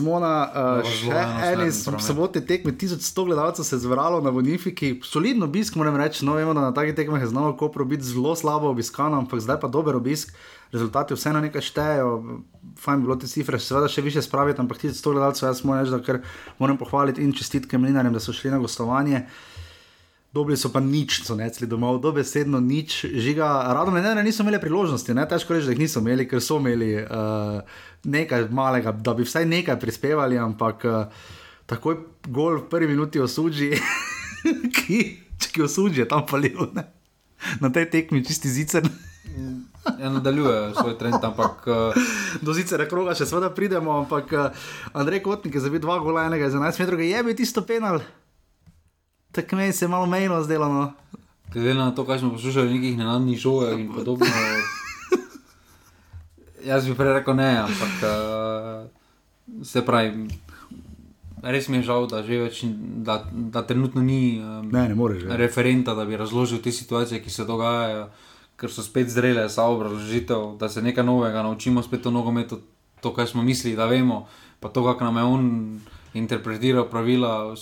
[0.00, 1.68] smo na uh, še eni
[2.02, 6.24] sobotni tekmi, 1100 gledalcev se je zvralo na Bonifiki, solidno obisk, moram reči.
[6.24, 9.60] No, vemo, da na takih tekmah je znalo Kopro biti zelo slabo obiskano, ampak zdaj
[9.60, 10.32] pa dober obisk.
[10.72, 12.10] Rezultati vseeno nekaj štejejo,
[12.78, 16.20] fajn bilo te cifre, seveda še više spraviti, ampak 1100 gledalcev, jaz moram reči, da
[16.62, 19.24] moram pohvaliti in čestitke mlinarjem, da so šli na gostovanje.
[20.30, 23.66] Dobili so pa nič, so necli domov, dobesedno nič, žiga.
[23.74, 25.24] Rado me ne, da niso imeli priložnosti, ne?
[25.26, 27.58] težko reči, da jih niso imeli, ker so imeli uh,
[28.06, 31.24] nekaj malega, da bi vsaj nekaj prispevali, ampak uh,
[31.66, 31.98] takoj
[32.30, 33.72] gol v prvi minuti osuđi,
[34.76, 35.00] ki,
[35.50, 36.86] ki osuđi tam palil, ne?
[37.58, 38.86] na tej tekmi čisti zicer.
[39.98, 41.66] Ja, nadaljuje svoj trend, ampak.
[41.66, 42.08] Uh...
[42.44, 44.64] Do zicera kroga še seveda pridemo, ampak uh,
[44.94, 47.98] Andrej Kotnik je zabil dva gola, enega za 11 metrov, je bil tisto penal
[49.32, 50.68] tako meni se je malo mejno zdelo.
[50.68, 50.92] No.
[51.52, 54.26] Glede na to, kaj smo poslušali, nekih nenadnih žojev in podobno.
[56.64, 60.28] Jaz bi prej rekel ne, ampak uh, se pravi.
[61.42, 62.62] Res mi je žal, da, več,
[63.00, 67.46] da, da trenutno ni um, ne, ne referenta, da bi razložil te situacije, ki se
[67.48, 68.10] dogajajo,
[68.60, 72.60] ker so spet zrele za obrazložitev, da se nekaj novega naučimo, spet o nogometu,
[73.00, 74.26] to, kar smo mislili, da vemo,
[74.60, 75.48] pa to, kako nam je on
[76.14, 77.54] interpretiral pravila.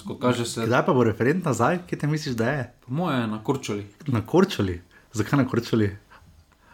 [0.45, 0.67] Se...
[0.67, 2.73] Kdaj pa bo referent nazaj, kje te misliš, da je?
[2.87, 3.87] Moje je na Korčuli.
[4.07, 4.81] Na Korčuli,
[5.13, 5.97] zakaj na Korčuli?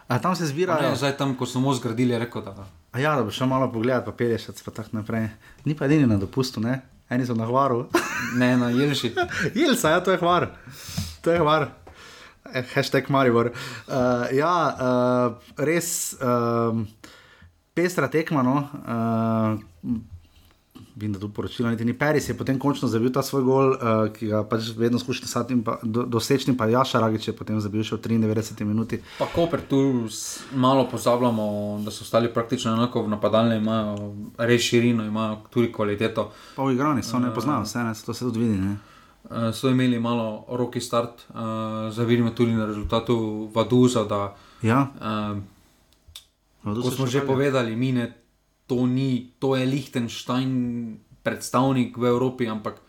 [0.07, 0.79] A tam se zbira.
[0.81, 2.67] Ne, zdaj tam, ko smo zgradili, je rekel, da.
[2.91, 5.29] A ja, da bo šel malo pogledat, pa pelješ, pa tako naprej.
[5.65, 6.81] Ni pa edini na dopustu, ne?
[7.09, 7.85] eni so na hvaru.
[8.39, 9.13] ne, na Jelši.
[9.59, 10.47] Jelsa, ja, to je hvar.
[11.21, 11.69] To je hvar.
[12.53, 13.51] Eh, hashtag Maribor.
[13.87, 16.77] Uh, ja, uh, res uh,
[17.73, 18.43] pestra tekma.
[18.43, 18.57] No?
[18.85, 19.99] Uh,
[20.95, 24.07] Vem, da tu poročilo niti ni Peris, je potem končno zabil ta svoj gol, uh,
[24.15, 27.83] ki ga pač vedno skuša sati in do, doseči, pa Jaša Ragič je potem zabil
[27.83, 29.01] še v 93 minuti.
[29.19, 30.07] Pa Koper tu
[30.55, 36.29] malo pozabljamo, da so ostali praktično enako v napadalni, imajo res širino, imajo tudi kvaliteto.
[36.55, 38.55] Pa v igrani so ne poznajo, vse ne, to se tudi vidi.
[38.63, 38.77] Ne?
[39.27, 44.07] Uh, so imeli malo roki start, uh, zavirimo tudi na rezultatu Vaduza.
[44.07, 44.31] Da,
[44.63, 44.87] ja.
[44.95, 45.43] uh,
[46.63, 48.24] Kot smo že povedali, mine
[48.67, 50.51] to, ni, to je Liechtenstein,
[51.23, 52.81] predstavnik v Evropi, ampak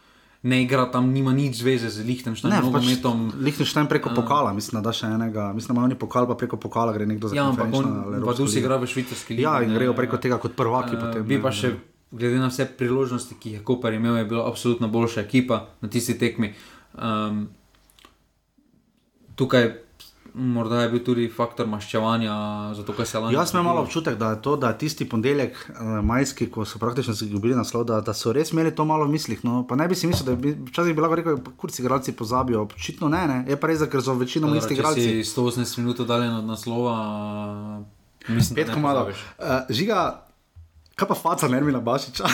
[0.47, 2.71] ne igra tam, nima nič zveze z Liechtensteinom.
[2.73, 2.87] Pač
[3.35, 6.61] Liechtenstein preko uh, pokala, mislim, da še enega, mislim, da ima oni pokal, pa preko
[6.61, 9.45] pokala gre nekdo za ja, ampak on pa tu si igra v švicarski ligi.
[9.45, 10.95] Ja, in grejo preko tega kot prvaki.
[10.97, 11.75] Uh, potem, bi pa še,
[12.13, 15.91] glede na vse priložnosti, ki jih je Koper imel, je bila absolutno boljša ekipa na
[15.91, 16.53] tisti tekmi.
[16.97, 17.49] Um,
[19.37, 19.86] tukaj
[20.37, 22.35] morda je bil tudi faktor maščevanja,
[22.77, 23.33] zato ker se lahko.
[23.35, 27.15] Jaz imam malo občutek, da je to, da tisti ponedeljek, uh, majski, ko so praktično
[27.17, 29.41] izgubili naslov, da, da so res imeli to malo v mislih.
[29.45, 32.67] No, pa ne bi si mislil, da bi včasih bi lahko rekel, kurci igralci pozabijo.
[32.77, 35.09] Očitno ne, ne, je pa res, ker so večino isti igralci.
[35.25, 36.97] Si 180 minut oddaljen od naslova,
[38.29, 39.09] mislim, petko malo.
[39.09, 40.23] Uh, žiga.
[40.97, 42.25] Kaj pa faca, ne mi na bašiča?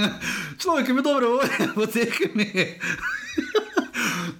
[0.60, 1.38] Človek je bil dobro,
[1.76, 2.66] v teh mi je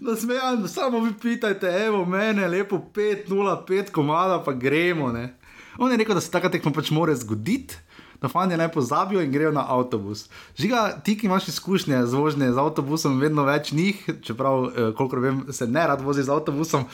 [0.02, 5.12] nasmejan, samo vi pitajte, evo, mene, lepo 5-0-5 komada, pa gremo.
[5.12, 5.34] Ne.
[5.78, 7.78] On je rekel, da se taka tekma pač mora zgoditi.
[8.22, 10.28] Da fanti naj pozabijo in grejo na avtobus.
[10.58, 15.18] Žiga, ti, ki imaš izkušnje z vožnje z avtobusom, vedno več njih, čeprav, eh, kolikor
[15.18, 16.84] vem, se ne rad vozi z avtobusom.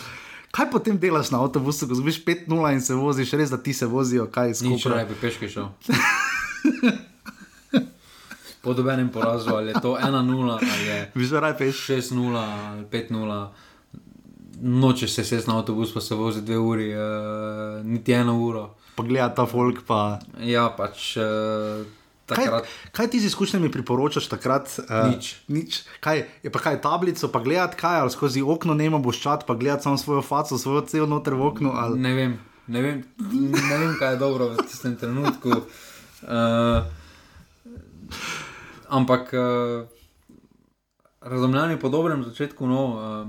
[0.50, 3.86] Kaj potem delaš na avtobusu, ko zgubiš 5-0 in se voziš, res da ti se
[3.86, 4.72] vozijo, kaj skupaj?
[4.72, 5.68] Nič, ne bi peški šel.
[8.62, 13.48] po dobenem porazu, ali je to 1-0, ali je 6-0, ali 5-0.
[14.60, 18.74] Noče se sesti na avtobus, pa se vozi dve uri, uh, niti eno uro.
[18.96, 19.84] Poglej ta folk.
[19.86, 20.18] Pa...
[20.42, 21.16] Ja, pač.
[21.16, 21.86] Uh,
[22.28, 22.44] Kaj,
[22.92, 24.68] kaj ti z izkušnjami priporočaš takrat?
[24.84, 25.36] Uh, nič.
[25.48, 25.78] nič.
[26.04, 29.56] Kaj, je pa kaj tablico, pa gledati kaj, ali skozi okno ne imaš boščat, pa
[29.56, 31.72] gledati samo svojo faco, svojo cel noter v oknu.
[31.72, 31.96] Ali...
[32.00, 32.36] Ne, vem,
[32.66, 33.00] ne, vem,
[33.56, 35.64] ne vem, kaj je dobro v tistem trenutku.
[36.28, 36.84] Uh,
[38.88, 39.86] ampak uh,
[41.20, 42.66] razumljanje po dobrem začetku.
[42.66, 43.28] No, uh,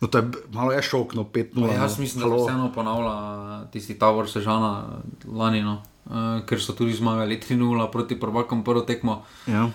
[0.00, 1.66] No, to je malo je šok, no, 5-0.
[1.66, 2.36] Ja, jaz mislim, Halo.
[2.36, 6.12] da se vseeno ponavlja tisti Tavor Sežana lani, no, uh,
[6.46, 9.24] ker so tudi zmagali 3-0 proti prvakom prvo tekmo.
[9.46, 9.66] Ja.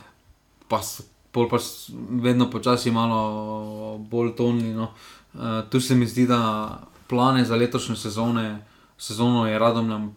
[0.68, 0.80] Pa,
[1.32, 1.60] pol pa
[2.24, 4.72] vedno počasi malo bolj tonli.
[4.74, 4.94] No.
[5.34, 8.64] Uh, tu se mi zdi, da plane za letošnje sezone,
[8.98, 10.16] sezono je radom nam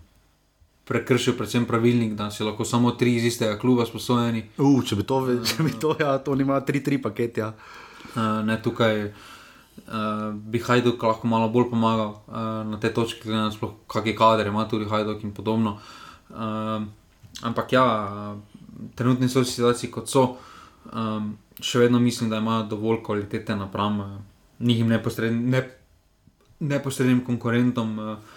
[0.87, 4.45] prekršil predvsem pravilnik, da si lahko samo tri iz istega kluba sposojeni.
[4.59, 5.19] Uh, če bi to,
[5.51, 7.43] če bi to, ja, to nima tri, tri pakete.
[7.43, 7.53] Ja.
[8.15, 9.09] Uh, ne tukaj.
[9.87, 14.15] Uh, bi Hajduk lahko malo bolj pomagal uh, na te točke, glede na to, kakšne
[14.17, 15.77] kadre ima tudi Hajduk in podobno.
[16.31, 16.87] Uh,
[17.43, 17.87] ampak ja,
[18.97, 20.25] trenutni so situaciji, kot so,
[20.95, 24.17] um, še vedno mislim, da imajo dovolj kvalitete napram uh,
[24.59, 25.63] njihim neposrednim, ne,
[26.61, 27.99] neposrednim konkurentom.
[27.99, 28.36] Uh,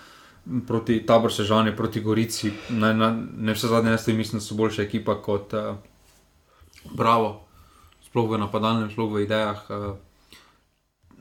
[0.67, 4.83] proti taboru Sežani, proti Gorici, ne, ne, ne vse zadnje, jaz mislim, da so boljša
[4.83, 5.75] ekipa kot uh,
[6.95, 7.41] Bravo,
[8.07, 9.65] sploh v napadalnem, sploh v idejah.
[9.69, 9.97] Uh,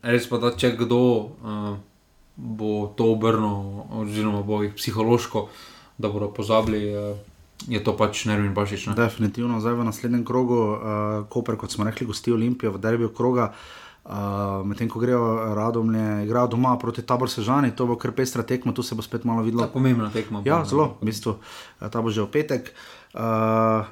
[0.03, 1.75] res pa da, če kdo uh,
[2.37, 5.49] bo to obrnil, oziroma bo jih psihološko,
[5.99, 6.85] da bodo pozabili.
[6.95, 7.17] Uh,
[7.67, 8.85] Je to pač nervni bašič.
[8.87, 8.93] Ne?
[8.95, 10.79] Definitivno, zdaj v naslednjem krogu, uh,
[11.27, 13.49] Koper, kot smo rekli, gosti Olimpijo, v derbiju kroga.
[13.51, 18.41] Uh, Uh, Medtem ko grejo radomlje, igrajo doma proti tabor Sežani, to bo kar pestra
[18.41, 19.69] tekma, tu se bo spet malo videlo.
[19.69, 20.41] Pomembna tekma.
[20.49, 21.37] Ja, zelo, v bistvu,
[21.77, 22.73] ta bo že v petek.
[23.13, 23.85] Uh,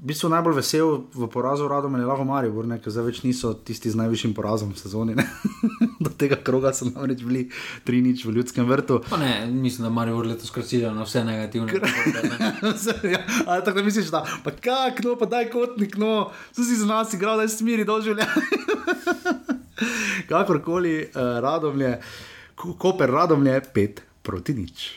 [0.00, 3.92] v bistvu najbolj vesel v porazu radom je Lavo Marijo, ker zdaj več niso tisti
[3.92, 5.12] z najvišjim porazom v sezoni.
[6.04, 7.42] Do tega kroga so namreč bili
[7.84, 9.02] tri nič v ljudskem vrtu.
[9.10, 11.76] Pa ne, mislim, da Marijo letos skracira na vse negativne.
[13.12, 16.88] ja, ali tako misliš, da pa kak, no, pa daj kotnik, no, so si z
[16.88, 18.32] nas igral, da je smiri doživljaj.
[20.32, 21.92] Kakorkoli, uh, radom je,
[22.56, 24.88] koper radom je pet proti nič.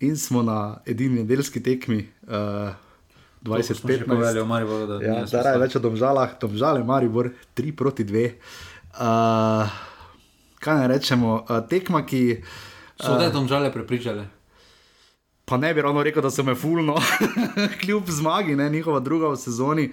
[0.00, 2.08] In smo na edini nedeljski tekmi.
[2.26, 2.74] Uh,
[3.42, 8.24] 20-15 let, ja, zdaj je več o domžalah, domžale, Maribor, 3 proti 2.
[8.96, 9.76] Uh,
[10.58, 12.22] kaj naj rečemo, uh, tekma, ki.
[12.40, 14.26] Uh, so te domžale prepričale?
[15.46, 16.96] Pa ne bi ravno rekel, da so me fulno,
[17.84, 19.90] kljub zmagi, ne njihova druga v sezoni.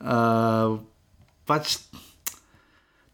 [0.00, 0.78] Uh,
[1.44, 1.76] pač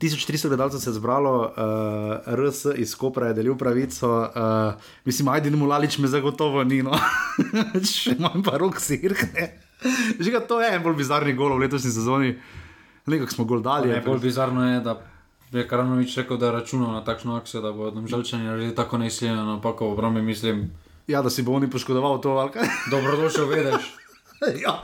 [0.03, 4.74] 1300 gledalcev se je zbralo, uh, RS iz Kopra je delil pravico, uh,
[5.05, 6.98] mislim, ajdi, mu lalič me zagotovo ni, no,
[7.94, 9.53] še manj pa rok sirkne.
[10.18, 12.34] Že to je en bolj bizarni gol v letošnji sezoni,
[13.07, 13.90] nekako smo gol dali.
[13.94, 14.98] Ne, bolj bizarno je, da
[15.53, 19.44] je Karanovič rekel, da je računal na takšno akcijo, da bodo žalčani naredili tako neizsiljeno
[19.44, 20.70] napako v obrambi, mislim.
[21.07, 22.68] Ja, da si bo oni poškodoval to, ali kaj?
[22.90, 24.01] Dobrodošel, veš.
[24.43, 24.82] Ja,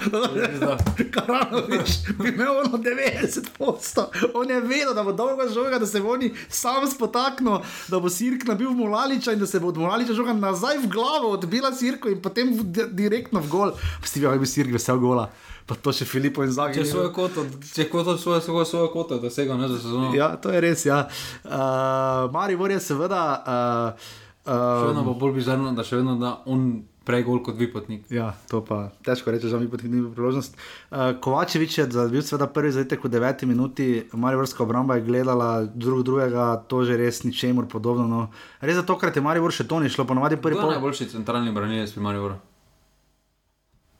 [1.15, 4.05] Karanovič bi imel ono 90%.
[4.35, 8.11] On je vedel, da bo dolgo žoga, da se bo oni sam spotaknil, da bo
[8.11, 12.09] sirk nabil Mulaliča in da se bo od Mulaliča žoga nazaj v glavo, odbila sirko
[12.09, 13.73] in potem v, direktno v gol.
[14.05, 15.29] Stivi, ali bi sirk vesel gola.
[15.69, 16.79] Pa to še Filipo in Zagor.
[16.79, 17.45] Če svoje koto,
[17.75, 20.07] če koto svoje, svoje, svoje koto, da se ga ne zasezo.
[20.17, 21.03] Ja, to je res, ja.
[21.45, 23.25] Uh, Mari Vor je seveda.
[23.45, 24.07] Uh,
[24.49, 26.71] uh, še vedno bo bolj bizarno, da še vedno da on
[27.09, 28.05] prej gol kot Vipotnik.
[28.13, 30.59] Ja, to pa težko reči, da Vipotnik ni bil priložnost.
[30.93, 36.05] Uh, Kovačevič je bil seveda prvi zadetek v deveti minuti, Mariborska obramba je gledala drug
[36.05, 38.05] drugega, to že res ničemur podobno.
[38.05, 38.21] No.
[38.61, 40.61] Res za tokrat je Maribor še to ni šlo, ponovadi prvi.
[40.61, 42.37] Kdo je najboljši centralni branilec pri Mariboru?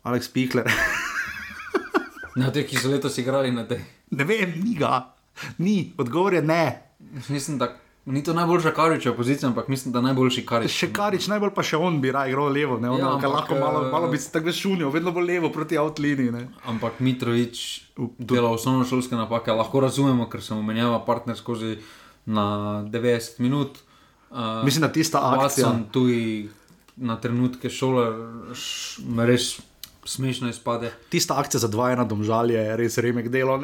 [0.05, 0.69] Alex Pikler.
[2.41, 3.81] na te, ki so letos igrali na te.
[4.13, 5.17] Ne vem, ni ga.
[5.65, 6.65] Ni, odgovor je ne.
[7.29, 7.73] Mislim, da
[8.09, 10.73] Ni to najboljša kariča opozicija, ampak mislim, da najboljši karič.
[10.73, 12.89] Še karič, najbolj pa še on bi raj igral levo, ne?
[12.89, 16.47] Ja, ampak, lahko malo, eh, malo bi se tako šunil, vedno bolj levo proti avtlini.
[16.73, 17.65] Ampak Mitrovič
[18.19, 21.77] dela osnovno šolske napake, lahko razumemo, ker se mu menjava partner skozi
[22.25, 23.77] na 90 minut.
[24.31, 25.75] Uh, mislim, da tista akcija.
[25.93, 26.49] Tudi
[26.97, 28.17] na trenutke šolar,
[28.57, 29.59] š, res
[30.09, 30.93] smešno izpade.
[31.09, 33.61] Tista akcija za 2-1 domžalje je res remek delo.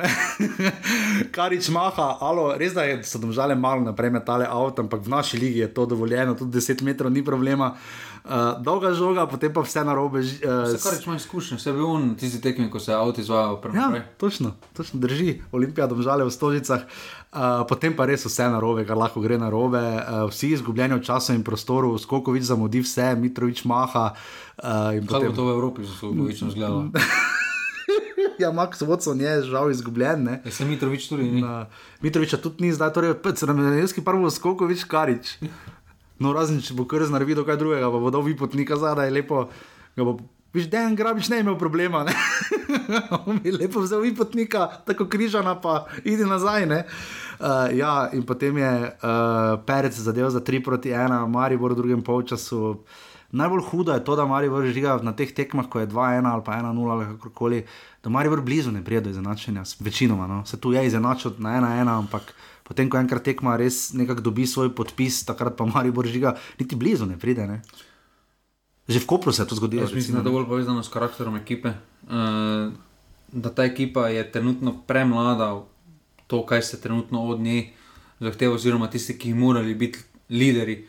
[1.37, 5.41] Karič maha, alo, res da je, so domžale malo naprej metale avto, ampak v naši
[5.41, 7.75] ligi je to dovoljeno, tudi 10 metrov ni problema.
[8.25, 10.21] Uh, dolga žoga, potem pa vse na robe.
[10.21, 13.61] Uh, vse, kar imaš izkušnje, vse bil on tisti tekmi, ko se avto izvajal.
[13.75, 16.89] Ja, točno, točno drži, Olimpija domžale v stolicah.
[17.35, 20.95] Uh, potem pa res vse na robe, kar lahko gre na robe, uh, vsi izgubljeni
[20.95, 24.13] v času in prostoru, skoliko več zamudi vse, Mitrovič maha.
[24.55, 25.33] Uh, Kaj potem...
[25.33, 26.95] bo to v Evropi, logično zgledalo?
[28.43, 30.31] ja, Max Watson je žal izgubljen.
[30.45, 31.43] Ja, se Mitrovič tudi ni.
[32.07, 35.35] Mitroviča tudi ni, zdaj torej, se nam je nekaj prvo, skoliko več karič.
[36.23, 39.49] No, razen če bo kar naredil kaj drugega, pa bo dal vipotnika zadaj, lepo.
[40.55, 42.05] Viš, da je en grabič ne imel problema.
[42.07, 42.15] Ne?
[43.27, 46.71] On je lepo vzel vipotnika, tako križana, pa idi nazaj.
[46.71, 47.24] Uh,
[47.73, 52.85] ja, in potem je uh, Perec zadeval za 3 proti 1, Maribor v drugem polčasu.
[53.35, 56.63] Najbolj hudo je to, da Maribor žiga na teh tekmah, ko je 2-1 ali pa
[56.63, 57.65] 1-0 ali kakorkoli,
[58.03, 60.27] da Maribor blizu ne pride do izenačenja, večinoma.
[60.27, 60.47] No?
[60.47, 64.71] Se tu je izenačil na 1-1, ampak potem, ko enkrat tekma res nekako dobi svoj
[64.75, 67.47] podpis, takrat pa Mari Božiga, niti blizu ne pride.
[67.47, 67.61] Ne?
[68.89, 69.89] Že v Kopru se je to zgodilo.
[69.95, 71.73] Mislim, da je dovolj povezano s karakterom ekipe.
[72.05, 72.73] Uh,
[73.33, 75.65] da ta ekipa je trenutno premlada,
[76.35, 77.71] to, kaj se trenutno od nje
[78.21, 80.81] zahteva, oziroma tisti, ki bi morali biti lideri,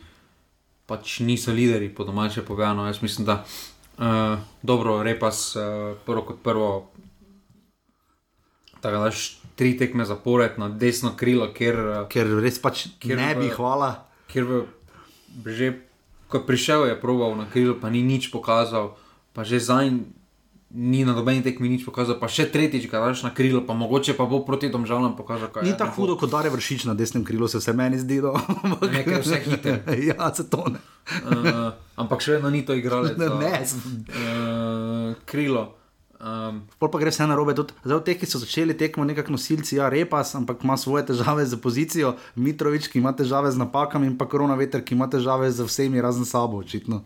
[0.86, 2.86] pač niso lideri, po domače povedano.
[2.86, 5.62] Jaz mislim, da uh, dobro, repas uh,
[6.06, 6.90] prvo kot prvo.
[8.80, 9.10] Tako da
[9.54, 11.78] tri tekme zapored na desno krilo, ker,
[12.10, 14.06] ker res pač ker ne bi hvala.
[14.30, 14.60] Ker v,
[15.46, 15.72] že
[16.28, 18.98] ko je prišel, je proval na krilo, pa ni nič pokazal,
[19.32, 19.94] pa že zdaj
[20.70, 24.16] ni na nobeni tekmi nič pokazal, pa še tretjič, kaj daš na krilo, pa mogoče
[24.18, 25.52] pa bo proti tom žalom pokazal.
[25.62, 28.34] Ni tako hudo, kot da je vršič na desnem krilu, se, se meni zdi, da
[28.90, 29.78] je vse hitro.
[30.10, 30.82] ja, se to ne.
[31.22, 33.14] uh, ampak še vedno ni to igralo.
[33.14, 33.54] Ne, ne.
[33.62, 35.76] Uh, krilo.
[36.16, 37.54] Um, Pol pa gre vse na robe.
[37.54, 41.60] Zdaj, te, ki so začeli tekmo, nekako nosilci, ja, repas, ampak ima svoje težave z
[41.60, 45.68] pozicijo, Mitrovič, ki ima težave z napakami, in pa korona veter, ki ima težave z
[45.68, 47.04] vsemi, razen sabo, očitno.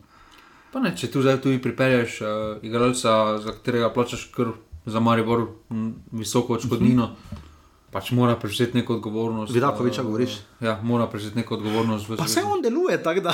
[0.73, 2.29] Pa ne, če tu zdaj tudi pripelješ uh,
[2.63, 4.53] igralca, za katerega plačaš kar
[4.87, 5.49] za Maribor
[6.13, 7.05] visoko odškodnino.
[7.05, 7.37] Uh mhm.
[7.37, 7.47] -huh
[7.91, 9.55] pač mora prevzeti neko odgovornost.
[9.55, 10.39] Vidakovič, če govoriš.
[10.61, 12.07] Ja, mora prevzeti neko odgovornost.
[12.19, 13.33] Pa vse on deluje tako, da.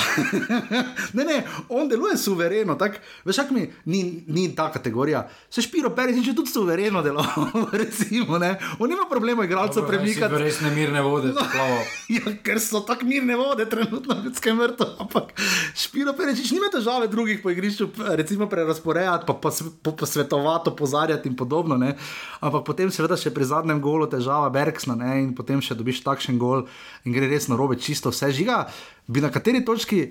[1.18, 2.74] ne, ne, on deluje suvereno.
[2.74, 5.24] Tak, veš, kak mi ni, ni ta kategorija.
[5.51, 7.24] Se špiro peri, če tudi suvereno delo.
[7.83, 8.53] recimo, ne.
[8.79, 10.39] On ima problema igralcev premikati.
[10.39, 11.33] Res ne mirne vode.
[11.35, 11.66] No,
[12.14, 14.87] ja, ker so tako mirne vode, trenutno ljudske mrtve.
[15.03, 15.35] Ampak
[15.74, 17.91] špiro peri, če nima težave drugih po igrišču,
[18.22, 19.51] recimo prerasporejati, pa
[19.91, 21.74] posvetovati, opozarjati in podobno.
[21.74, 21.97] Ne.
[22.39, 24.47] Ampak potem seveda še pri zadnjem golu težava.
[24.55, 26.68] Bergsna ne, in potem še dobiš takšen gol
[27.03, 28.67] in gre res na robe, čisto vse žiga.
[29.09, 30.11] Bi na kateri točki,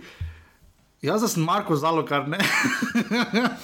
[1.05, 2.39] Jaz sem Marko Zalo, kar ne.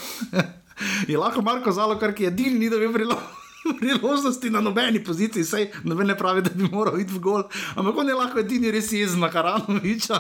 [1.10, 2.88] je lahko Marko Zalo, kar je edini, ni da bi
[3.80, 7.44] priložnosti na nobeni poziciji, sej noben ne pravi, da bi moral iti v gol.
[7.76, 10.20] Ampak on je lahko edini res jezen na Karanoviča.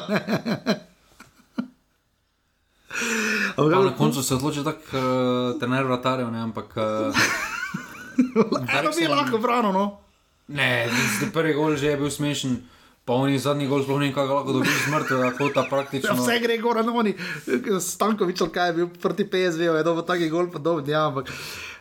[3.57, 6.73] Na koncu se odloči tako, uh, trener vratarjev, ampak.
[6.77, 7.15] Uh,
[8.79, 9.71] Eno bi lahko branil.
[9.71, 9.99] No?
[10.47, 10.89] Ne,
[11.33, 12.61] prvi gol že je bil smešen.
[13.05, 15.09] Pa oni zadnji gol sploh nekaj lahko dobijo smrt,
[15.55, 16.13] da praktično.
[16.13, 17.15] Ja, vse gre gor, no oni,
[17.81, 21.31] Stankovič, kaj je bil proti PSV, je dobro, taki gol pa dobro, ja, ampak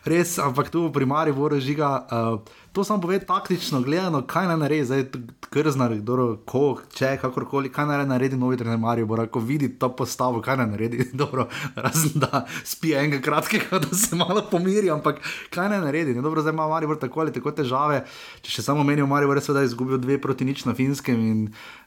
[0.05, 2.07] res, ampak tu v primarju vore žiga.
[2.09, 5.03] Uh, to samo pove taktično, gledano, kaj naj naredi, zdaj
[5.51, 9.89] krznar, kdo, ko, če, kakorkoli, kaj naj naredi novi trener Marijo, bo rekel, vidi to
[9.95, 15.19] postavo, kaj naj naredi, dobro, razen da spi enega kratkega, da se malo pomiri, ampak
[15.51, 18.05] kaj naj naredi, ne dobro, zdaj ima Marijo tako ali tako težave,
[18.41, 19.07] če še samo menijo
[19.51, 21.39] da je izgubil dve proti nič na finskem in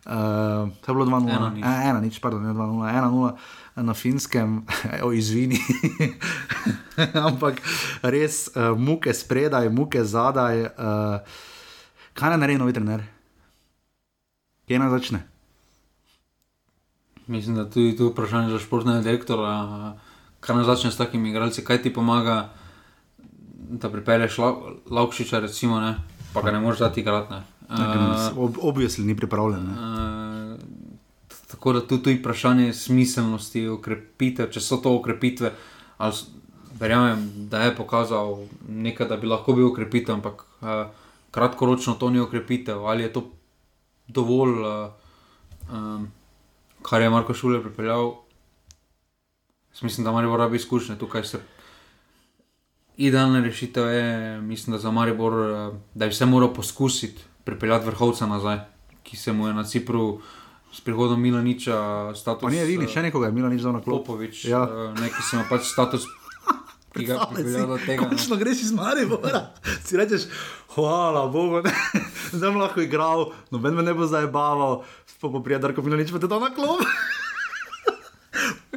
[0.05, 1.53] uh, to je bilo 2-0, ena,
[1.91, 4.63] ena nič, pardon, 2-0, 1-0 na finskem,
[5.07, 5.59] o izvini.
[7.29, 7.59] Ampak
[8.03, 10.71] res uh, muke spredaj, muke zadaj.
[10.79, 11.19] Uh,
[12.15, 13.03] kaj naj naredi novi trener?
[14.69, 15.21] Kje naj začne?
[17.27, 19.95] Mislim, da tudi tu vprašanje za športnega direktora.
[20.41, 22.53] Kaj naj začne s takimi igralci, kaj ti pomaga,
[23.71, 24.39] da pripelješ
[24.91, 25.97] Laukšiča, recimo, ne?
[26.35, 27.35] pa ga ne moreš dati igrati.
[27.69, 29.63] Uh, Obvisli ni pripravljen.
[29.63, 30.24] Uh,
[31.55, 35.53] tako da tu je vprašanje smiselnosti, ukrepitev, če so to ukrepitve.
[36.75, 40.91] Verjamem, da je pokazal nekaj, da bi lahko bil ukrepitev, ampak uh,
[41.31, 42.83] kratkoročno to ni ukrepitev.
[42.91, 43.23] Ali je to
[44.09, 44.91] dovolj, uh,
[45.71, 46.09] um,
[46.83, 48.17] kar je Marko Šulje pripeljal?
[49.83, 51.25] Mislim, da Maribor rabi izkušnje tukaj.
[51.25, 51.41] Se...
[52.97, 58.27] Idealna rešitev je, mislim, da za Maribor, uh, da bi se moral poskusiti pripeljati vrhovca
[58.27, 58.59] nazaj,
[59.03, 60.19] ki se mu je na Cipru
[60.75, 62.43] s prihodom Milaniča status.
[62.43, 64.45] Pa ni edini, še nekoga je Milanič za naklopovič.
[64.51, 64.67] Ja.
[64.99, 66.09] Neki si ima pač status.
[66.95, 68.07] Ki ga pripeljalo tega.
[68.07, 69.49] Končno greš iz Maribora.
[69.83, 70.29] Si rečeš,
[70.75, 71.63] hvala Bogu,
[72.37, 74.83] zdaj bom lahko igral, noben me ne bo zabaval,
[75.19, 76.83] pa bo prijatelj, ko mi nič pa te to na klop.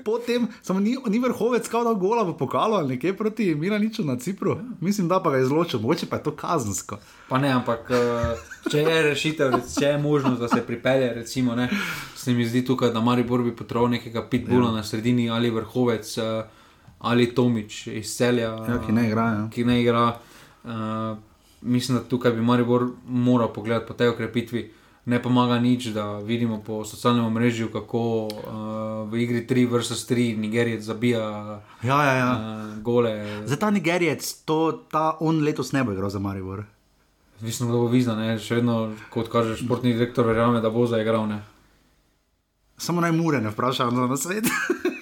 [0.08, 4.16] Potem, samo ni, ni vrhovec, kao da gola v pokalu ali nekje proti Milaniču na
[4.16, 4.58] Cipru.
[4.82, 6.98] Mislim, da pa ga je izločil, mogoče pa je to kazensko.
[7.30, 8.38] Pa ne, ampak eh,
[8.72, 11.68] če je rešitev, če je možnost, da se pripelje, recimo, ne,
[12.16, 14.78] se mi zdi tukaj, da Maribor bi potreboval nekega pitbula ja.
[14.80, 16.44] na sredini ali vrhovec eh,
[17.00, 18.56] ali Tomič iz celja.
[18.64, 19.28] Ja, ki ne igra.
[19.34, 19.50] Ja.
[19.54, 20.08] Ki ne igra.
[20.64, 20.72] Uh,
[21.62, 24.72] mislim, da tukaj bi Maribor moral pogledati po tej okrepitvi.
[25.08, 28.32] Ne pomaga nič, da vidimo po socialnem mrežu, kako uh,
[29.08, 31.24] v igri 3 vs 3 Nigerijec zabija
[31.84, 32.32] ja, ja, ja.
[32.36, 33.14] Uh, gole.
[33.48, 36.66] Za ta Nigerijec, to, ta on letos ne bo igral za Maribor.
[37.40, 38.36] Mislim, da bo vizna, ne?
[38.36, 41.24] še vedno, kot kaže športni direktor, verjame, da bo zaigral.
[41.30, 41.40] Ne?
[42.78, 44.52] Samo naj mure ne vprašajo na svet.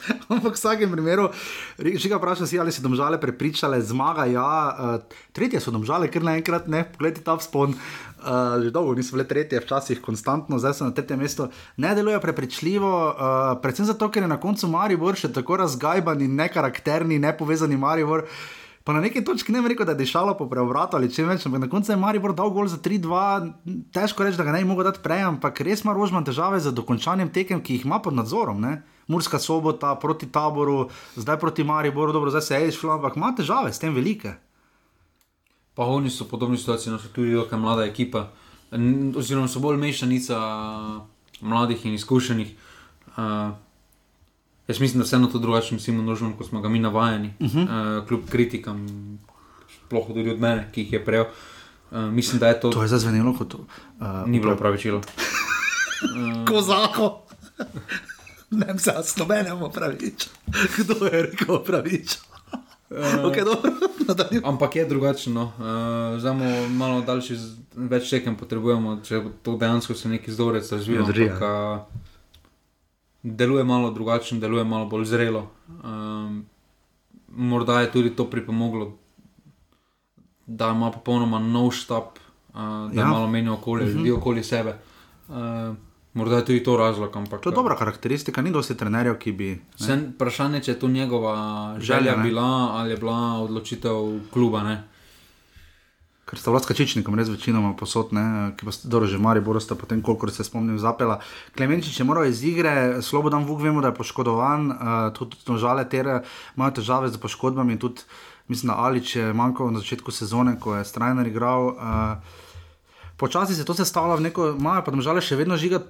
[0.32, 1.28] Ampak v vsakem primeru,
[1.76, 4.24] že ga vprašam, si, ali so domžale prepričale, zmaga.
[4.30, 7.76] Ja, uh, tretje so domžale, ker naenkrat ne, pogledi ta vzpon.
[8.20, 11.48] Uh, že dolgo niso bile tretje, včasih konstantno, zdaj so na tretjem mestu.
[11.80, 16.36] Ne delujejo prepričljivo, uh, predvsem zato, ker je na koncu Maribor še tako razgajban in
[16.36, 18.28] nekarakterni, nepovezani Maribor.
[18.84, 21.44] Pa na neki točki ne bi rekel, da je dišalo po preobratu ali če več,
[21.44, 23.92] ampak na koncu je Maribor dal gol za 3-2.
[23.92, 26.72] Težko reči, da ga ne bi mogel dati prej, ampak res ima rožman težave z
[26.72, 28.60] dokončanjem tekem, ki jih ima pod nadzorom.
[28.60, 28.80] Ne?
[29.10, 33.72] Murska sobota proti taboru, zdaj proti Mariboru, dobro, zdaj se je išlo, ampak ima težave
[33.72, 34.36] s tem velike.
[35.74, 38.28] Pa oni so v podobni situaciji, no so tudi velika mlada ekipa,
[39.16, 40.38] oziroma so bolj mešanica
[41.40, 42.54] mladih in izkušenih.
[43.16, 43.50] Uh,
[44.68, 47.50] jaz mislim, da se na to drugačen Simon Nožman, kot smo ga mi navajeni, uh
[47.50, 47.64] -huh.
[47.64, 48.86] uh, kljub kritikam,
[49.86, 51.24] sploh tudi od mene, ki jih je prejel.
[51.90, 52.70] Uh, mislim, da je to.
[52.70, 53.54] To je zazvenelo kot.
[53.54, 53.64] Uh,
[54.26, 54.98] ni bilo pravičilo.
[54.98, 57.22] uh, Kozako!
[58.50, 60.28] Ne vem, se s nobenem pravič.
[60.76, 62.18] Kdo je rekel pravič?
[62.90, 63.46] Uh, okay,
[64.42, 65.42] ampak je drugačno.
[65.42, 67.36] Uh, Zdaj imamo malo daljši,
[67.74, 71.06] več tekem potrebujemo, če to dejansko se neki zdorec razvija.
[71.14, 71.86] Ja,
[73.22, 75.44] deluje malo drugačno, deluje malo bolj zrelo.
[75.68, 76.46] Um,
[77.28, 78.96] morda je tudi to pripomoglo,
[80.46, 82.18] da ima popolnoma nov štab,
[82.50, 83.06] uh, da ja.
[83.06, 83.96] malo meni okolje, uh -huh.
[83.96, 84.74] ljudi okoli sebe.
[85.28, 85.76] Uh,
[86.14, 87.16] Morda je tudi to razlog.
[87.16, 89.50] Ampak, to je dobra karakteristika, ni dosti trenerjev, ki bi.
[89.78, 91.34] Vprašanje je, če je to njegova
[91.78, 94.62] želja, želja bila ali je bila odločitev kluba.
[94.62, 94.82] Ne?
[96.26, 100.02] Ker sta vlaska čičnikom res večinoma posodne, ki pa dobro že mari, bodo sta potem,
[100.02, 101.20] koliko se spomnim, zapela.
[101.56, 104.76] Klemenčič je moral iz igre, Slobodan Vuk vemo, da je poškodovan, uh,
[105.14, 106.20] tudi žale tere,
[106.56, 107.78] imajo težave z poškodbami.
[107.78, 108.06] Tudi,
[108.48, 111.74] mislim, da Alič je manjkal na začetku sezone, ko je Strajner igral.
[111.74, 112.39] Uh,
[113.20, 115.84] počasi se to sestavlja v neko, imajo pa žale še vedno žiga.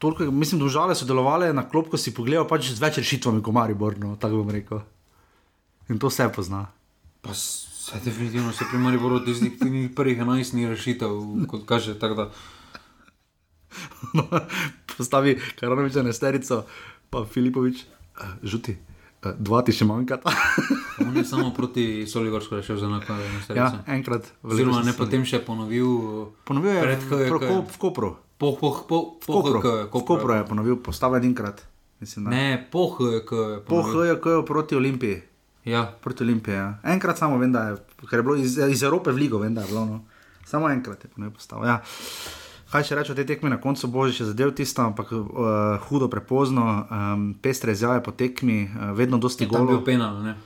[0.00, 3.98] toliko, mislim, da žale sodelovali na klopko, si pogledal pač z več rešitvami, kot Maribor,
[4.00, 4.80] no, tako bom rekel.
[5.92, 6.72] In to vse pozna.
[7.20, 9.52] Pa se definitivno se pri Mariboru od tistih
[9.96, 11.98] prvih 11 ni rešitev, kot kaže.
[14.14, 14.24] No,
[14.96, 16.64] postavi Karonoviča na sterico,
[17.10, 18.74] pa Filipovič, uh, žuti.
[19.20, 20.32] Uh, dva ti še manjkata.
[21.04, 23.52] On je samo proti Soligorsku rešil za časa.
[23.52, 24.32] Ja, enkrat.
[24.40, 26.32] Oziroma, ne potem še ponovil.
[26.48, 27.56] Ponovil je pred, kaj, kaj.
[27.68, 28.10] v Kopru.
[28.40, 29.60] Po, po, po, po, v Kopru.
[29.92, 31.60] V Kopru je ponovil, postavil enkrat.
[32.00, 33.60] Ne, po HJK.
[33.68, 35.20] Po HJK proti Olimpiji.
[35.68, 35.84] Ja.
[36.00, 36.56] Proti Olimpiji.
[36.56, 36.80] Ja.
[36.88, 37.76] Enkrat samo vem, da je,
[38.12, 39.84] je bilo iz, iz Evrope v Ligo, vem, da je bilo.
[39.84, 40.00] No.
[40.48, 41.68] Samo enkrat je ponovil postavil.
[41.68, 41.84] Ja.
[42.70, 45.24] Kaj še reči o tej tekmi, na koncu božič je zadev tisto, ampak uh,
[45.90, 49.66] hudo prepozno, um, pestre izjave po tekmi, uh, vedno dosti golo.
[49.66, 50.36] Je bil penal, ne?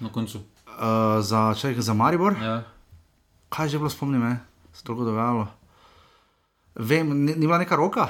[0.00, 0.40] Na koncu.
[0.72, 2.32] Uh, za, če, za Maribor?
[2.40, 2.64] Ja.
[3.52, 4.24] Kaj je že bilo, spomnim,
[4.72, 5.52] se je to dogajalo?
[6.80, 8.08] Vem, ni, ni bila neka roka?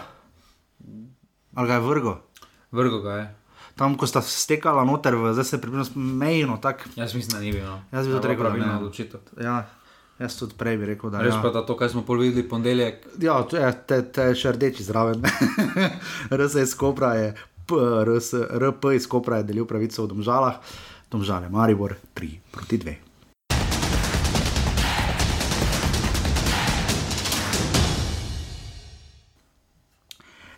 [1.58, 2.22] Ali ga je vrgo?
[2.70, 3.26] Vrgo ga je.
[3.74, 6.54] Tam, ko sta stekala noter, zdaj se približno mejno.
[6.94, 7.82] Jaz mislim, da ni bilo.
[7.90, 9.20] Jaz bi to rekel, da je bilo odločitev.
[9.42, 9.66] Ja.
[10.18, 11.28] Jaz tudi prej bi rekel, da je.
[11.28, 11.42] Res ja.
[11.44, 13.02] pa da to, kar smo povedali ponedeljek.
[13.20, 15.20] Ja, to je te, te še rdeči zraven.
[16.38, 17.34] RS iz Kopra je,
[17.68, 20.56] RS, RP iz Kopra je delil pravico v Domžalah,
[21.12, 22.96] Domžale Maribor 3 proti 2.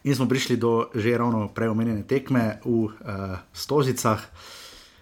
[0.07, 4.23] In smo prišli do že ravno preomenjene tekme v uh, Stožicah.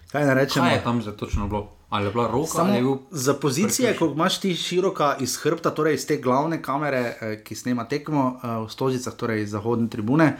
[0.09, 0.65] Kaj rečemo?
[0.65, 1.76] Kaj je tam za točno bilo?
[1.89, 2.51] Ali je bila roka?
[2.51, 7.03] Samo, bil za pozicije, ko imaš ti široka iz hrbta, torej iz te glavne kamere,
[7.21, 10.33] eh, ki snema tekmo eh, v Stožicah, torej iz zahodne tribune,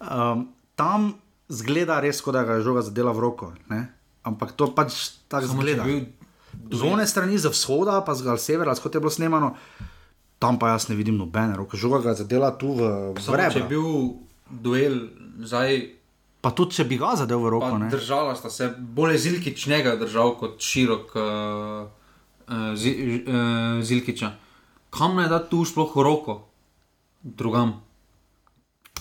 [0.00, 1.12] um, tam
[1.48, 3.52] zgleda res, kot da ga je žoga zadela v roko.
[3.70, 3.86] Ne?
[4.26, 5.86] Ampak to pač tako zgleda.
[6.72, 9.54] Z one strani, za vzhoda, pa z severa, kot je bilo snemano,
[10.38, 11.78] tam pa jaz ne vidim nobene roke.
[11.78, 13.54] Žoga ga je zadela tu v Zvrebe.
[13.54, 13.86] Če je bil
[14.50, 14.98] duel
[15.46, 15.97] zdaj.
[16.40, 17.70] Pa tudi, če bi ga zadev v roko.
[17.90, 22.92] Držala sta se bolj zilkičnega držal kot širok uh, zi,
[23.26, 24.30] uh, zilkiča.
[24.94, 26.38] Kam naj da tu sploh roko,
[27.22, 27.80] drugam?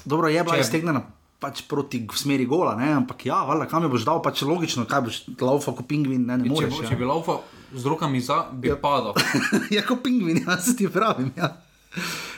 [0.06, 1.06] Dobro, je bila iztegnjena
[1.38, 2.90] pač proti smeri gola, ne?
[2.98, 6.40] ampak ja, valjda, kam je boš dal, pač logično, kaj boš laufa kot pingvin, ne,
[6.42, 6.74] ne moreš.
[6.74, 6.90] Če, bo, ja.
[6.90, 7.38] če bi laufa
[7.78, 8.78] z rokami za, bi ja.
[8.82, 9.18] padal.
[9.76, 11.30] ja, kot pingvin, jaz ti pravim.
[11.38, 11.54] Ja.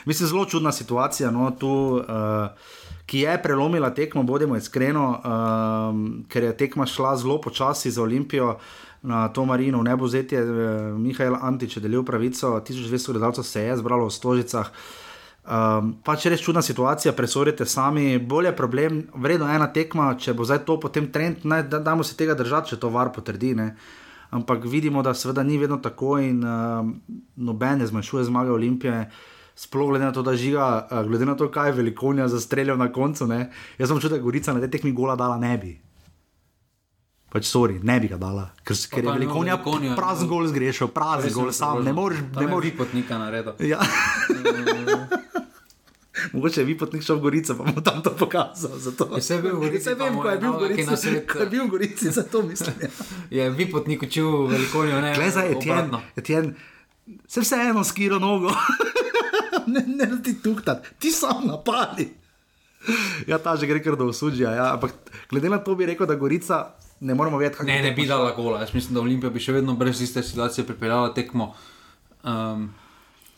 [0.08, 1.32] Mislim, zelo čudna situacija.
[1.32, 2.76] No, tu, uh,
[3.10, 8.56] ki je prelomila tekmo, bodimo iskreni, um, ker je tekma šla zelo počasi za Olimpijo.
[9.02, 10.44] Na to marino, ne bo zeti, eh,
[10.92, 14.70] Mihajl Antič je delil pravico, 1200 gledalcev se je zbralo v Stožicah.
[15.40, 20.60] Um, pač res čudna situacija, presorite sami, bolje problem, vredno ena tekma, če bo zdaj
[20.68, 23.54] to potem trend, naj da, damo se tega držati, če to var potrdi.
[23.56, 23.74] Ne?
[24.30, 26.94] Ampak vidimo, da seveda ni vedno tako in um,
[27.36, 29.08] nobene zmanjšuje zmage Olimpije.
[29.60, 32.88] Sploh glede na to, da žiga, uh, glede na to, kaj je velikonja zastreljal na
[32.92, 33.26] koncu.
[33.26, 33.50] Ne?
[33.78, 35.74] Jaz sem čutil, da Gorica na te tekmi gola dala ne bi.
[37.30, 39.60] Pač, sorry, ne bi ga dala, ker, ker je velikonja
[39.94, 42.24] prazen gol zgrešil, prazen gol sam, ne moreš.
[42.40, 43.68] Ne moreš potnika narediti.
[43.68, 43.84] Ja.
[46.32, 48.80] Mogoče vi potnik šel v Gorico, pa bomo tam to pokazali.
[49.14, 49.84] Ja, se je bil v Gorici.
[49.84, 51.14] Se vem, ko je bil v Gorici.
[51.28, 52.74] Ko je bil v Gorici, zato mislim.
[52.80, 52.88] Ja,
[53.44, 55.14] ja vi potnik učil velikonjo, ne.
[55.14, 55.96] Glej, zdaj je tjen.
[56.24, 56.54] tjen
[57.26, 58.50] se vseeno skiro nogo.
[59.74, 62.08] ne, ne, ti tuktat, ti sam napadi.
[63.28, 64.56] Ja, ta že gre kar do usudžja.
[64.56, 64.66] Ja.
[64.74, 64.96] Ampak
[65.28, 67.68] glede na to bi rekel, da Gorica ne moramo vedeti, kako.
[67.68, 68.60] Ne, ne bi dala gola.
[68.60, 71.52] Jaz mislim, da Olimpija bi še vedno brez iste situacije pripeljala tekmo
[72.24, 72.70] um,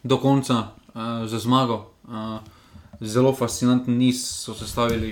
[0.03, 0.59] do konca
[0.95, 1.91] uh, za zmago.
[2.07, 2.39] Uh,
[3.03, 5.11] zelo fascinanten niz so sestavili,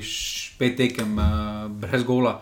[0.58, 2.40] pet tekem uh, brez gola.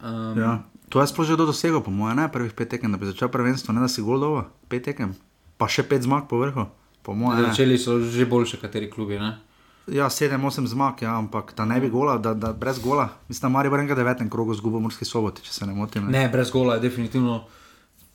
[0.00, 0.62] Um, ja.
[0.88, 3.28] To je sploh že do dosega, po mojem, ne prvih pet tekem, da bi začel
[3.28, 5.16] prvenstvo, ne da si gol dovo, pet tekem,
[5.58, 6.70] pa še pet zmag po vrhu.
[7.14, 9.18] Začeli so že boljše, kateri klubi.
[9.18, 9.38] Ne?
[9.86, 13.08] Ja, sedem, osem zmag, ja, ampak da ne bi gola, da, da brez gola.
[13.28, 16.08] Mislim, da Marijo Brenga devetem krogu zgubo morski soboti, če se ne motim.
[16.08, 16.18] Ne?
[16.18, 17.44] ne, brez gola je definitivno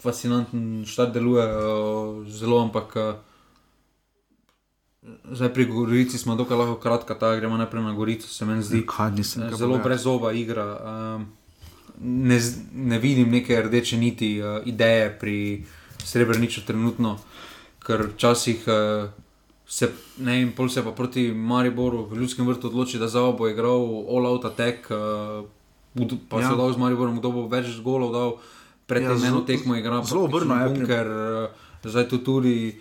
[0.04, 3.14] fascinanten, štart deluje uh, zelo, ampak uh,
[5.32, 8.84] zdaj pri Gorici smo dokaj lahko kratka, ta gremo naprej na Gorico, se meni zdi.
[8.88, 10.68] Kaj, nisem, kaj zelo brez oba igra.
[10.76, 11.22] Uh,
[12.02, 12.42] ne,
[12.74, 15.38] ne vidim neke rdeče niti uh, ideje pri
[16.04, 17.20] Srebrniču trenutno
[17.86, 19.10] ker včasih uh,
[19.66, 23.48] se ne in pol se pa proti Mariboru v ljudskem vrtu odloči, da za obo
[23.48, 23.80] je igral
[24.10, 25.46] all out attack, uh,
[26.30, 26.50] pa ja.
[26.50, 28.34] se dal z Mariborom, kdo bo več golov dal,
[28.86, 30.04] pred ja, eno tekmo igra.
[30.04, 30.86] Zelo obrno je.
[30.86, 32.76] Ker uh, zdaj tu tudi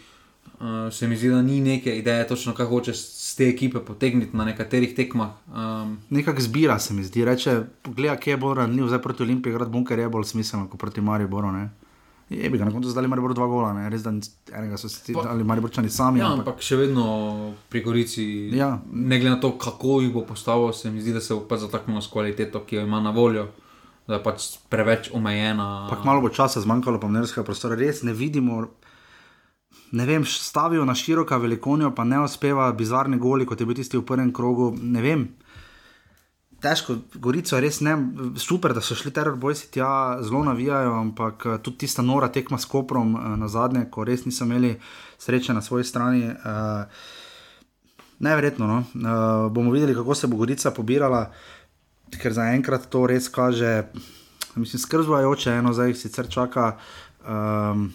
[0.59, 4.37] uh, se mi zdi, da ni neke ideje, točno kaj hoče z te ekipe potegniti
[4.37, 5.31] na nekaterih tekmah.
[5.47, 9.55] Um, Nekako zbira se mi zdi, reče, gledaj, kje je bolj ranljiv, zdaj proti Olimpiji,
[9.55, 11.53] grad bunker je bolj smiselno kot proti Mariboru.
[11.55, 11.69] Ne?
[12.31, 13.89] Je bi ga na koncu zdali Maribor dva gola, ne?
[13.91, 14.13] res da
[14.55, 16.21] enega so si ali Mariborčani sami.
[16.21, 17.07] Ja, ampak, ampak še vedno
[17.69, 18.77] pri Gorici, ja.
[18.87, 21.59] ne glede na to, kako jih bo postavil, se mi zdi, da se bo pa
[21.59, 23.49] zataknilo s kvaliteto, ki jo ima na voljo.
[24.07, 25.89] Da je pač preveč omejena.
[25.91, 28.63] Pak malo bo časa zmanjkalo, pa mnerskega prostora, res ne vidimo.
[29.91, 33.99] Ne vem, stavijo na široka velikonijo, pa ne uspeva bizarni goli, kot je bil tisti
[33.99, 34.71] v prvem krogu.
[34.79, 35.27] Ne vem,
[36.61, 37.95] težko, Gorico je res ne,
[38.39, 42.69] super, da so šli terorbojci tja, zelo navijajo, ampak eh, tudi tista nora tekma s
[42.69, 44.77] Koprom eh, na zadnje, ko res niso imeli
[45.21, 46.25] sreče na svoji strani.
[46.27, 47.09] Uh,
[48.21, 48.67] Neverjetno.
[48.67, 49.49] No?
[49.49, 51.31] Bomo videli, kako se bo Gorica pobirala,
[52.21, 53.87] ker zaenkrat to res kaže,
[54.55, 56.75] mislim, skrbzvajoče, eno zdaj jih sicer čaka.
[57.25, 57.93] Um,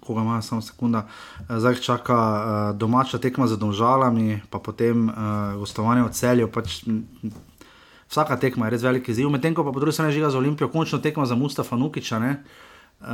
[0.00, 1.04] Koga ima, samo sekunda,
[1.48, 5.14] zdaj čaka uh, domača tekma z domžalami, pa potem uh,
[5.58, 6.50] gostovanje v celju.
[6.50, 6.82] Pač,
[8.10, 10.70] vsaka tekma je res velik izziv, medtem ko pa po drugi strani žiga za Olimpijo,
[10.70, 13.06] končno tekma za Mustafa Nukiča, uh,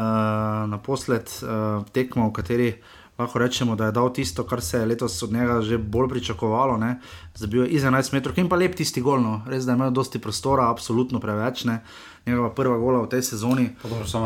[0.72, 2.70] naposled uh, tekma, v kateri
[3.18, 6.76] lahko rečemo, da je dal tisto, kar se je letos od njega že bolj pričakovalo,
[6.78, 6.96] da
[7.40, 9.40] bi bil iz 11 metrov, in pa lep tisti gol, no.
[9.48, 11.64] res da je imel dosti prostora, absolutno preveč.
[11.64, 11.80] Ne.
[12.26, 13.68] Njegova prva gola v tej sezoni.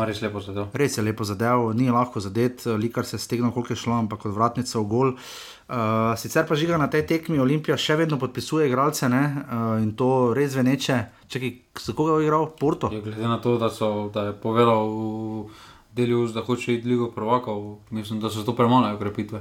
[0.07, 0.41] Res, lepo
[0.73, 4.25] res je lepo zadev, ni lahko zadet, likar se je stegnil, koliko je šlo, ampak
[4.25, 5.13] kot vratnica v gol.
[5.13, 9.93] Uh, Uh, sicer pa žiga na tej tekmi Olimpija še vedno podpisuje igralce uh, in
[9.95, 10.97] to res veneče.
[11.31, 12.89] Čekaj, za koga je igral Porto?
[12.91, 15.47] Je, glede na to, da, so, da je povedal v
[15.95, 19.39] delu, da hoče iti Ligo Provokov, mislim, da so to premalo ukrepitve.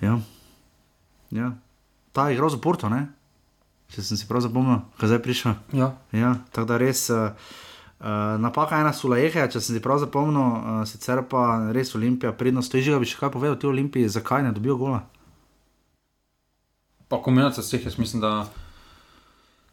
[0.00, 0.20] Ja.
[1.30, 1.50] ja.
[2.12, 3.08] Ta je igral za Porto, ne?
[3.90, 5.54] če sem si prav zapomnil, kaj zdaj prišel.
[5.74, 5.92] Ja.
[6.14, 7.08] ja tako da res.
[7.10, 7.30] Uh,
[7.96, 12.74] Uh, napaka ena sulajeha, če sem si prav zapomnil, uh, sicer pa res Olimpija, prednost,
[12.76, 14.98] da bi še kaj povedal ti Olimpiji, zakaj ne dobijo gola
[17.08, 18.48] pa kombinacija vseh, jaz mislim, da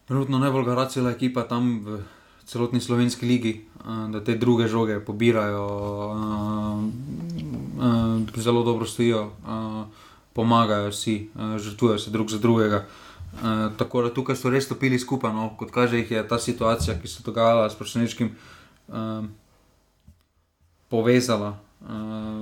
[0.08, 2.02] je najbolj garacijala ekipa tam v
[2.46, 5.66] celotni slovenski ligi, uh, da te druge žoge pobirajo,
[6.10, 6.84] uh,
[8.24, 9.30] uh, zelo dobro stojijo,
[10.32, 12.86] pomagajo si, žrtvujejo se drug za drugega.
[13.78, 17.20] Tako da tukaj so res stopili skupaj, no, kot kaže, je ta situacija, ki se
[17.20, 18.32] je dogajala s prošnečkim,
[20.88, 21.58] povezala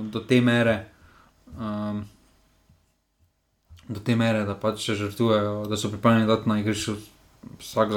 [0.09, 0.85] do te mere.
[1.57, 2.01] Uh,
[3.87, 6.95] do te mere, da pač se žrtvujejo, da so pripravljeni dati na igrišču
[7.59, 7.89] vsak,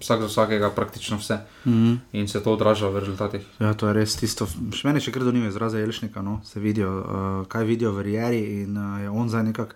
[0.00, 1.38] vsak za vsakega, praktično vse.
[1.64, 1.98] Mm -hmm.
[2.12, 3.46] In se to odraža v rezultatih.
[3.58, 4.46] Ja, to je res tisto.
[4.46, 6.40] Še meni še kar donime izraze Jelšnika, no?
[6.44, 9.74] se vidijo, uh, kaj vidijo v Rijeri in uh, je on zdaj nekako.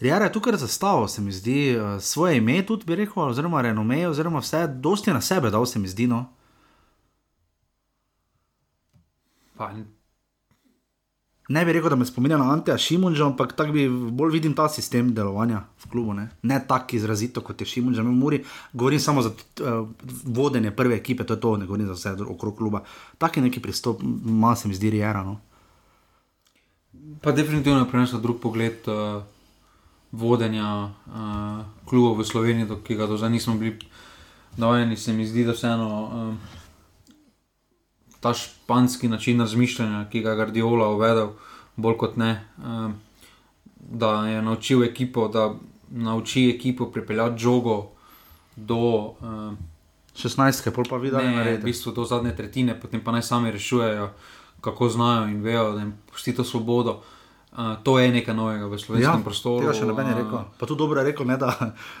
[0.00, 4.08] Rijera je tukaj zastavil, se mi zdi, uh, svoje ime tudi, bi rekel, oziroma renome,
[4.08, 6.06] oziroma vse, dosti na sebe dal, se mi zdi.
[6.06, 6.26] No?
[9.56, 9.72] Pa,
[11.50, 14.68] ne bi rekel, da me spominja na Anteja Šimunža, ampak tako bi bolj videl ta
[14.70, 16.14] sistem delovanja v klubu.
[16.14, 18.38] Ne, ne tako izrazito kot je Šimunža, mi mori,
[18.72, 19.88] govorim samo za uh,
[20.24, 22.84] vodenje prve ekipe, to je to, ne govorim za vse okrog kluba.
[23.18, 25.24] Tak je neki pristop, malo se mi zdi rijera.
[25.26, 25.40] No.
[27.20, 29.22] Pa definitivno je prenesel drug pogled uh,
[30.12, 33.78] vodenja uh, kluba v Sloveniji, ki ga do zdaj nismo bili
[34.56, 35.90] navajeni, se mi zdi, da vseeno.
[36.06, 36.59] Uh,
[38.20, 41.28] ta španski način razmišljanja, ki ga je Guardiola uvedel,
[41.76, 42.94] bolj kot ne, um,
[43.76, 45.54] da je naučil ekipo, da
[45.90, 47.88] nauči ekipo pripeljati žogo
[48.56, 49.14] do.
[49.20, 49.58] Um,
[50.16, 53.52] 16, pol pa videl, da je v bistvu do zadnje tretjine, potem pa naj sami
[53.54, 54.08] rešujejo,
[54.60, 56.90] kako znajo in vejo, da jim pustijo svobodo.
[56.90, 57.19] Uh,
[57.82, 59.66] to je nekaj novega v slovenskem ja, prostoru.
[59.66, 60.44] Tega še ne bi rekel.
[60.54, 61.50] Pa tu dobro je rekel, ne, da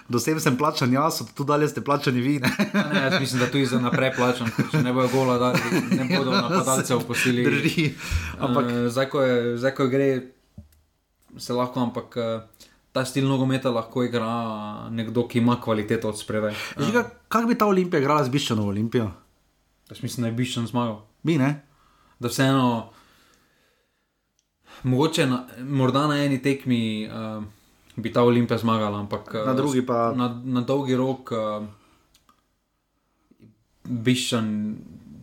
[0.06, 2.38] dosem sem plačan jaz, tu dalje ste plačani vi.
[2.38, 2.50] Ne?
[2.70, 5.50] Ne, jaz mislim, da tu je za naprej plačan, če ne bojo gola, da
[5.90, 7.42] ne bodo napadalcev posili.
[7.42, 7.90] Drži.
[8.38, 10.08] Ampak uh, zdaj, ko je, zdaj, ko gre,
[11.36, 12.16] se lahko, ampak.
[12.16, 14.26] Uh, Ta stil nogometa lahko igra
[14.90, 16.56] nekdo, ki ima kvaliteto od spredaj.
[17.30, 19.04] Kaj bi ta Olimpija igrala z Biščanom Olimpijo?
[19.86, 20.96] Jaz mislim, da je Biščan zmagal.
[21.22, 21.52] Mi ne.
[22.18, 22.90] Da vseeno
[24.82, 27.44] mogoče na, morda na eni tekmi uh,
[27.96, 30.12] bi ta Olimpija zmagala, ampak na drugi pa.
[30.16, 31.66] Na, na dolgi rok uh,
[33.84, 34.76] biščan.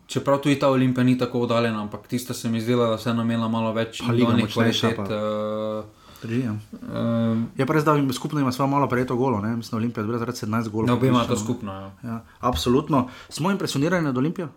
[0.08, 3.14] Čeprav tudi ta Olimpija ni tako oddaljena, ampak tista se mi zdela, da se je
[3.22, 5.00] imela malo več ljudi, kvalitet.
[5.00, 5.86] Uh,
[6.24, 9.56] Uh, je pa res, da skupno ima svoje malo prejeto golo, ne?
[9.56, 10.88] mislim, Olimpija je bila 17 golov.
[10.88, 11.74] Ne, obi ima to skupno.
[11.74, 11.92] Ja.
[12.04, 13.08] Ja, absolutno.
[13.30, 14.48] Smo impresionirani nad Olimpijo?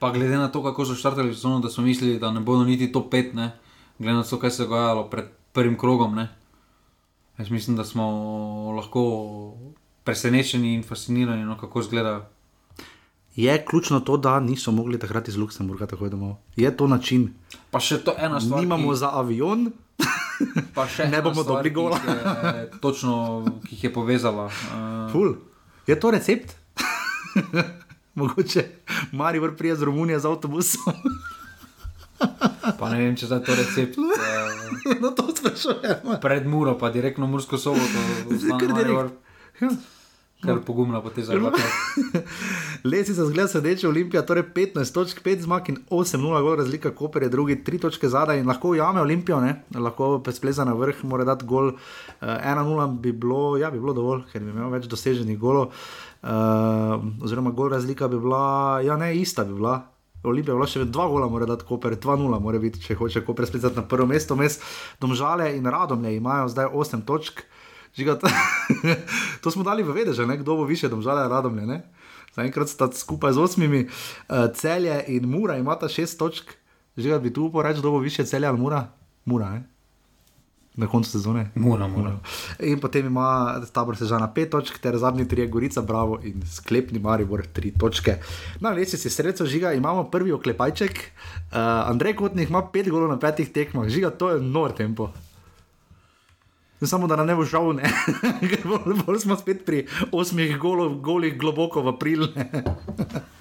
[0.00, 2.92] Pa glede na to, kako so štartali sezono, da smo mislili, da ne bodo niti
[2.92, 3.52] top 5, ne?
[3.98, 6.14] Glede na to, kaj se je dogajalo pred prvim krogom.
[6.14, 6.28] Ne?
[7.38, 8.06] Jaz mislim, da smo
[8.76, 9.02] lahko
[10.04, 12.28] presenečeni in fascinirani, no, kako izgleda.
[13.36, 16.36] Je ključno to, da niso mogli takrat iz Luksemburga tako domov.
[16.56, 17.32] Je to način.
[17.70, 18.60] Pa še to ena stvar.
[18.60, 18.98] Nimamo ki...
[18.98, 19.72] za avion.
[20.74, 21.98] Pa še ne bomo dobri gola.
[22.84, 24.50] Točno, ki jih je povezala.
[25.10, 25.34] Uh...
[25.86, 26.54] Je to recept?
[28.14, 28.68] Mogoče
[29.12, 30.94] Marijo prije z Romunijo z avtobusom.
[32.78, 33.98] Pa ne vem, če za to recept.
[33.98, 36.14] Uh, no, to sprašujem.
[36.22, 38.00] Pred Muro, pa direktno Mursko soboto.
[40.44, 41.32] Kar pogumno poteza.
[42.90, 47.22] Lesi za zgled sedeče Olimpija, torej 15 točk, 5 zmag in 8-0 gol razlika, Koper
[47.22, 49.62] je drugi, 3 točke zadaj in lahko ujame Olimpijo, ne?
[49.74, 51.72] lahko prespleza na vrh, mora dati gol.
[51.72, 51.78] Uh,
[52.20, 55.72] eh, 1-0 bi bilo, ja, bi bilo dovolj, ker bi imel več doseženih golov.
[56.22, 58.44] Uh, oziroma, gol razlika bi bila,
[58.84, 59.80] ja, ne, ista bi bila.
[60.24, 63.76] Olimpija, bila še dva gola, mora dati Koper, 2-0, mora biti, če hoče Koper spletati
[63.76, 64.36] na prvo mesto.
[64.36, 64.58] Mes
[65.00, 67.44] Domžale in Radomlje imajo zdaj 8 točk.
[69.42, 71.82] To smo dali v vedeže, kdo bo više, Domžale in Radomlje.
[72.34, 76.56] Zaenkrat sta skupaj z osmimi, uh, celje in mura imata 6 točk.
[76.96, 78.88] Žiga, bi tu uporabljal, kdo bo više, celje ali mura?
[79.24, 79.73] Mura, ne?
[80.76, 81.50] Na koncu sezone.
[81.54, 82.16] Mora, mora.
[82.58, 86.98] In potem ima tabor sežana pet točk, ter zadnji tri je Gorica, Bravo in sklepni
[86.98, 88.18] Maribor tri točke.
[88.60, 90.98] Na lesi si sredstvo žiga, imamo prvi oklepajček.
[90.98, 91.58] Uh,
[91.90, 95.12] Andrej Kotnik ima pet golov na petih tekmah, žiga, to je nor tempo.
[96.82, 97.88] Samo da nam ne bo žal, ne.
[99.06, 102.28] bolj smo spet pri osmih golov, golih globoko v april.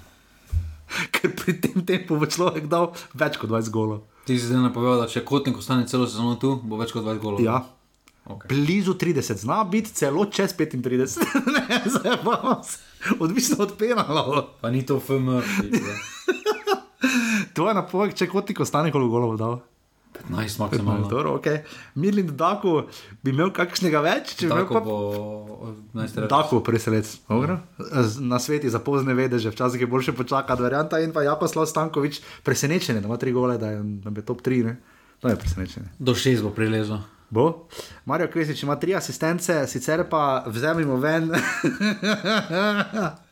[1.14, 4.05] Ker pri tem tempu bo človek dal več kot 20 golov.
[4.23, 7.19] Ti si zdaj napovedal, da če kotnik ostane celo sezono tu, bo več kot 20
[7.19, 7.43] golov.
[7.43, 7.59] Ja.
[8.23, 8.47] Okay.
[8.47, 11.19] Blizu 30, zna biti celo čez 35,
[11.57, 12.61] ne, zdaj pa
[13.19, 14.45] odvisno od penala.
[14.61, 15.43] Pa ni to FM.
[17.55, 19.59] to je napoved, če kotnik ostane, koliko golov bo dal.
[20.14, 21.07] 15, maksimalno.
[21.38, 21.64] Okay.
[21.95, 22.88] Mirlin Dako
[23.23, 26.27] bi imel kakšnega več, če bi imel pa...
[26.30, 27.10] Dako preselec.
[28.19, 30.61] Na sveti za pozne vede, že včasih je boljše počakati.
[30.64, 34.41] Varianta in pa Jakoslav Stankovič presenečen, da ima tri gole, da je, da je top
[34.45, 34.64] 3.
[34.65, 34.77] Ne?
[35.23, 35.88] To je presenečenje.
[35.99, 37.02] Do 6 bo prilezel.
[37.34, 37.68] Bo.
[38.06, 41.31] Marijo Kvesič ima tri asistence, sicer pa vzemimo ven.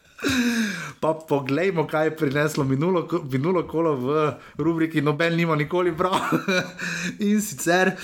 [1.02, 4.08] Pa poglejmo, kaj je prineslo minulo, minulo kolo v
[4.58, 6.14] rubriki Nobel nima nikoli prav.
[7.26, 7.96] In sicer,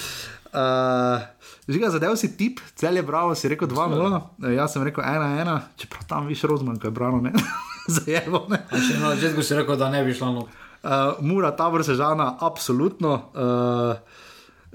[0.50, 1.22] uh,
[1.70, 5.62] že ga zadev si tip, cel je bravo, si rekel 2-0, jaz sem rekel 1-1,
[5.78, 7.34] čeprav tam viš rozman, kaj je brano, ne.
[7.96, 8.48] Zajemo.
[8.74, 10.48] Še na začetku si rekel, da ne bi šlo.
[10.48, 13.30] Uh, Mura, tabor se žana, absolutno.
[13.38, 14.26] Uh,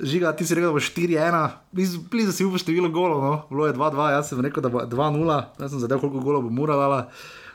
[0.02, 1.50] Žiga, ti si rekel, da bo 4-1,
[2.10, 3.34] blizu si upaš število golov, no?
[3.50, 6.50] bilo je 2-2, jaz sem rekel, da bo 2-0, jaz sem zadev, koliko golov bo
[6.50, 7.06] Mura dala.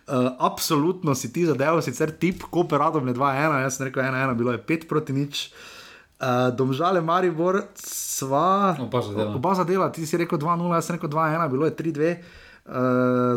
[0.07, 4.07] Uh, absolutno si ti zadeval, sicer tip, ko je radom je 2-1, jaz sem rekel
[4.07, 5.51] 1-1, bilo je 5 proti nič.
[6.17, 8.79] Uh, domžale Maribor, sva.
[9.35, 12.46] Oba zadela, ti si rekel 2-0, jaz sem rekel 2-1, bilo je 3-2.
[12.67, 12.73] Uh,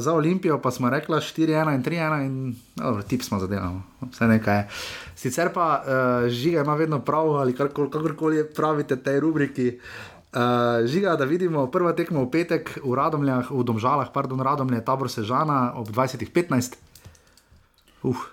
[0.03, 4.09] za Olimpijo pa smo rekli 4-1 in 3-1, in dobro, tip smo zadevali, no.
[4.11, 4.69] vse nekaj je.
[5.17, 9.79] Sicer pa uh, žiga ima vedno prav, ali kakorkoli pravite tej rubriki.
[10.33, 15.11] Uh, žiga, da vidimo prvo tekmo v petek v Radomljah, v Domžalah, pardon, Radomlje, tabor
[15.11, 16.75] Sežana ob 20.15.
[18.03, 18.27] Uf.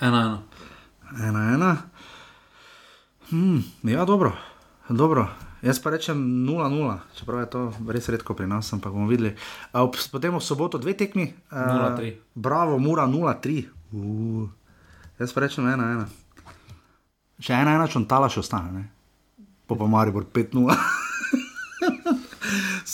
[0.00, 0.42] Ena, ena.
[1.28, 1.72] Ena, ena.
[3.30, 4.32] Hmm, ja, dobro.
[4.88, 5.43] dobro.
[5.64, 9.32] Jaz pa rečem 0-0, čeprav je to res redko pri nas, ampak bomo videli.
[9.72, 11.32] Uh, potem v soboto dve tekmi.
[11.48, 12.36] Uh, 0-3.
[12.36, 13.64] Bravo, mura 0-3.
[13.96, 14.44] Uh,
[15.16, 16.04] jaz pa rečem 1-1.
[17.40, 18.84] Še ena, ena čontala še ostane, ne?
[19.64, 20.68] po pa mari bo 5-0.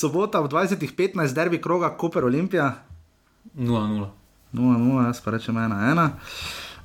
[0.00, 2.70] Sobota v 20.15, derbi kroga, Koper Olimpija.
[3.58, 4.06] 0-0.
[4.54, 6.06] 0-0, jaz pa rečem 1-1.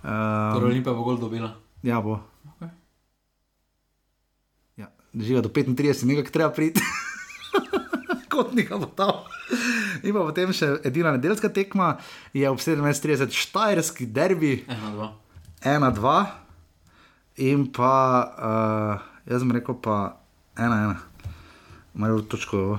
[0.01, 1.53] Um, Olimpija bo gol dobila.
[1.85, 2.25] Ja, bo.
[5.15, 6.83] Ja, žiga do 35, nekaj treba priti.
[8.31, 9.23] Kot nekaj bo tam.
[10.03, 11.95] In pa potem še edina nedeljska tekma
[12.35, 14.57] je ob 17.30 štajerski derbi.
[14.67, 15.07] 1-2.
[15.63, 16.17] 1-2.
[17.47, 17.93] In pa,
[18.35, 20.17] uh, jaz sem rekel, pa
[20.59, 21.31] ena, ena,
[21.95, 22.77] malo točko.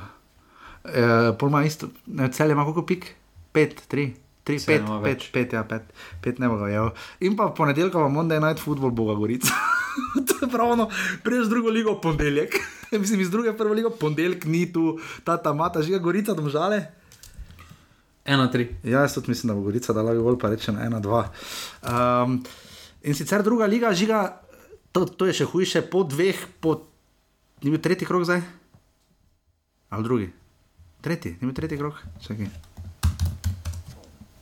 [0.87, 1.91] E, Pojma isto,
[2.33, 3.09] cel ima koliko pik?
[3.53, 4.15] Pet, tri,
[4.45, 5.89] tri pet, pet, pet, ja, pet,
[6.23, 6.93] pet ne bo ga jeval.
[7.21, 9.53] In pa ponedeljka vam Monday Night Football bo ga gorica.
[10.27, 10.89] to je pravno,
[11.25, 12.57] prej z drugo ligo ponedeljek.
[13.03, 16.87] Mislim, iz druge prve ligo ponedeljek ni tu, ta ta mata, žiga gorica, domžale.
[18.27, 18.69] Ena, tri.
[18.83, 21.29] Ja, jaz tudi mislim, da bo gorica dala gol, pa rečem ena, dva.
[21.87, 22.41] Um,
[23.07, 24.41] in sicer druga liga, žiga
[24.97, 26.81] to, to je še hujše, po dveh, po,
[27.63, 28.43] ni bil tretji krok zdaj?
[29.95, 30.29] Ali drugi?
[31.05, 32.49] Tretji, ni bil tretji krok, čakaj.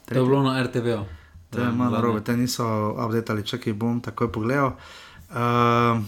[0.09, 1.03] To je bilo na RTV.
[1.51, 2.65] To je malo narobe, te niso
[2.95, 4.79] updated, čakaj, bom takoj pogledal.
[5.35, 5.99] Uh,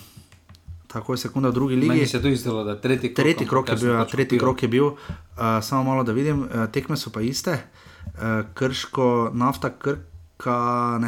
[0.87, 1.89] tako je sekunda v drugi ligi.
[1.89, 3.93] Meni se je to izdelo, da tretji krok, tretji krok je bil.
[3.93, 4.99] Ja, tretji krok je bil, uh,
[5.63, 7.59] samo malo da vidim, uh, tekme so pa iste.
[8.15, 10.13] Uh, krško, nafta, krk.
[10.37, 11.01] Ka,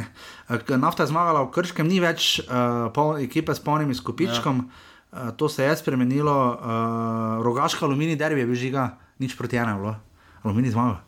[0.80, 4.62] Nafta je zmagala v Krškem, ni več uh, pol, ekipe s polnim izkupičkom.
[4.64, 5.28] Ja.
[5.28, 9.92] Uh, to se je spremenilo, uh, rogaška aluminij derbi je bil žiga, nič proti enemu,
[10.40, 11.04] aluminij zmaga.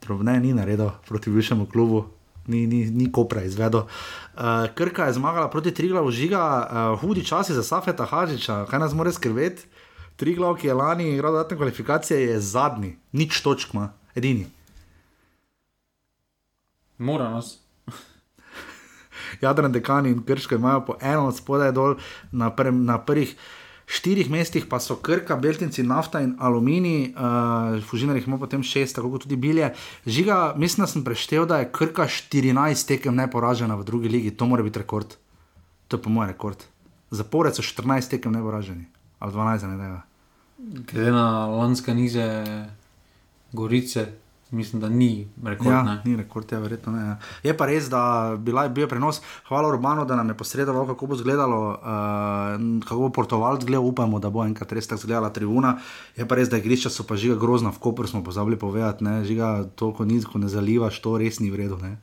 [0.00, 2.08] Drobne ni naredil proti višjemu klubu,
[2.46, 3.80] ni, ni, ni kopra izvedel.
[3.80, 4.42] Uh,
[4.74, 9.12] Krka je zmagala proti Triglavu, žiga, uh, hudi časi za Safeta Hažiča, kaj nas mora
[9.12, 9.66] skrbeti.
[10.16, 14.46] Triglav, ki je lani igral dodatne kvalifikacije, je zadnji, nič točk ima, edini.
[16.98, 17.58] Mora nas.
[19.42, 21.96] Jadran, dekani in krško imajo po eno od spodaj dol
[22.32, 23.36] na, prv, na prvih
[23.86, 28.98] štirih mestih pa so krka, beltinci, nafta in aluminij, uh, fužinar jih ima potem šest,
[28.98, 29.72] tako kot tudi bilje.
[30.06, 34.46] Žiga, mislim, da sem preštel, da je krka 14 tekem neporažena v drugi ligi, to
[34.46, 35.14] mora biti rekord.
[35.88, 36.66] To je po mojem rekord.
[37.10, 38.86] Zapored so 14 tekem neporaženi,
[39.18, 40.02] ali 12 ne da.
[40.58, 42.26] Glede na lanske nize,
[43.52, 44.08] gorice,
[44.50, 45.70] Mislim, da ni rekord.
[45.70, 47.02] Ja, ni rekord, ja, verjetno ne.
[47.02, 47.18] Ja.
[47.42, 49.18] Je pa res, da bila, bil je prenos.
[49.48, 53.86] Hvala Urbano, da nam je posredoval, kako bo izgledalo, uh, kako bo Portugal gledal.
[53.86, 55.78] Upamo, da bo enkrat res tako izgledala tribuna.
[56.16, 59.24] Je pa res, da igrišča so pa žiga grozna, v Koperu smo pozabili povedati, ne,
[59.24, 61.96] žiga toliko nizko ne zalivaš, to res ni vredno.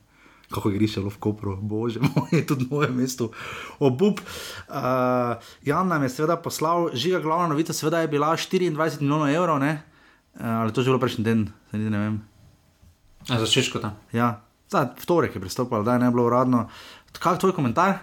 [0.52, 3.32] Kako je grišče v Koperu, bože moj, tudi moje mesto,
[3.80, 4.20] obup.
[4.68, 9.64] Uh, Jan nam je seveda poslal, žiga glavna novica, seveda je bila 24 milijonov evrov,
[9.64, 9.80] uh,
[10.44, 12.22] ali to že bilo prejšnji den, ne vem.
[13.30, 13.95] A za češko tam?
[14.12, 16.68] Ja, za vtorek je pristopil, da je ne bilo uradno.
[17.20, 17.94] Kaj je tvoj komentar?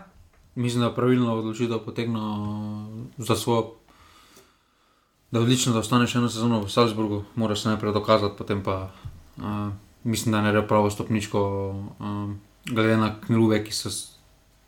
[0.55, 2.23] Mislim, da je pravilno odločitev potegnil
[3.19, 3.75] za svojo.
[5.31, 8.91] Da je odlično, da ostaneš eno sezono v Salzburgu, moraš se najprej dokazati, potem pa
[9.37, 9.45] uh,
[10.05, 11.41] mislim, da ne gre pravo stopničko,
[11.99, 12.31] uh,
[12.67, 13.73] glede na knjige, ki,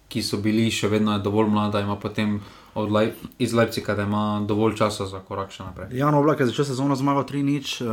[0.09, 2.41] ki so bili še vedno dovolj mlada, ima potem
[2.75, 5.91] Laj, iz Leipziga, da ima dovolj časa za korak še naprej.
[5.99, 7.91] Jan Oblak je začel sezono zmagal 3-0, uh,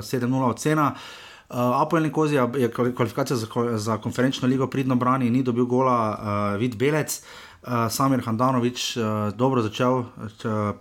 [0.00, 0.92] 7-0 ocena.
[0.94, 6.60] Uh, Apple Nikozi je kvalifikacija za, za konferenčno ligo pridno brani, ni dobil gola, uh,
[6.60, 7.22] vid Belec.
[7.62, 9.04] Uh, Samir Handanovič uh,
[9.36, 10.06] dobro začel, uh,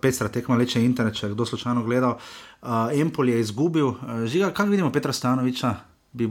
[0.02, 2.16] Petra tekma leče internet, če kdo slučajno gledal.
[2.62, 5.76] Uh, Empol je izgubil, uh, žiga, kaj vidimo Petra Stanoviča,
[6.12, 6.30] bi,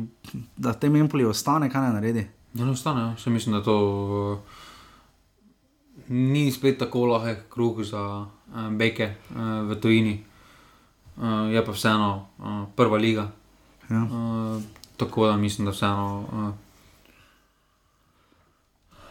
[0.56, 2.26] da tem Empoli ostane, kaj ne naredi?
[2.52, 3.16] Da ne ostane, ja.
[3.16, 3.76] se mislim, da to
[4.32, 4.38] uh,
[6.08, 10.24] ni spet tako lahek kruh za uh, beke uh, v tujini.
[11.16, 13.30] Uh, je pa vseeno uh, prva liga.
[13.90, 14.02] Ja.
[14.02, 14.62] Uh,
[14.96, 16.24] tako da mislim, da vseeno.
[16.32, 16.54] Uh,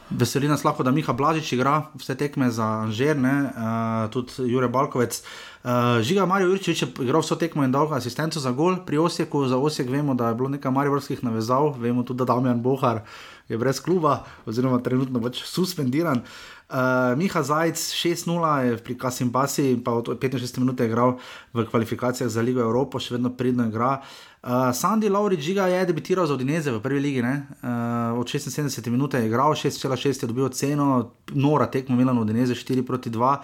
[0.09, 5.21] Veseli nas lahko, da Miha Blažič igra vse tekme za Anžer, uh, tudi Jure Balkovec.
[5.63, 9.45] Uh, Žiga Marijo Jurčič je igral vso tekmo in dolgo asistenco za gol pri Osijeku.
[9.47, 13.03] Za Osijek vemo, da je bilo nekaj marivorskih navezav, vemo tudi, da Damjan Bohar
[13.49, 16.21] je brez kluba, oziroma trenutno pač suspendiran.
[16.69, 21.17] Uh, Miha Zajec 6-0 je pri Kasim Basi, pa od 65 minut je igral
[21.53, 24.03] v kvalifikacijah za Ligo Evropo, še vedno pridno igra.
[24.45, 29.17] Uh, Sandy Lauri Giga je debitiral za Odineze v prvi ligi, uh, od 76 minut
[29.17, 33.37] je igral, 6,6 je dobil ceno, nora tekmo Milan Odineze 4 proti 2.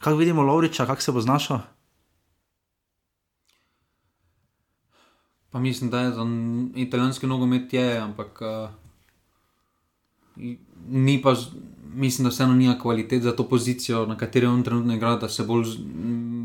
[0.00, 1.60] Kaj vidimo Lauriča, kako se bo znašel?
[5.50, 6.24] Pa mislim, da je za
[6.74, 8.70] italijanski nogomet je, ampak uh,
[10.88, 11.34] ni pa
[11.94, 15.42] mislim, da vseeno nima kvalitet za to pozicijo, na kateri on trenutno igra, da se
[15.42, 15.64] bolj,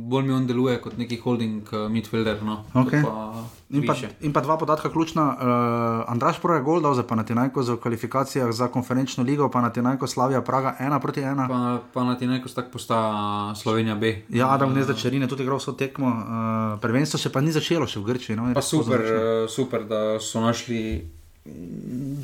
[0.07, 2.43] bolj mi on deluje kot neki holding uh, midfielder.
[2.43, 2.63] No.
[2.73, 3.03] Okay.
[3.03, 5.23] Pa in, pa, in pa dva podatka ključna.
[5.23, 10.41] Uh, Andraš Pro je gol dal za Panatinajko za kvalifikacijah za konferenčno ligo, Panatinajko Slavija
[10.41, 11.47] Praga 1 proti 1.
[11.47, 14.21] Pa, Panatinajko tako postaja Slovenija B.
[14.29, 16.07] Ja, Adam uh, Gnezda Čerine tudi igral vso tekmo.
[16.07, 18.35] Uh, prvenstvo se pa ni začelo še v Grčiji.
[18.35, 19.01] No, pa super,
[19.49, 21.09] super, da so našli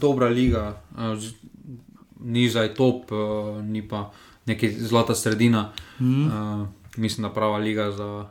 [0.01, 0.81] dobra liga.
[0.97, 1.17] Uh,
[2.21, 4.11] ni zdaj top, uh, ni pa
[4.45, 5.71] neki zlata sredina.
[5.99, 6.27] Mm.
[6.27, 6.67] Uh,
[6.97, 8.29] mislim, da prava liga za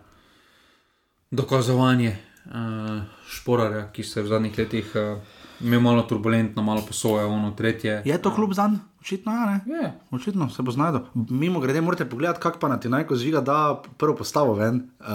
[1.31, 5.19] dokazovanje uh, šporarja, ki se je v zadnjih letih uh,
[5.61, 8.03] imel malo turbulentno, malo posoje, ono tretje.
[8.05, 8.77] Je to kljub zanj?
[9.01, 9.93] Očitno, ja, je.
[10.11, 11.01] Očitno se bo znašel.
[11.15, 15.07] Mimo grede, morate pogledati, kako pa na ti najko zviga, da prvo postavo ven, uh,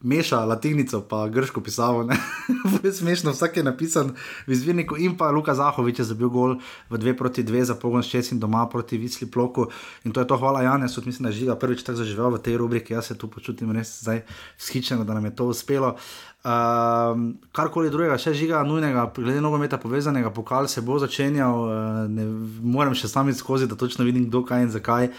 [0.00, 2.08] meša latinico, pa grško pisavo.
[2.84, 4.14] Je smešno, vsak je napisan
[4.46, 4.96] v izvirniku.
[4.96, 6.56] In pa Luka Zahovič je zabil gol
[6.90, 9.66] v 2 proti 2 za pogon šest in doma proti Visli Ploku.
[10.04, 12.56] In to je to, hvala Janesu, mislim, da je žiga prvič tako zaživel v tej
[12.56, 12.92] rubriki.
[12.92, 14.22] Jaz se tu počutim res zdaj
[14.58, 15.88] skičeno, da nam je to uspelo.
[15.88, 22.24] Uh, karkoli drugega, še žiga, nujnega, glede nogometa povezanega, pokal se bo začenjal, uh, ne
[22.64, 25.10] morem še sam skozi, da točno vidim, kdo kaj in zakaj.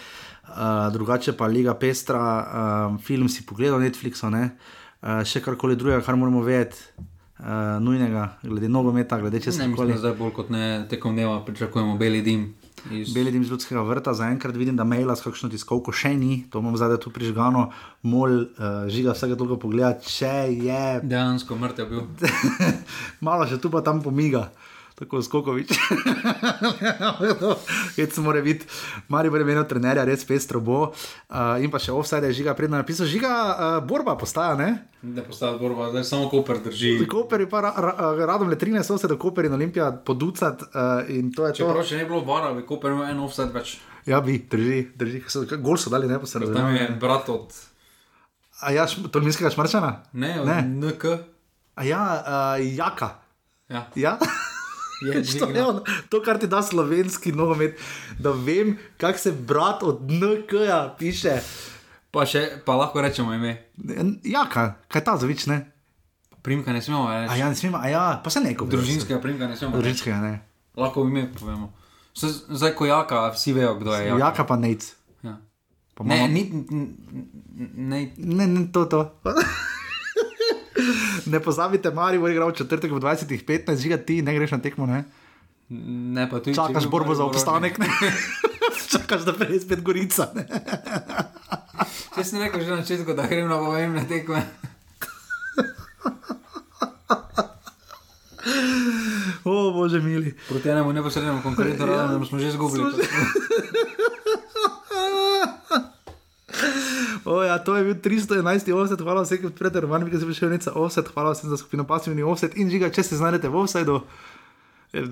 [0.42, 4.50] Uh, drugače pa Liga Pestra, uh, film si pogledal Netflixu, ne?
[5.02, 6.82] uh, še karkoli drugega, kar moramo vedeti.
[7.42, 9.88] Uh, nujnega, glede nogometa, glede če se lahko.
[9.98, 12.52] Zdaj bolj kot ne tekom dneva pričakujemo beli dim.
[12.90, 13.12] Iz...
[13.14, 16.62] Beli dim z ljudskega vrta, zaenkrat vidim, da maila s kakšno tiskovko še ni, to
[16.62, 17.68] imam zdaj tu prižgano,
[18.02, 20.82] mol uh, žiga vsega toliko pogleda, če je.
[21.06, 22.04] Dejansko mrtev bil.
[23.26, 24.48] Malo še tu pa tam pomiga.
[25.02, 25.66] Tako skokovič.
[27.98, 28.68] Jaz sem moral biti,
[29.10, 30.92] mari bo imel trenerja, res pestro bo.
[31.26, 34.68] Uh, in pa še offside je žiga predno napisal, žiga uh, borba postaja, ne?
[35.02, 36.92] Ne postaja borba, zdaj samo Koper drži.
[37.10, 40.62] Koper je pa ra, ra, radom le 13, so se do Koper in Olimpija poducat
[40.68, 41.82] uh, in to je Če to.
[41.82, 43.74] Če ne bi bilo vara, bi Koper imel en offside več.
[44.06, 45.24] Ja, bi, drži, drži.
[45.58, 46.54] Gol so dali neposredno.
[46.54, 47.58] Tam je brat od.
[48.62, 49.96] A ja, Tolminskega šmrčana?
[50.14, 50.62] Ne, ne.
[50.62, 51.18] NK.
[51.74, 53.16] A ja, uh, jaka.
[53.66, 53.88] Ja.
[53.98, 54.14] ja?
[55.02, 57.78] Je, on, to, kar ti da slovenski nogomet,
[58.18, 61.40] da vem, kako se brat od NK-ja piše.
[62.12, 63.56] Pa, še, pa lahko rečemo ime.
[64.28, 65.62] Ja, kaj, kaj ta zavič, ne?
[66.42, 67.32] Primka ne smemo reči.
[67.32, 68.66] A ja, ne smemo, a ja, pa se neko.
[68.68, 69.78] Družinskega primka ne smemo.
[69.78, 70.32] Družinskega ne.
[70.76, 71.72] Lahko ime povemo.
[72.14, 74.10] Zdaj, ko jaka, vsi vejo, kdo je.
[74.10, 74.90] Jaka, jaka pa nec.
[75.24, 75.38] Ja.
[76.04, 79.06] Ne, ni, ne, ne, ne, to, to.
[81.26, 84.86] ne pozabite, Mari bo igral četrtek v 20-15, žiga ti, ne greš na tekmo.
[84.86, 85.04] Ne,
[86.16, 86.56] ne pa tudi.
[86.56, 87.88] Čakaš borbo za obstanek, ne.
[88.92, 90.28] Čakaš, da prej spet gorica.
[92.16, 94.42] Če si rekel že na začetku, da grem na pomembne tekme.
[99.42, 100.34] O, bože, mili.
[100.48, 102.06] Proti enemu neposrednemu konkurentu, ja.
[102.06, 102.84] da smo že izgubili.
[107.24, 110.26] O, ja, to je bil 311 offset, hvala vsem, ki ste pred romanom, ki ste
[110.26, 113.48] prišli v neca offset, hvala vsem za skupino pasivni offset in žiga, če se znajdete
[113.48, 114.02] v offsetu.
[114.92, 115.06] Ja.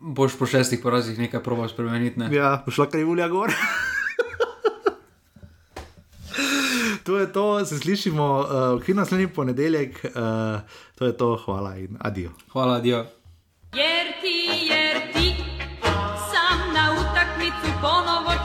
[0.00, 2.18] Boš po šestih porazih nekaj probal spremeniti.
[2.18, 2.32] Ne?
[2.34, 3.52] Ja, pošla krivulja gor.
[7.06, 10.64] to je to, se slišimo, uh, ki naslednji ponedeljek, uh,
[10.98, 12.32] to je to, hvala in adijo.
[12.52, 13.04] Hvala, adijo.
[13.76, 15.36] Jer ti, jer ti,
[16.32, 18.17] sam na utakmicu ponovo